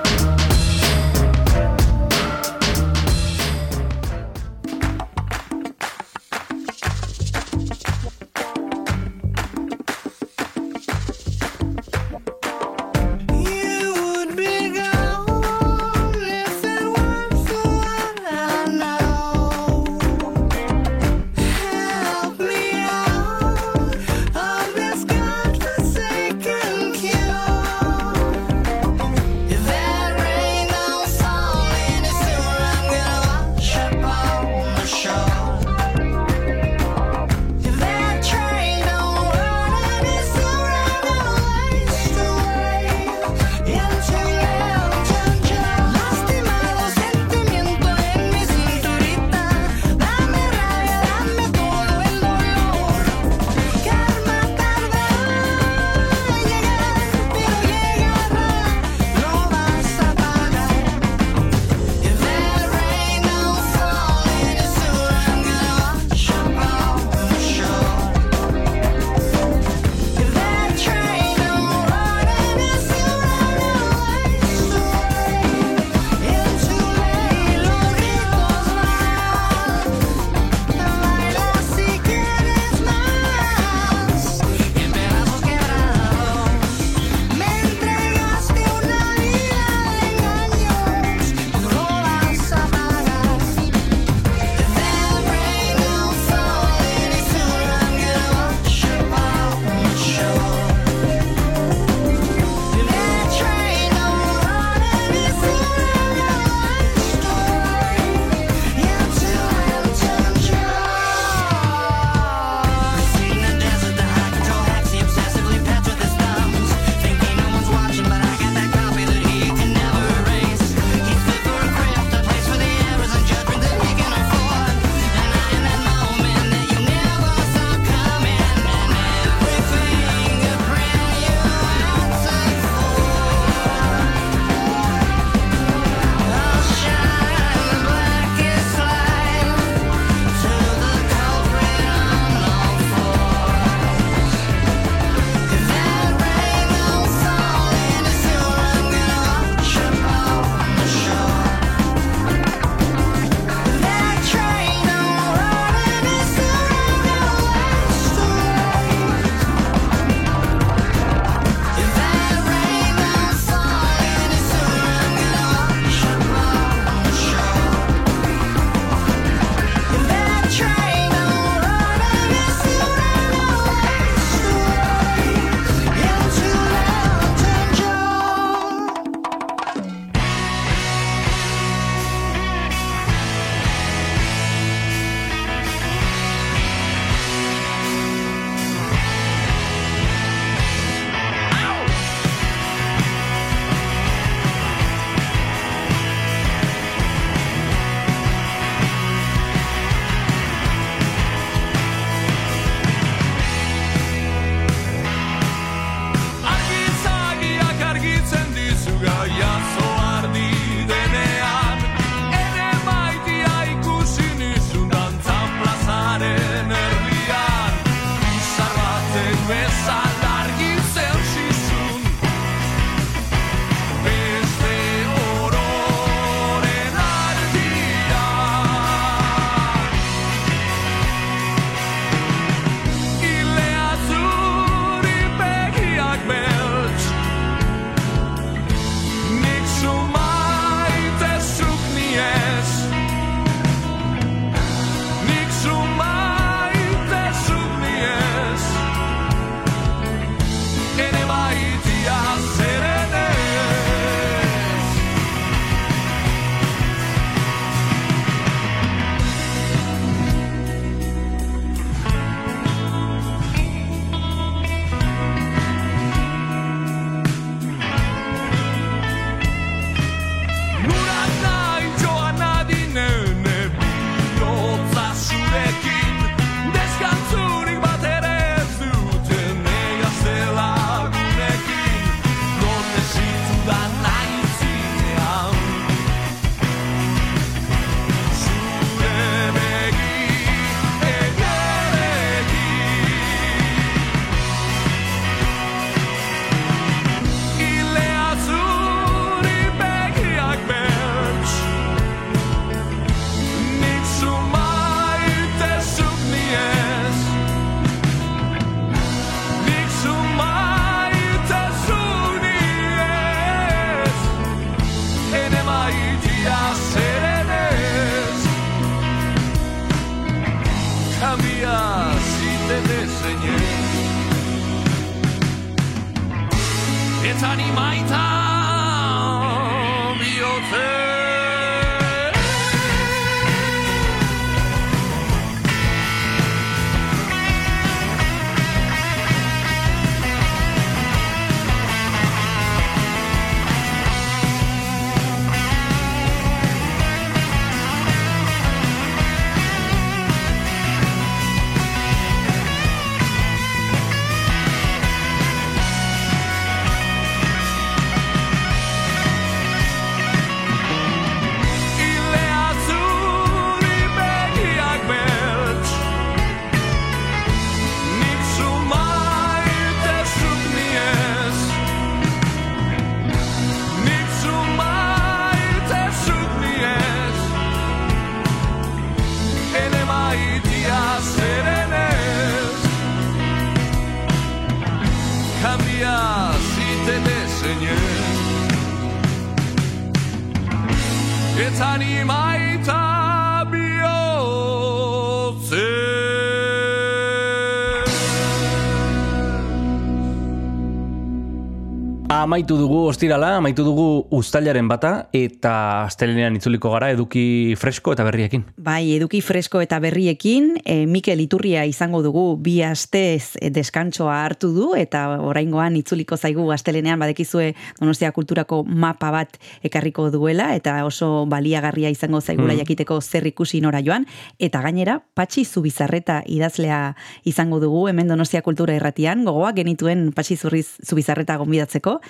Amaitu 402.60 402.76
dugu 402.76 403.06
ostirala, 403.08 403.54
amaitu 403.56 403.80
dugu 403.86 404.26
uztailaren 404.36 404.84
bata 404.84 405.30
eta 405.32 405.70
astelenean 406.04 406.58
itzuliko 406.58 406.90
gara 406.92 407.06
eduki 407.14 407.72
fresko 407.80 408.12
eta 408.12 408.26
berriekin. 408.26 408.66
Bai, 408.76 409.14
eduki 409.14 409.38
fresko 409.40 409.80
eta 409.80 409.96
berriekin, 410.04 410.74
e, 410.84 411.06
Mikel 411.08 411.40
Iturria 411.40 411.86
izango 411.88 412.20
dugu 412.20 412.58
bi 412.60 412.82
astez 412.84 413.56
deskantsoa 413.72 414.34
hartu 414.44 414.74
du 414.74 414.90
eta 414.92 415.22
oraingoan 415.40 415.96
itzuliko 415.96 416.36
zaigu 416.36 416.66
astelenean 416.74 417.16
badekizue 417.24 417.70
Donostia 417.96 418.28
kulturako 418.36 418.82
mapa 418.84 419.30
bat 419.32 419.56
ekarriko 419.82 420.28
duela 420.28 420.74
eta 420.76 420.98
oso 421.08 421.46
baliagarria 421.48 422.12
izango 422.12 422.42
zaigula 422.44 422.74
Mm. 422.74 422.82
jakiteko 422.84 423.22
zer 423.22 423.46
ikusi 423.48 423.80
nora 423.80 424.02
joan 424.04 424.26
eta 424.58 424.82
gainera 424.84 425.22
Patxi 425.34 425.64
Zubizarreta 425.64 426.42
idazlea 426.44 427.16
izango 427.42 427.80
dugu 427.80 428.04
hemen 428.12 428.28
Donostia 428.28 428.60
kultura 428.60 428.94
irratian 429.00 429.46
gogoak 429.48 429.80
genituen 429.80 430.32
Patxi 430.36 430.60
Zurriz 430.60 430.98
Zubizarreta 431.08 431.56
gonbidatzeko 431.56 432.20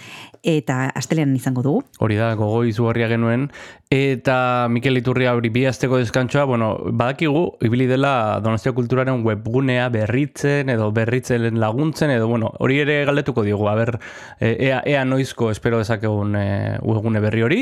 eta 0.42 0.88
astelenean 0.94 1.36
izango 1.36 1.62
dugu. 1.66 1.84
Hori 2.00 2.16
da, 2.20 2.34
gogo 2.34 2.64
izugarria 2.64 3.08
genuen. 3.08 3.50
Eta 3.90 4.68
Mikel 4.70 5.00
Iturria 5.00 5.32
hori 5.34 5.48
bi 5.50 5.64
asteko 5.66 5.98
deskantsoa, 5.98 6.44
bueno, 6.46 6.76
badakigu, 6.94 7.56
ibili 7.66 7.88
dela 7.90 8.38
Donostia 8.38 8.70
Kulturaren 8.70 9.24
webgunea 9.26 9.88
berritzen 9.90 10.70
edo 10.70 10.92
berritzen 10.94 11.58
laguntzen, 11.58 12.12
edo 12.14 12.28
bueno, 12.30 12.52
hori 12.62 12.78
ere 12.84 13.00
galdetuko 13.08 13.42
diogu, 13.42 13.66
aber, 13.66 13.96
e, 14.38 14.52
ea, 14.68 14.78
ea 14.86 15.00
noizko 15.04 15.50
espero 15.50 15.80
dezakegun 15.82 16.36
e, 16.38 16.44
webgune 16.86 17.18
berri 17.24 17.42
hori. 17.42 17.58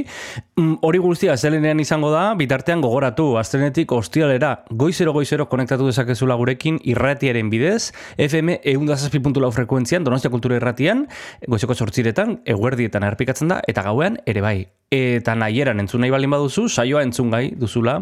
Mm, 0.56 0.76
Hori 0.84 1.00
guztia, 1.00 1.36
zelenean 1.36 1.80
izango 1.80 2.10
da, 2.12 2.34
bitartean 2.36 2.84
gogoratu, 2.84 3.30
astrenetik 3.40 3.92
ostialera, 3.96 4.52
goizero 4.68 5.14
goizero 5.16 5.48
konektatu 5.48 5.88
dezakezula 5.88 6.36
gurekin 6.36 6.76
irratiaren 6.84 7.48
bidez, 7.48 7.94
FM 8.20 8.58
eundazazpi.lau 8.74 9.50
frekuentzian, 9.56 10.04
Donostia 10.04 10.30
Kultura 10.30 10.60
irratian, 10.60 11.06
goizeko 11.48 11.72
sortziretan, 11.72 12.42
eguerdietan 12.48 13.06
errepikatzen 13.06 13.52
da, 13.52 13.60
eta 13.68 13.84
gauean 13.86 14.18
ere 14.26 14.42
bai. 14.44 14.58
Eta 14.94 15.34
nahieran 15.36 15.82
entzun 15.82 16.00
nahi 16.00 16.12
baldin 16.12 16.32
baduzu, 16.32 16.64
saioa 16.68 17.02
entzun 17.04 17.28
gai 17.30 17.50
duzula, 17.60 17.98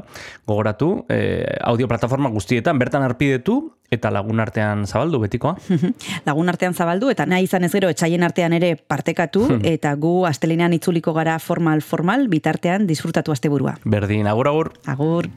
gogoratu, 0.46 0.90
e, 1.10 1.42
audio 1.66 1.88
plataforma 1.90 2.30
guztietan, 2.30 2.78
bertan 2.78 3.02
arpidetu, 3.02 3.58
eta 3.90 4.10
lagun 4.14 4.40
artean 4.42 4.86
zabaldu 4.86 5.20
betikoa. 5.22 5.56
lagun 6.28 6.50
artean 6.52 6.74
zabaldu 6.74 7.10
eta 7.10 7.26
nahi 7.26 7.46
izan 7.46 7.66
ez 7.66 7.72
gero 7.74 7.90
etxaien 7.92 8.22
artean 8.26 8.54
ere 8.58 8.74
partekatu 8.76 9.48
eta 9.74 9.94
gu 9.98 10.14
astelenean 10.30 10.78
itzuliko 10.78 11.14
gara 11.16 11.38
formal 11.42 11.82
formal 11.82 12.28
bitartean 12.30 12.86
disfrutatu 12.86 13.34
asteburua. 13.34 13.78
Berdin, 13.84 14.26
agur 14.30 14.50
agur. 14.52 14.72
Agur. 14.86 15.30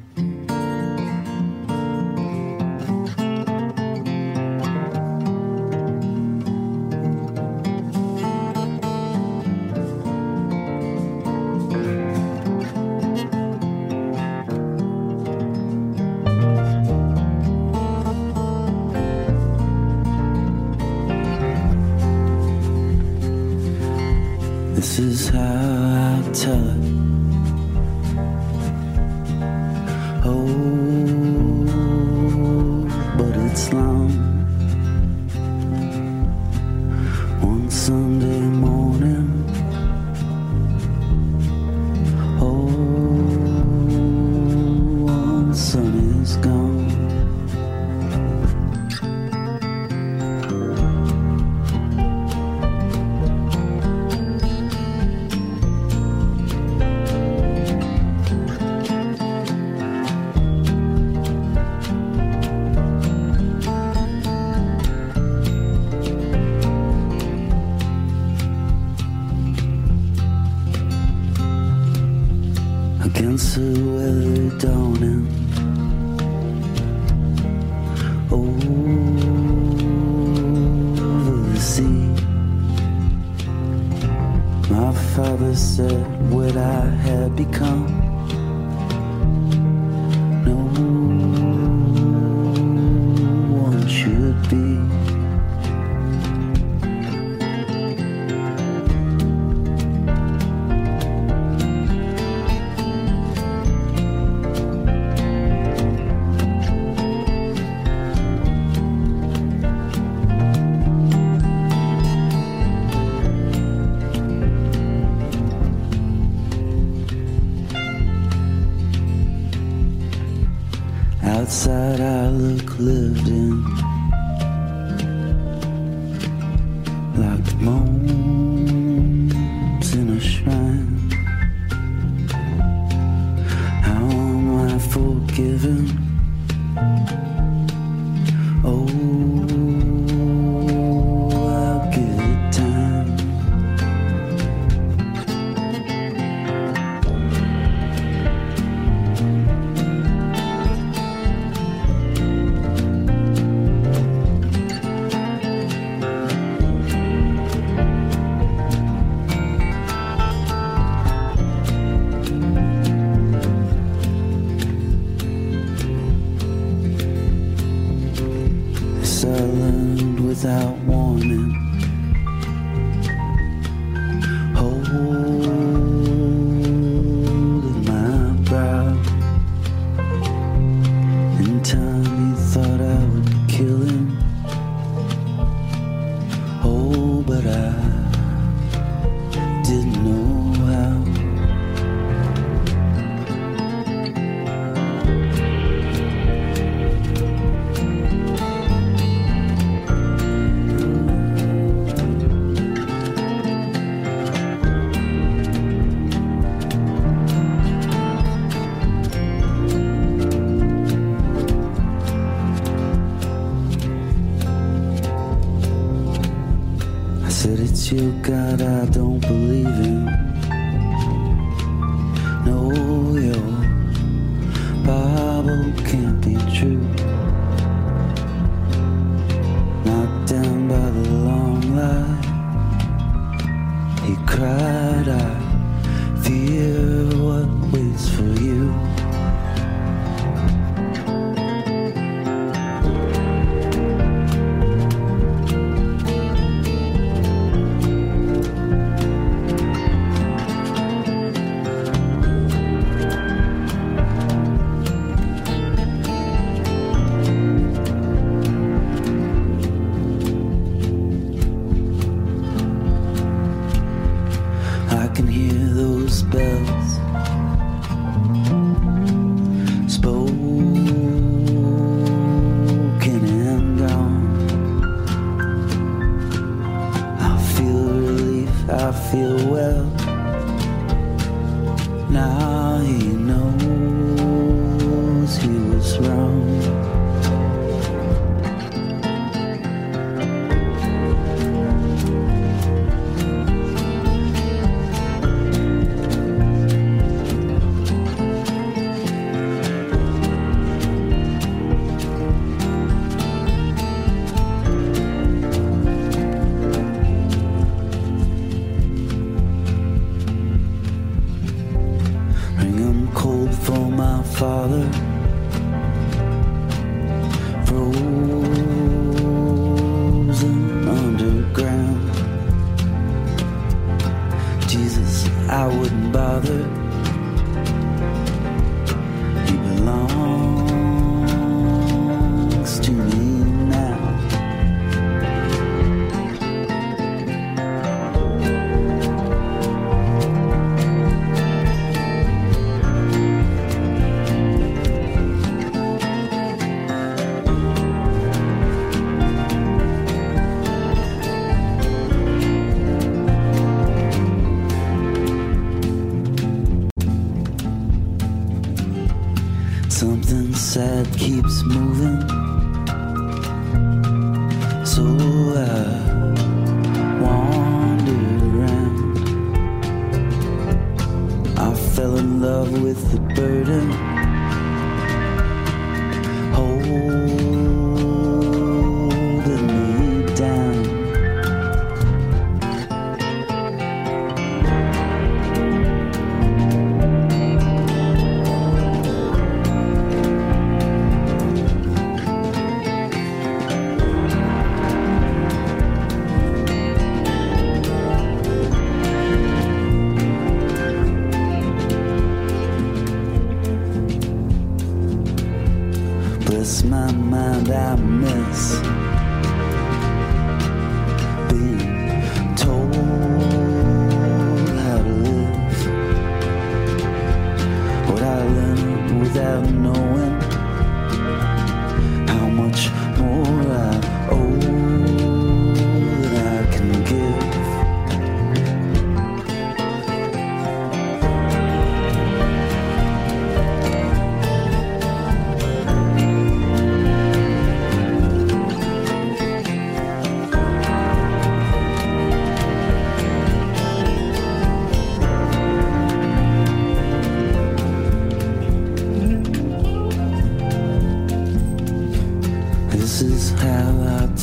Is 453.22 453.50
how 453.52 454.24
I 454.24 454.39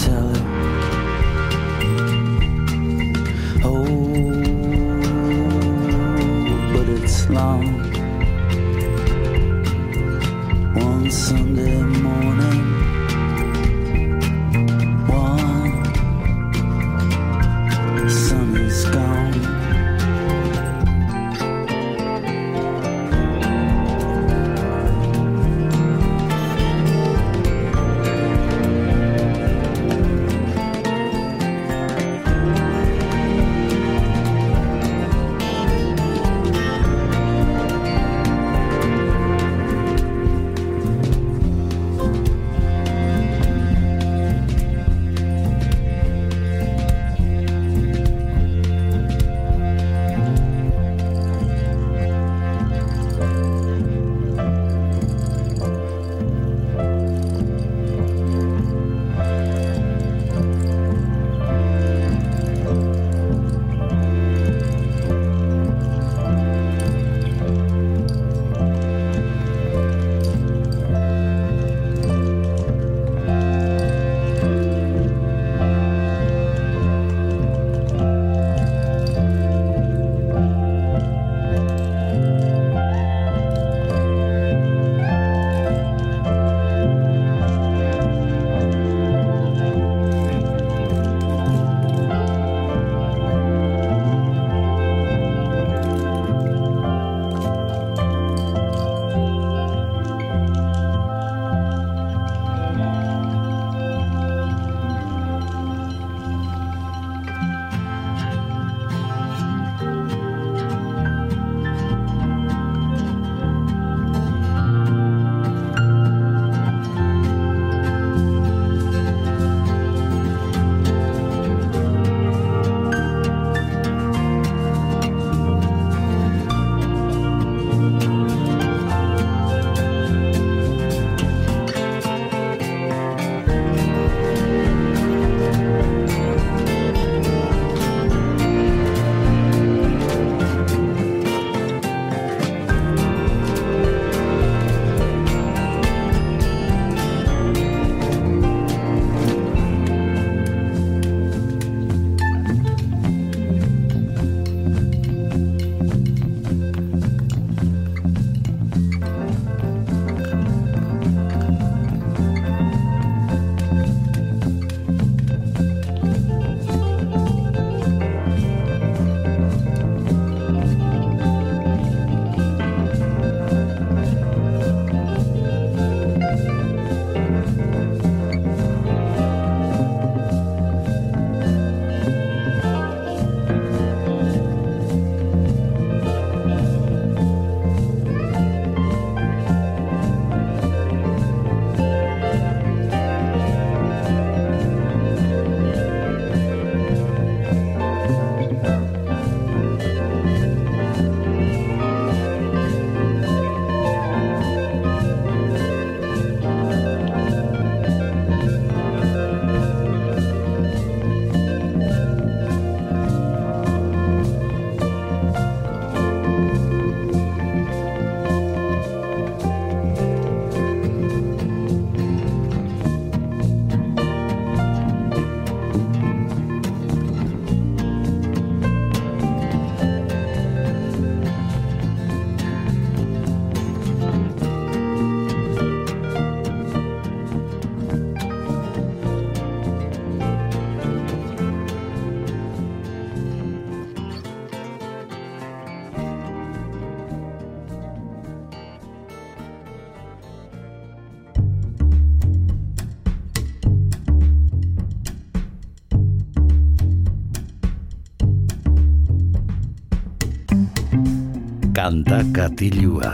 Kanta 261.86 262.16
katilua. 262.34 263.12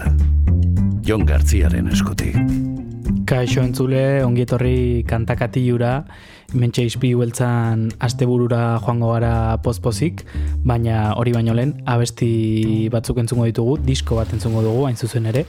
Jon 1.04 1.26
Gartziaren 1.28 1.90
eskutik. 1.92 2.38
Kaixo 3.28 3.60
entzule, 3.60 4.22
ongietorri 4.24 5.04
kantakatilura, 5.04 5.90
mentxe 6.56 6.86
izpi 6.88 7.10
hueltzan 7.12 7.82
asteburura 8.00 8.62
joango 8.78 9.10
gara 9.12 9.34
pozpozik, 9.60 10.24
baina 10.64 11.12
hori 11.20 11.36
baino 11.36 11.52
lehen, 11.52 11.74
abesti 11.84 12.88
batzuk 12.96 13.20
entzungo 13.20 13.44
ditugu, 13.50 13.76
disko 13.84 14.16
bat 14.22 14.32
entzungo 14.32 14.64
dugu, 14.64 14.86
hain 14.88 14.96
zuzen 14.96 15.28
ere, 15.28 15.44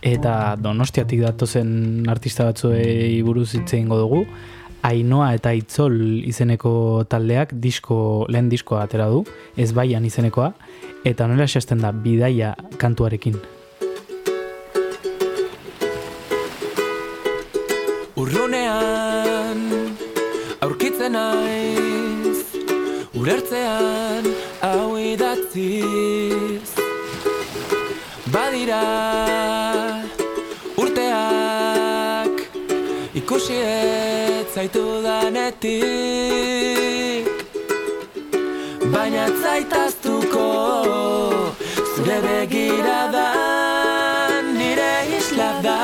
eta 0.00 0.56
donostiatik 0.56 1.20
datozen 1.26 2.08
artista 2.08 2.48
batzuei 2.48 3.20
buruz 3.28 3.50
hitz 3.58 3.74
egingo 3.74 4.00
dugu, 4.00 4.24
Ainoa 4.84 5.30
eta 5.32 5.54
Itzol 5.56 5.96
izeneko 6.28 7.04
taldeak 7.08 7.54
disko, 7.56 7.96
lehen 8.28 8.50
diskoa 8.52 8.82
atera 8.84 9.08
du, 9.08 9.22
ez 9.56 9.70
baian 9.72 10.04
izenekoa, 10.04 10.50
eta 11.08 11.28
nola 11.30 11.46
esasten 11.48 11.80
da, 11.80 11.92
bidaia 11.92 12.52
kantuarekin. 12.80 13.38
Urrunean 18.20 19.64
aurkitzen 20.64 21.16
naiz 21.16 22.38
Urertzean 23.14 24.28
hau 24.64 24.96
idatziz 25.00 26.70
Badira 28.34 28.84
urteak 30.80 32.46
ikusi 33.22 33.60
ez 33.64 33.93
zaitu 34.64 35.02
danetik. 35.04 35.74
Baina 38.92 39.24
zaitaztuko 39.42 40.46
zure 41.94 42.18
begirada 42.24 43.28
nire 44.56 44.94
isla 45.18 45.50
da. 45.66 45.78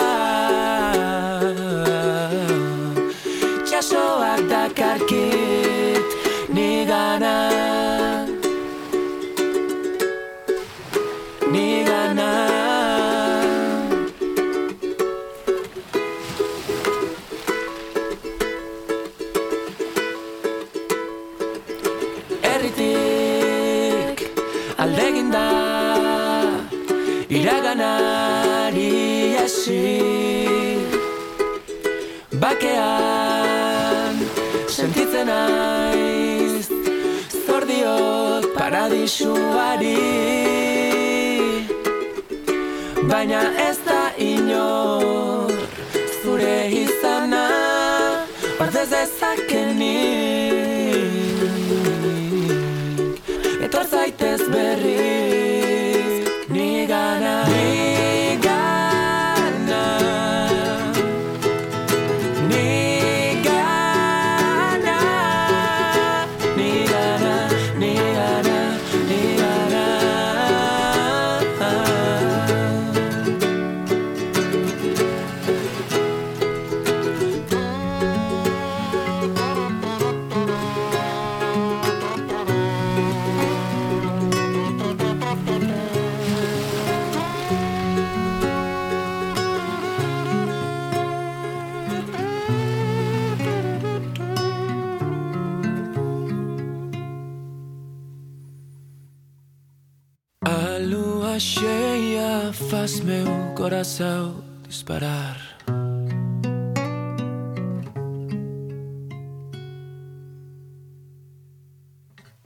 Txasoak 3.69 4.41
dakarkit 4.49 6.05
Nigana 6.55 7.90
Baina 43.21 43.41
ez 43.69 43.77
da 43.85 44.03
inor 44.17 45.53
zure 46.23 46.57
izana 46.73 47.45
Ordez 48.65 48.89
dezakenik 48.95 50.30
coração 103.61 104.43
disparar. 104.67 105.37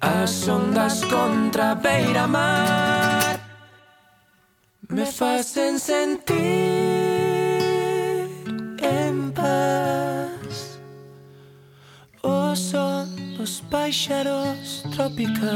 As 0.00 0.48
ondas 0.48 1.04
contra 1.04 1.76
beira-mar 1.76 3.38
me 4.90 5.06
fazem 5.06 5.78
sentir 5.78 6.34
em 8.82 9.30
paz. 9.30 10.80
O 12.24 12.56
som 12.56 13.06
dos 13.38 13.60
pássaros 13.60 14.82
tropicais 14.90 15.54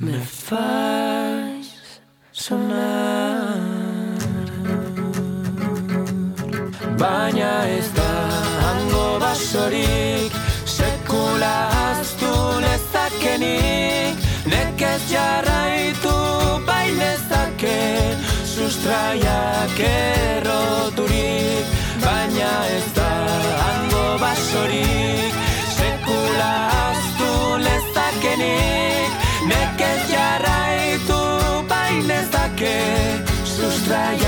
me 0.00 0.18
faz 0.18 1.21
sonar. 2.42 4.10
Baina 6.98 7.52
ez 7.78 7.88
da 7.98 8.10
hango 8.64 9.04
basorik 9.22 10.32
sekula 10.76 11.54
aztu 11.90 12.32
lezakenik 12.64 14.26
nekez 14.54 15.02
jarraitu 15.14 16.16
bainezake 16.68 17.80
sustraiak 18.54 19.78
erroturik. 19.90 21.66
Baina 22.06 22.54
ez 22.78 22.88
da 22.98 23.12
hango 23.66 24.06
basorik 24.24 25.38
sekula 25.76 26.54
aztu 26.86 27.30
lezakenik 27.68 28.91
sustraiak 33.92 34.21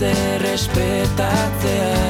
ez 0.00 0.02
errespetatzean 0.02 2.09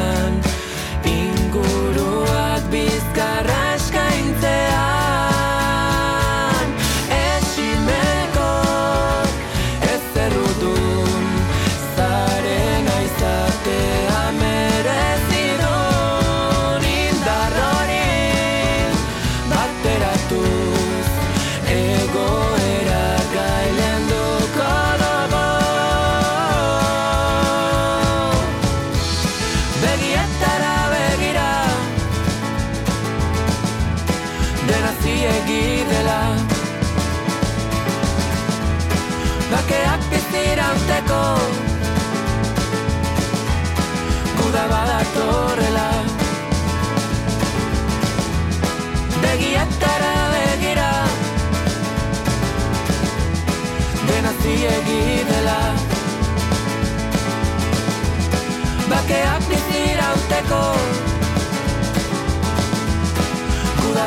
bizirauteko 60.51 60.75
Guda 63.83 64.05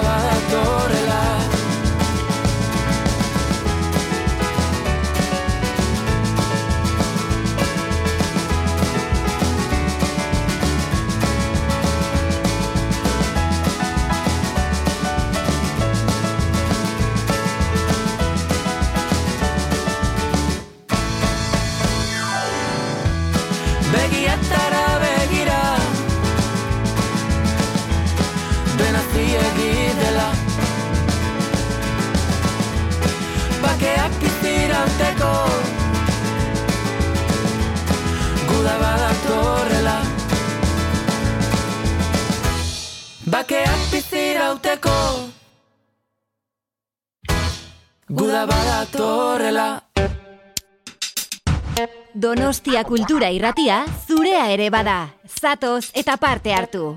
Donostia 52.33 52.81
kultura 52.81 53.27
irratia 53.29 53.83
zurea 54.09 54.47
ere 54.49 54.71
bada. 54.73 55.11
Zatoz 55.29 55.91
eta 55.93 56.15
parte 56.17 56.49
hartu. 56.57 56.95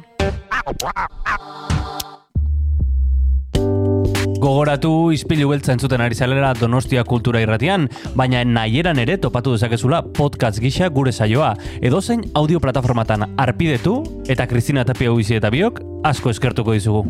Gogoratu 4.41 4.93
izpilu 5.13 5.51
beltza 5.51 5.75
entzuten 5.75 6.01
ari 6.01 6.17
zalera 6.17 6.55
Donostia 6.57 7.05
kultura 7.05 7.43
irratian, 7.45 7.85
baina 8.17 8.41
nahieran 8.49 8.97
ere 9.03 9.19
topatu 9.21 9.53
dezakezula 9.59 10.01
podcast 10.17 10.63
gisa 10.65 10.89
gure 10.89 11.13
saioa. 11.13 11.53
Edozein 11.83 12.25
audio 12.33 12.63
plataformatan 12.65 13.35
arpidetu 13.37 13.99
eta 14.33 14.49
Kristina 14.49 14.87
Tapia 14.89 15.13
Uizi 15.13 15.37
eta 15.37 15.53
biok 15.53 15.83
asko 16.09 16.33
eskertuko 16.33 16.73
dizugu. 16.73 17.05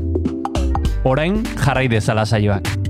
Orain 1.06 1.44
jarrai 1.62 1.86
dezala 1.86 2.26
saioak. 2.26 2.85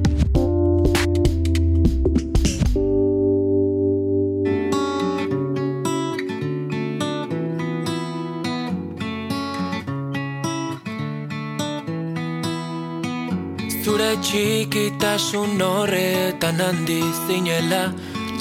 Txikitasun 14.26 15.60
horretan 15.62 16.58
handi 16.58 16.98
zinela. 17.26 17.82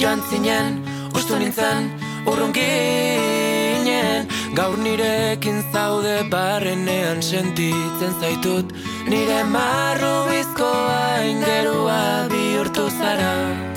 Jantzinen, 0.02 0.82
ustu 1.14 1.38
nintzen, 1.40 1.92
urrunginen 2.26 3.36
Gaur 4.56 4.78
nirekin 4.80 5.62
zaude 5.74 6.18
barrenean 6.32 7.22
sentitzen 7.22 8.14
zaitut. 8.22 8.74
Nire 9.12 9.44
marru 9.54 10.16
bizkoa 10.32 11.22
ingerua 11.30 12.02
bihurtu 12.34 12.90
zara 13.00 13.75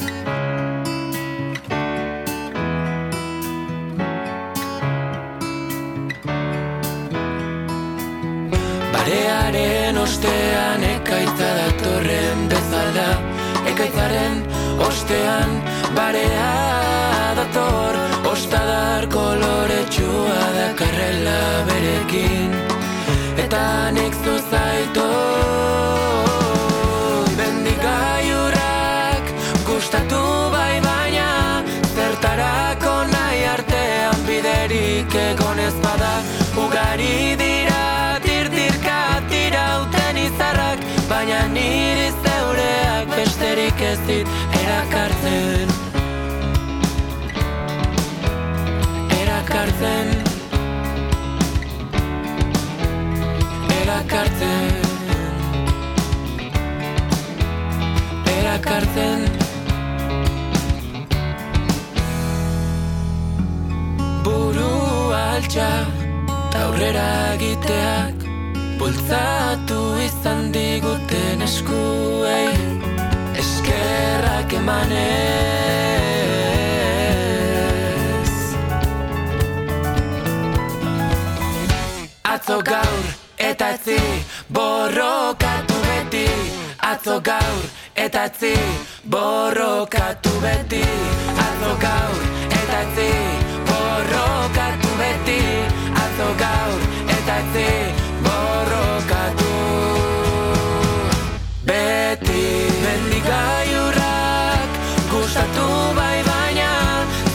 Barearen 9.09 9.97
ostean 9.97 10.83
ekaitza 10.85 11.47
datorren 11.59 12.43
bezala. 12.51 13.07
Ekaitzaren 13.71 14.43
ostean 14.85 15.55
barea 15.97 16.51
dator. 17.41 17.97
Ostadar 18.35 19.09
koloretsua 19.17 20.37
dakarrela 20.59 21.41
berekin. 21.73 22.53
Eta 23.47 23.65
nik 23.97 24.21
zuzaitu 24.27 25.38
ez 43.89 43.99
dit 44.07 44.29
erakartzen. 44.61 45.69
Erakartzen. 49.21 50.09
Erakartzen. 53.81 54.71
Erakartzen. 58.39 59.21
Buru 64.25 64.73
altxa 65.25 65.71
aurrera 66.63 67.11
egiteak 67.35 68.27
Bultzatu 68.79 69.83
izan 70.09 70.53
diguten 70.53 71.47
eskuei 71.49 72.68
Eskerrak 73.69 74.53
emanez 74.53 74.97
Atzo 82.25 82.59
gaur 82.63 83.05
eta 83.49 83.69
etzi 83.77 83.99
borrokatu 84.49 85.77
beti. 85.85 86.27
Atzo 86.91 87.21
gaur 87.21 87.65
eta 88.07 88.25
etzi 88.31 88.55
borrokatu 89.05 90.33
beti. 90.45 90.85
Atzo 91.47 91.73
gaur 91.85 92.25
eta 92.63 92.81
etzi 92.87 93.11
borrokatu 93.71 94.91
beti. 95.03 95.41
Atzo 96.07 96.29
gaur 96.45 96.81
eta 97.19 97.39
etzi 97.45 97.71
borrokatu 98.25 99.18
mendigaiurrak 102.89 104.71
gustatu 105.13 105.67
bai 105.99 106.19
baina 106.29 106.71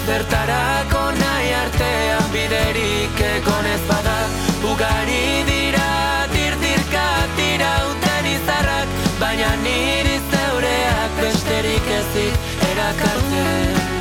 bertarako 0.07 1.03
nahi 1.19 1.51
artean 1.61 2.25
biderik 2.35 3.21
egon 3.29 3.69
ez 3.75 3.83
bada. 3.91 4.17
Ugari 4.71 5.23
dira 5.51 5.93
tirtirka 6.33 7.07
tira 7.39 7.71
uten 7.93 8.29
izarrak 8.35 8.99
baina 9.23 9.55
niri 9.65 10.19
zeureak 10.33 11.17
besterik 11.23 11.95
ez 12.01 12.11
erakartzen. 12.71 13.92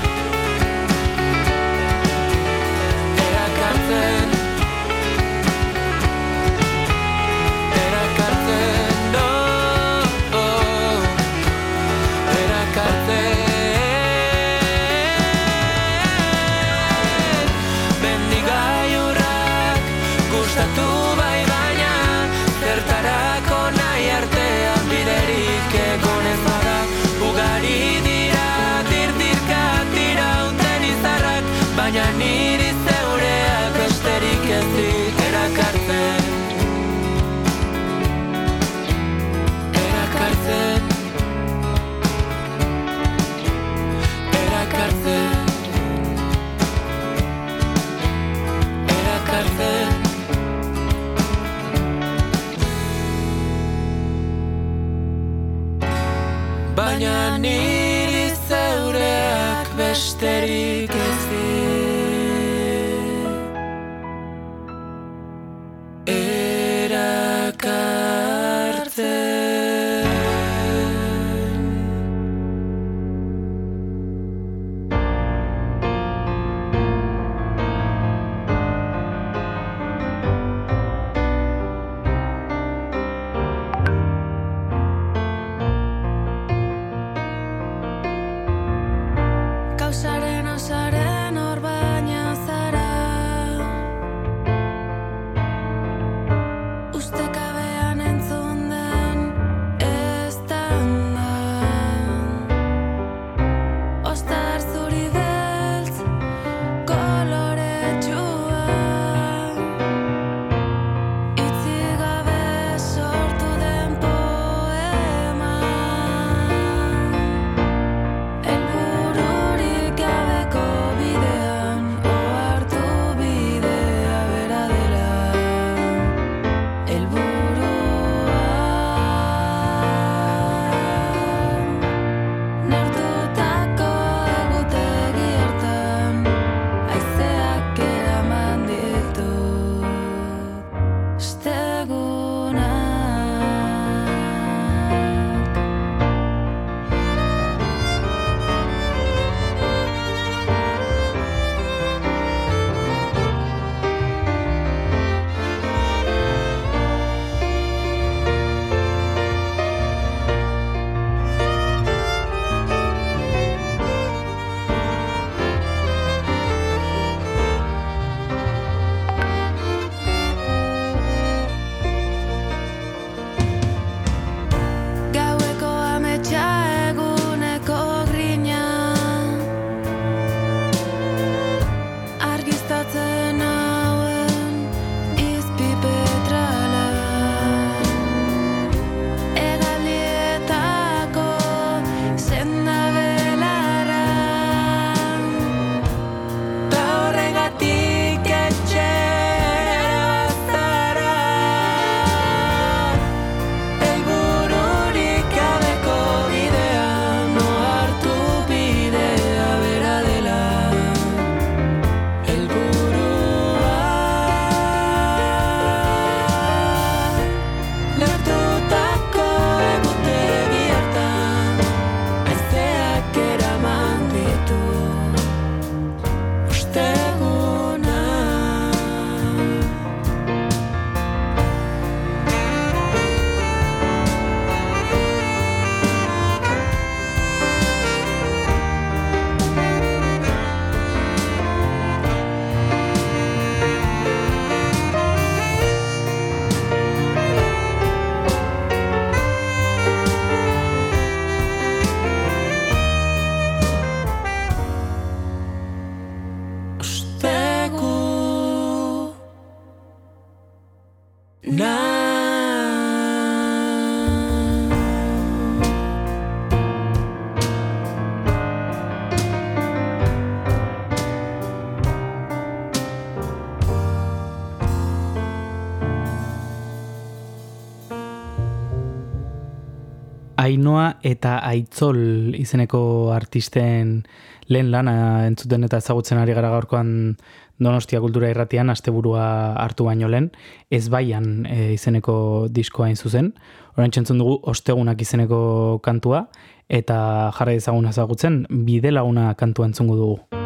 Ainoa 280.72 280.94
eta 281.04 281.34
Aitzol 281.44 282.32
izeneko 282.32 283.12
artisten 283.12 284.06
lehen 284.48 284.70
lana 284.72 285.26
entzuten 285.26 285.66
eta 285.68 285.82
ezagutzen 285.82 286.16
ari 286.16 286.32
gara 286.32 286.48
gaurkoan 286.48 287.18
Donostia 287.60 288.00
Kultura 288.00 288.30
Irratian 288.32 288.72
asteburua 288.72 289.52
hartu 289.60 289.84
baino 289.84 290.08
lehen, 290.08 290.30
ez 290.70 290.88
baian 290.88 291.44
e, 291.44 291.74
izeneko 291.76 292.48
diskoa 292.48 292.88
hain 292.88 292.96
zuzen. 292.96 293.34
Orain 293.76 293.92
txentzun 293.92 294.24
dugu 294.24 294.38
ostegunak 294.48 295.04
izeneko 295.04 295.78
kantua, 295.84 296.24
eta 296.68 296.96
jarra 297.36 297.52
ezagun 297.60 297.92
ezagutzen 297.92 298.46
bidelaguna 298.64 299.34
kantua 299.36 299.68
entzungu 299.68 300.00
dugu. 300.00 300.41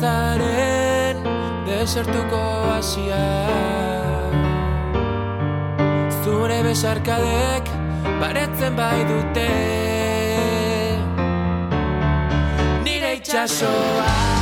Zaren 0.00 1.22
desertuko 1.66 2.40
hasia. 2.70 3.26
Zure 6.22 6.62
besarkadek 6.66 7.70
baretzen 8.22 8.76
bai 8.78 8.98
dute. 9.10 9.50
Nire 12.84 13.14
itxasoa 13.20 14.37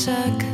suck 0.00 0.49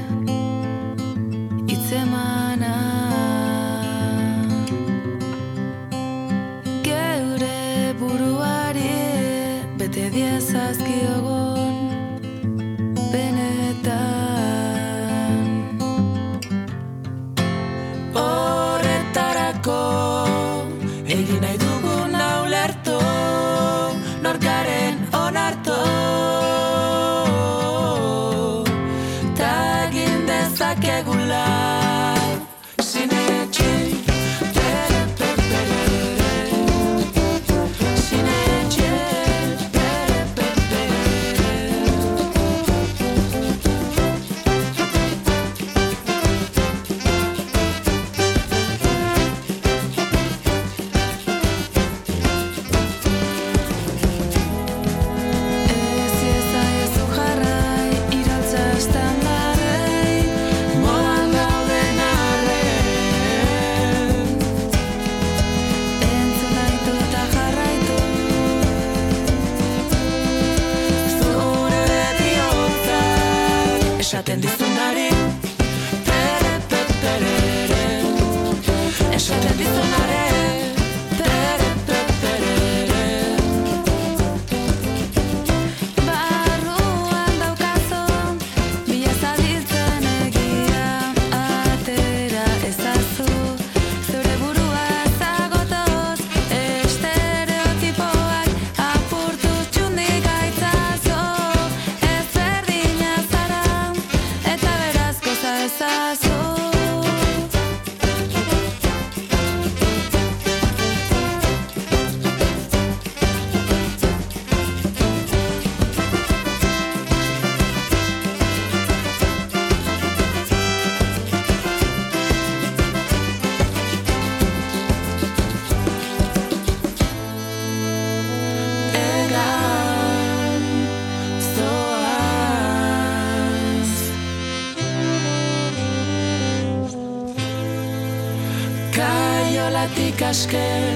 Nolatik 140.27 140.95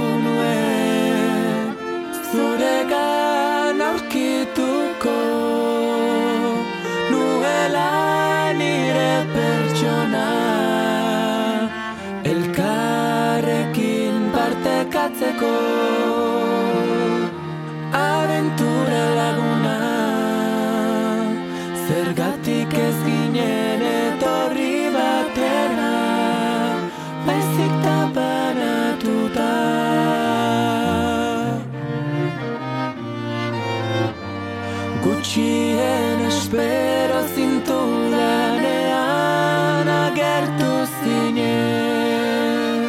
espero 36.51 37.19
zintudanean 37.33 39.87
agertu 39.87 40.73
zinen 40.99 42.83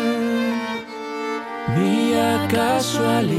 Mila 1.75 2.33
kasualitateren 2.51 3.32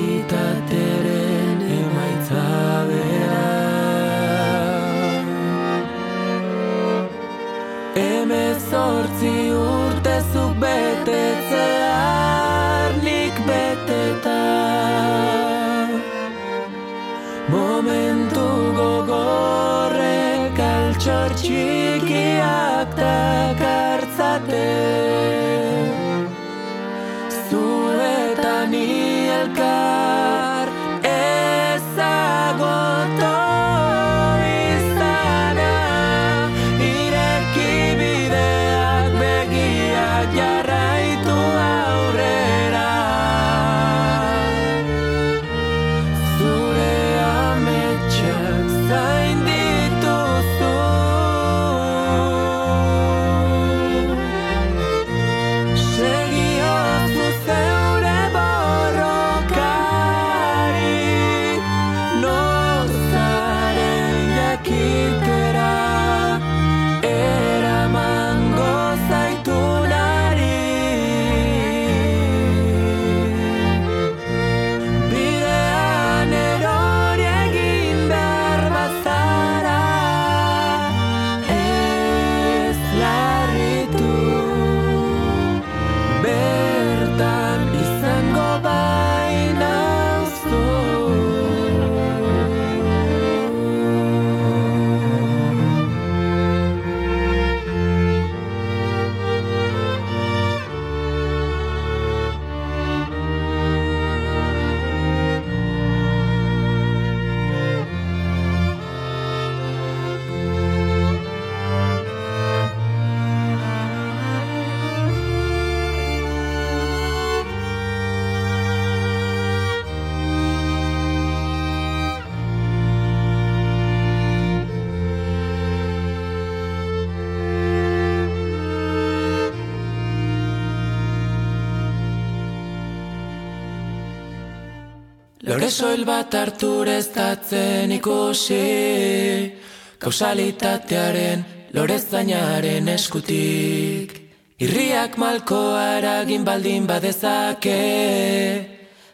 Soil 136.03 136.11
bat 136.11 136.33
hartureztatzen 136.35 137.91
ikusi. 137.95 139.55
Kausalitatearen 140.03 141.45
lore 141.71 141.95
zainaren 141.97 142.89
eskutik. 142.91 144.11
Irriak 144.59 145.15
malkoa 145.17 145.85
eragin 146.01 146.43
baldin 146.43 146.83
badezake. 146.87 147.79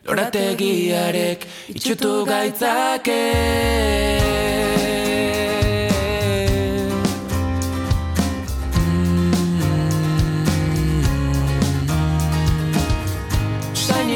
Lorategiarek 0.08 1.46
itxutu 1.76 2.26
gaitzake. 2.26 3.22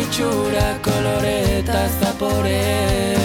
Itxura 0.03 0.77
kolore 0.85 1.52
eta 1.63 1.87
zapore 1.99 3.15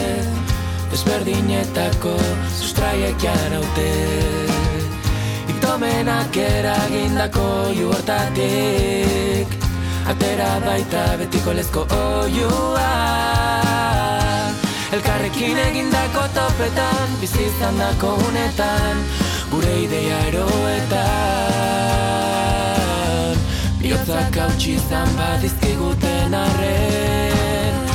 Desberdinetako 0.90 2.14
sustraiek 2.54 3.18
janaute 3.18 3.90
Itomenak 5.50 6.36
eragindako 6.36 7.74
juortatik 7.74 9.48
Atera 10.08 10.60
baita 10.62 11.02
betiko 11.18 11.50
lezko 11.58 11.82
oiua 11.98 12.92
Elkarrekin 14.94 15.58
egindako 15.66 16.22
topetan 16.38 17.08
Bizizan 17.20 17.74
dako 17.82 18.10
unetan 18.28 18.96
Gure 19.48 19.74
ideia 19.80 20.18
eroetan. 20.28 20.98
Biotzak 23.80 24.36
hautsi 24.36 24.76
izan 24.76 25.08
badizkiguten 25.16 26.34
arren 26.36 27.87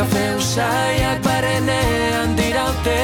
Kafe 0.00 0.32
usaiak 0.32 1.20
barenean 1.20 2.32
diraute. 2.32 3.00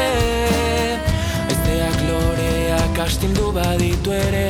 Aizeak 1.45 1.99
loreak 2.09 2.97
astindu 3.05 3.51
baditu 3.53 4.15
ere. 4.17 4.49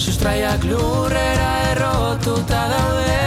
Sustraiak 0.00 0.64
lurrera 0.64 1.50
errotuta 1.74 2.62
daude. 2.72 3.18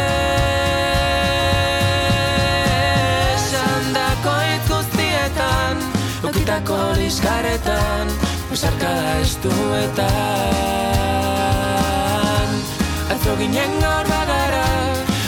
Esandako 3.35 4.33
hitz 4.47 4.65
guztietan 4.71 5.75
Eukitako 6.25 6.79
liskaretan 6.97 8.05
Besarkada 8.49 9.13
estuetan 9.21 10.09
Atzo 13.13 13.37
ginen 13.43 13.77
gaur 13.85 14.05
bagara 14.09 14.65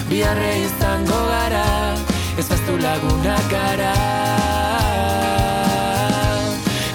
Biarre 0.09 0.53
izango 0.65 1.22
gara 1.30 2.11
Ez 2.41 2.47
baztu 2.49 2.73
lagunak 2.81 3.43
gara. 3.53 3.93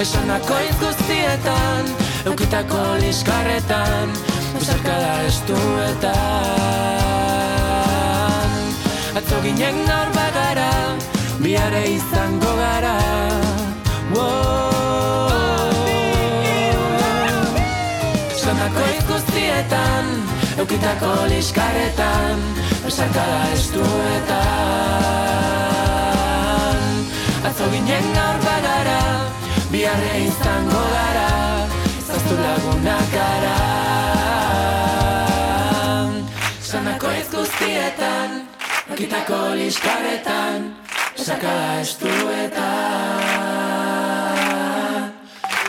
Esandako 0.02 0.56
hitz 0.58 0.78
guztietan 0.80 1.86
Eukitako 2.26 2.80
liskarretan 2.98 4.10
Besarkada 4.56 5.12
estuetan. 5.28 6.10
Atzo 9.22 9.38
ginen 9.46 9.78
gaur 9.86 10.10
bagara 10.18 10.98
Biare 11.38 11.84
izango 11.94 12.52
gara. 12.58 12.98
Esandako 18.34 18.82
hitz 18.90 19.06
guztietan 19.14 20.25
Eukitako 20.56 21.28
liskarretan 21.28 22.40
Besarkada 22.84 23.52
estuetan 23.52 24.40
Atzo 27.44 27.68
ginen 27.68 28.06
gaur 28.16 28.40
bagara 28.40 29.02
Biarre 29.68 30.14
izango 30.24 30.80
gara 30.94 31.28
Zaztu 32.06 32.38
lagunak 32.40 33.12
gara. 33.12 33.58
Sanako 36.64 37.12
ez 37.20 37.28
guztietan 37.36 38.48
Eukitako 38.88 39.60
liskarretan 39.60 40.72
Besarkada 41.18 41.80
estuetan 41.84 42.64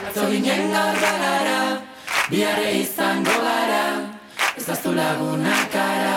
Atzo 0.08 0.32
ginen 0.32 0.72
gaur 0.72 0.96
bagara 1.04 1.62
Biarre 2.32 2.72
izango 2.80 3.36
gara 3.44 4.07
Ezaztu 4.68 4.92
lagunak 4.92 5.72
gara 5.72 6.16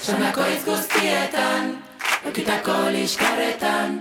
Sanako 0.00 0.46
hitz 0.48 0.64
guztietan 0.64 1.66
Eukitako 2.30 2.76
liskarretan 2.94 3.98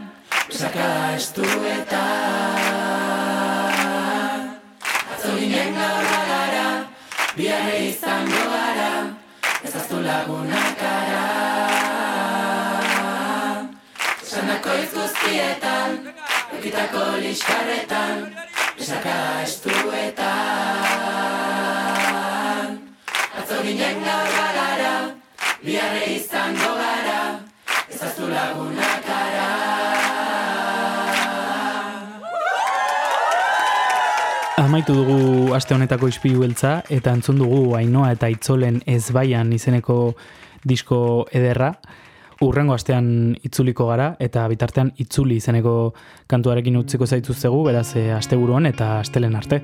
Besarkada 0.48 1.10
estuetan. 1.18 2.00
Atzo 5.12 5.36
ginen 5.42 5.76
gaur 5.76 6.08
bagara 6.14 6.88
Biarre 7.36 7.76
izango 7.90 8.48
gara 8.56 8.96
Ezaztu 9.68 10.00
lagunak 10.08 10.80
gara 10.80 11.28
Sanako 14.32 14.80
hitz 14.80 14.94
guztietan 14.96 16.13
Eukitako 16.64 17.20
liskarretan 17.20 18.32
Besarkada 18.80 19.44
estuetan 19.44 20.24
Atzo 23.36 23.58
ginen 23.66 24.00
gaur 24.06 24.30
bagara 24.32 24.94
Biarre 25.60 26.06
izango 26.14 26.70
gara 26.78 27.18
Ezaztu 27.92 28.30
lagunak 28.32 29.04
gara 29.10 29.50
Amaitu 34.64 34.96
dugu 34.96 35.52
aste 35.60 35.76
honetako 35.76 36.08
ispilu 36.08 36.40
beltza 36.46 36.80
eta 36.88 37.12
entzun 37.12 37.44
dugu 37.44 37.76
Ainoa 37.76 38.16
eta 38.16 38.32
Itzolen 38.32 38.80
ezbaian 38.88 39.52
izeneko 39.52 40.16
disko 40.64 41.28
ederra. 41.36 41.74
Urrengo 42.48 42.76
astean 42.76 43.08
itzuliko 43.44 43.88
gara 43.90 44.14
eta 44.20 44.46
bitartean 44.52 44.92
itzuli 45.00 45.40
izeneko 45.42 45.94
kantuarekin 46.28 46.78
utziko 46.82 47.08
zaituztegu, 47.08 47.64
beraz 47.70 47.90
e, 47.96 48.12
asteburuan 48.18 48.70
eta 48.70 48.98
astelen 49.00 49.36
arte. 49.40 49.64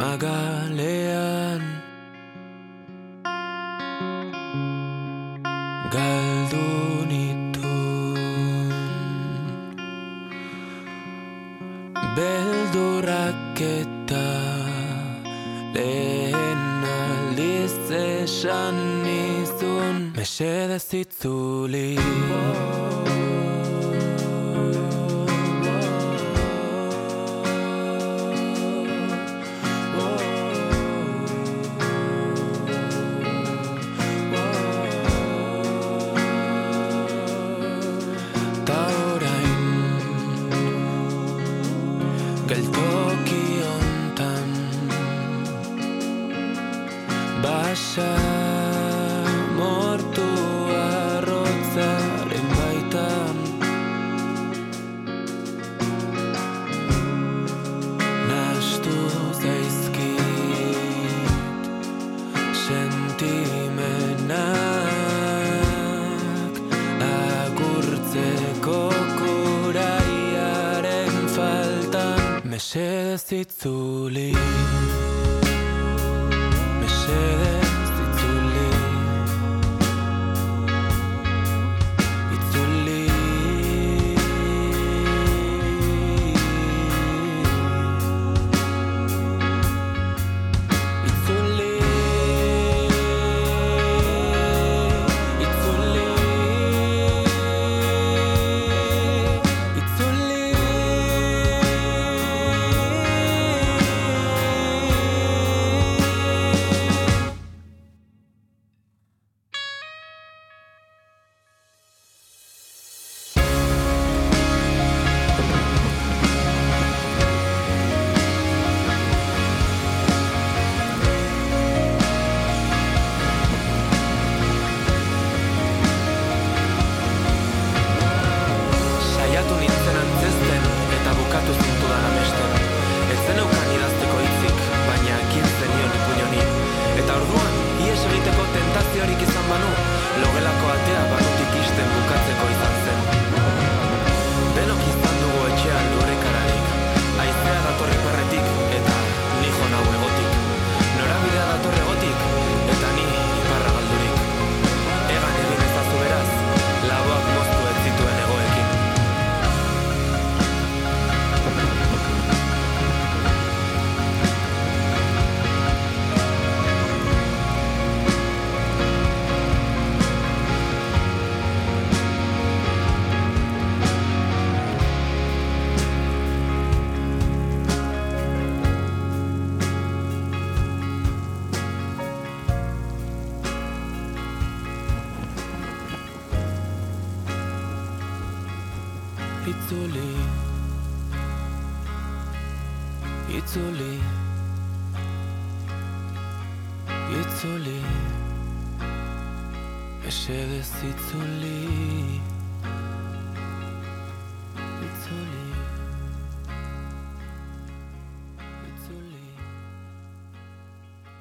Magalean. 0.00 1.62
Galdu 5.94 6.68
nitun 7.10 8.70
Beldurrak 12.16 13.60
eta 13.60 14.28
Lehen 15.74 16.64
aldiz 17.00 17.76
esan 17.90 18.76
nizun. 19.04 19.96
Mesedez 20.16 20.88
itzuli. 21.02 21.90
Ta 21.98 23.59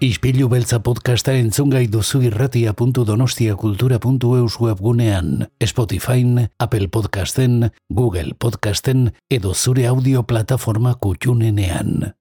Ispilu 0.10 0.48
beltza 0.50 0.80
podcasta 0.82 1.36
entzungai 1.38 1.86
duzu 1.94 2.24
irratia.donostiakultura.eus 2.26 4.58
webgunean, 4.58 5.54
Spotify, 5.62 6.50
Apple 6.58 6.90
Podcasten, 6.90 7.70
Google 7.94 8.34
Podcasten 8.34 9.14
edo 9.30 9.54
zure 9.54 9.86
audio 9.88 10.26
plataforma 10.26 10.96
kutxunenean. 10.96 12.19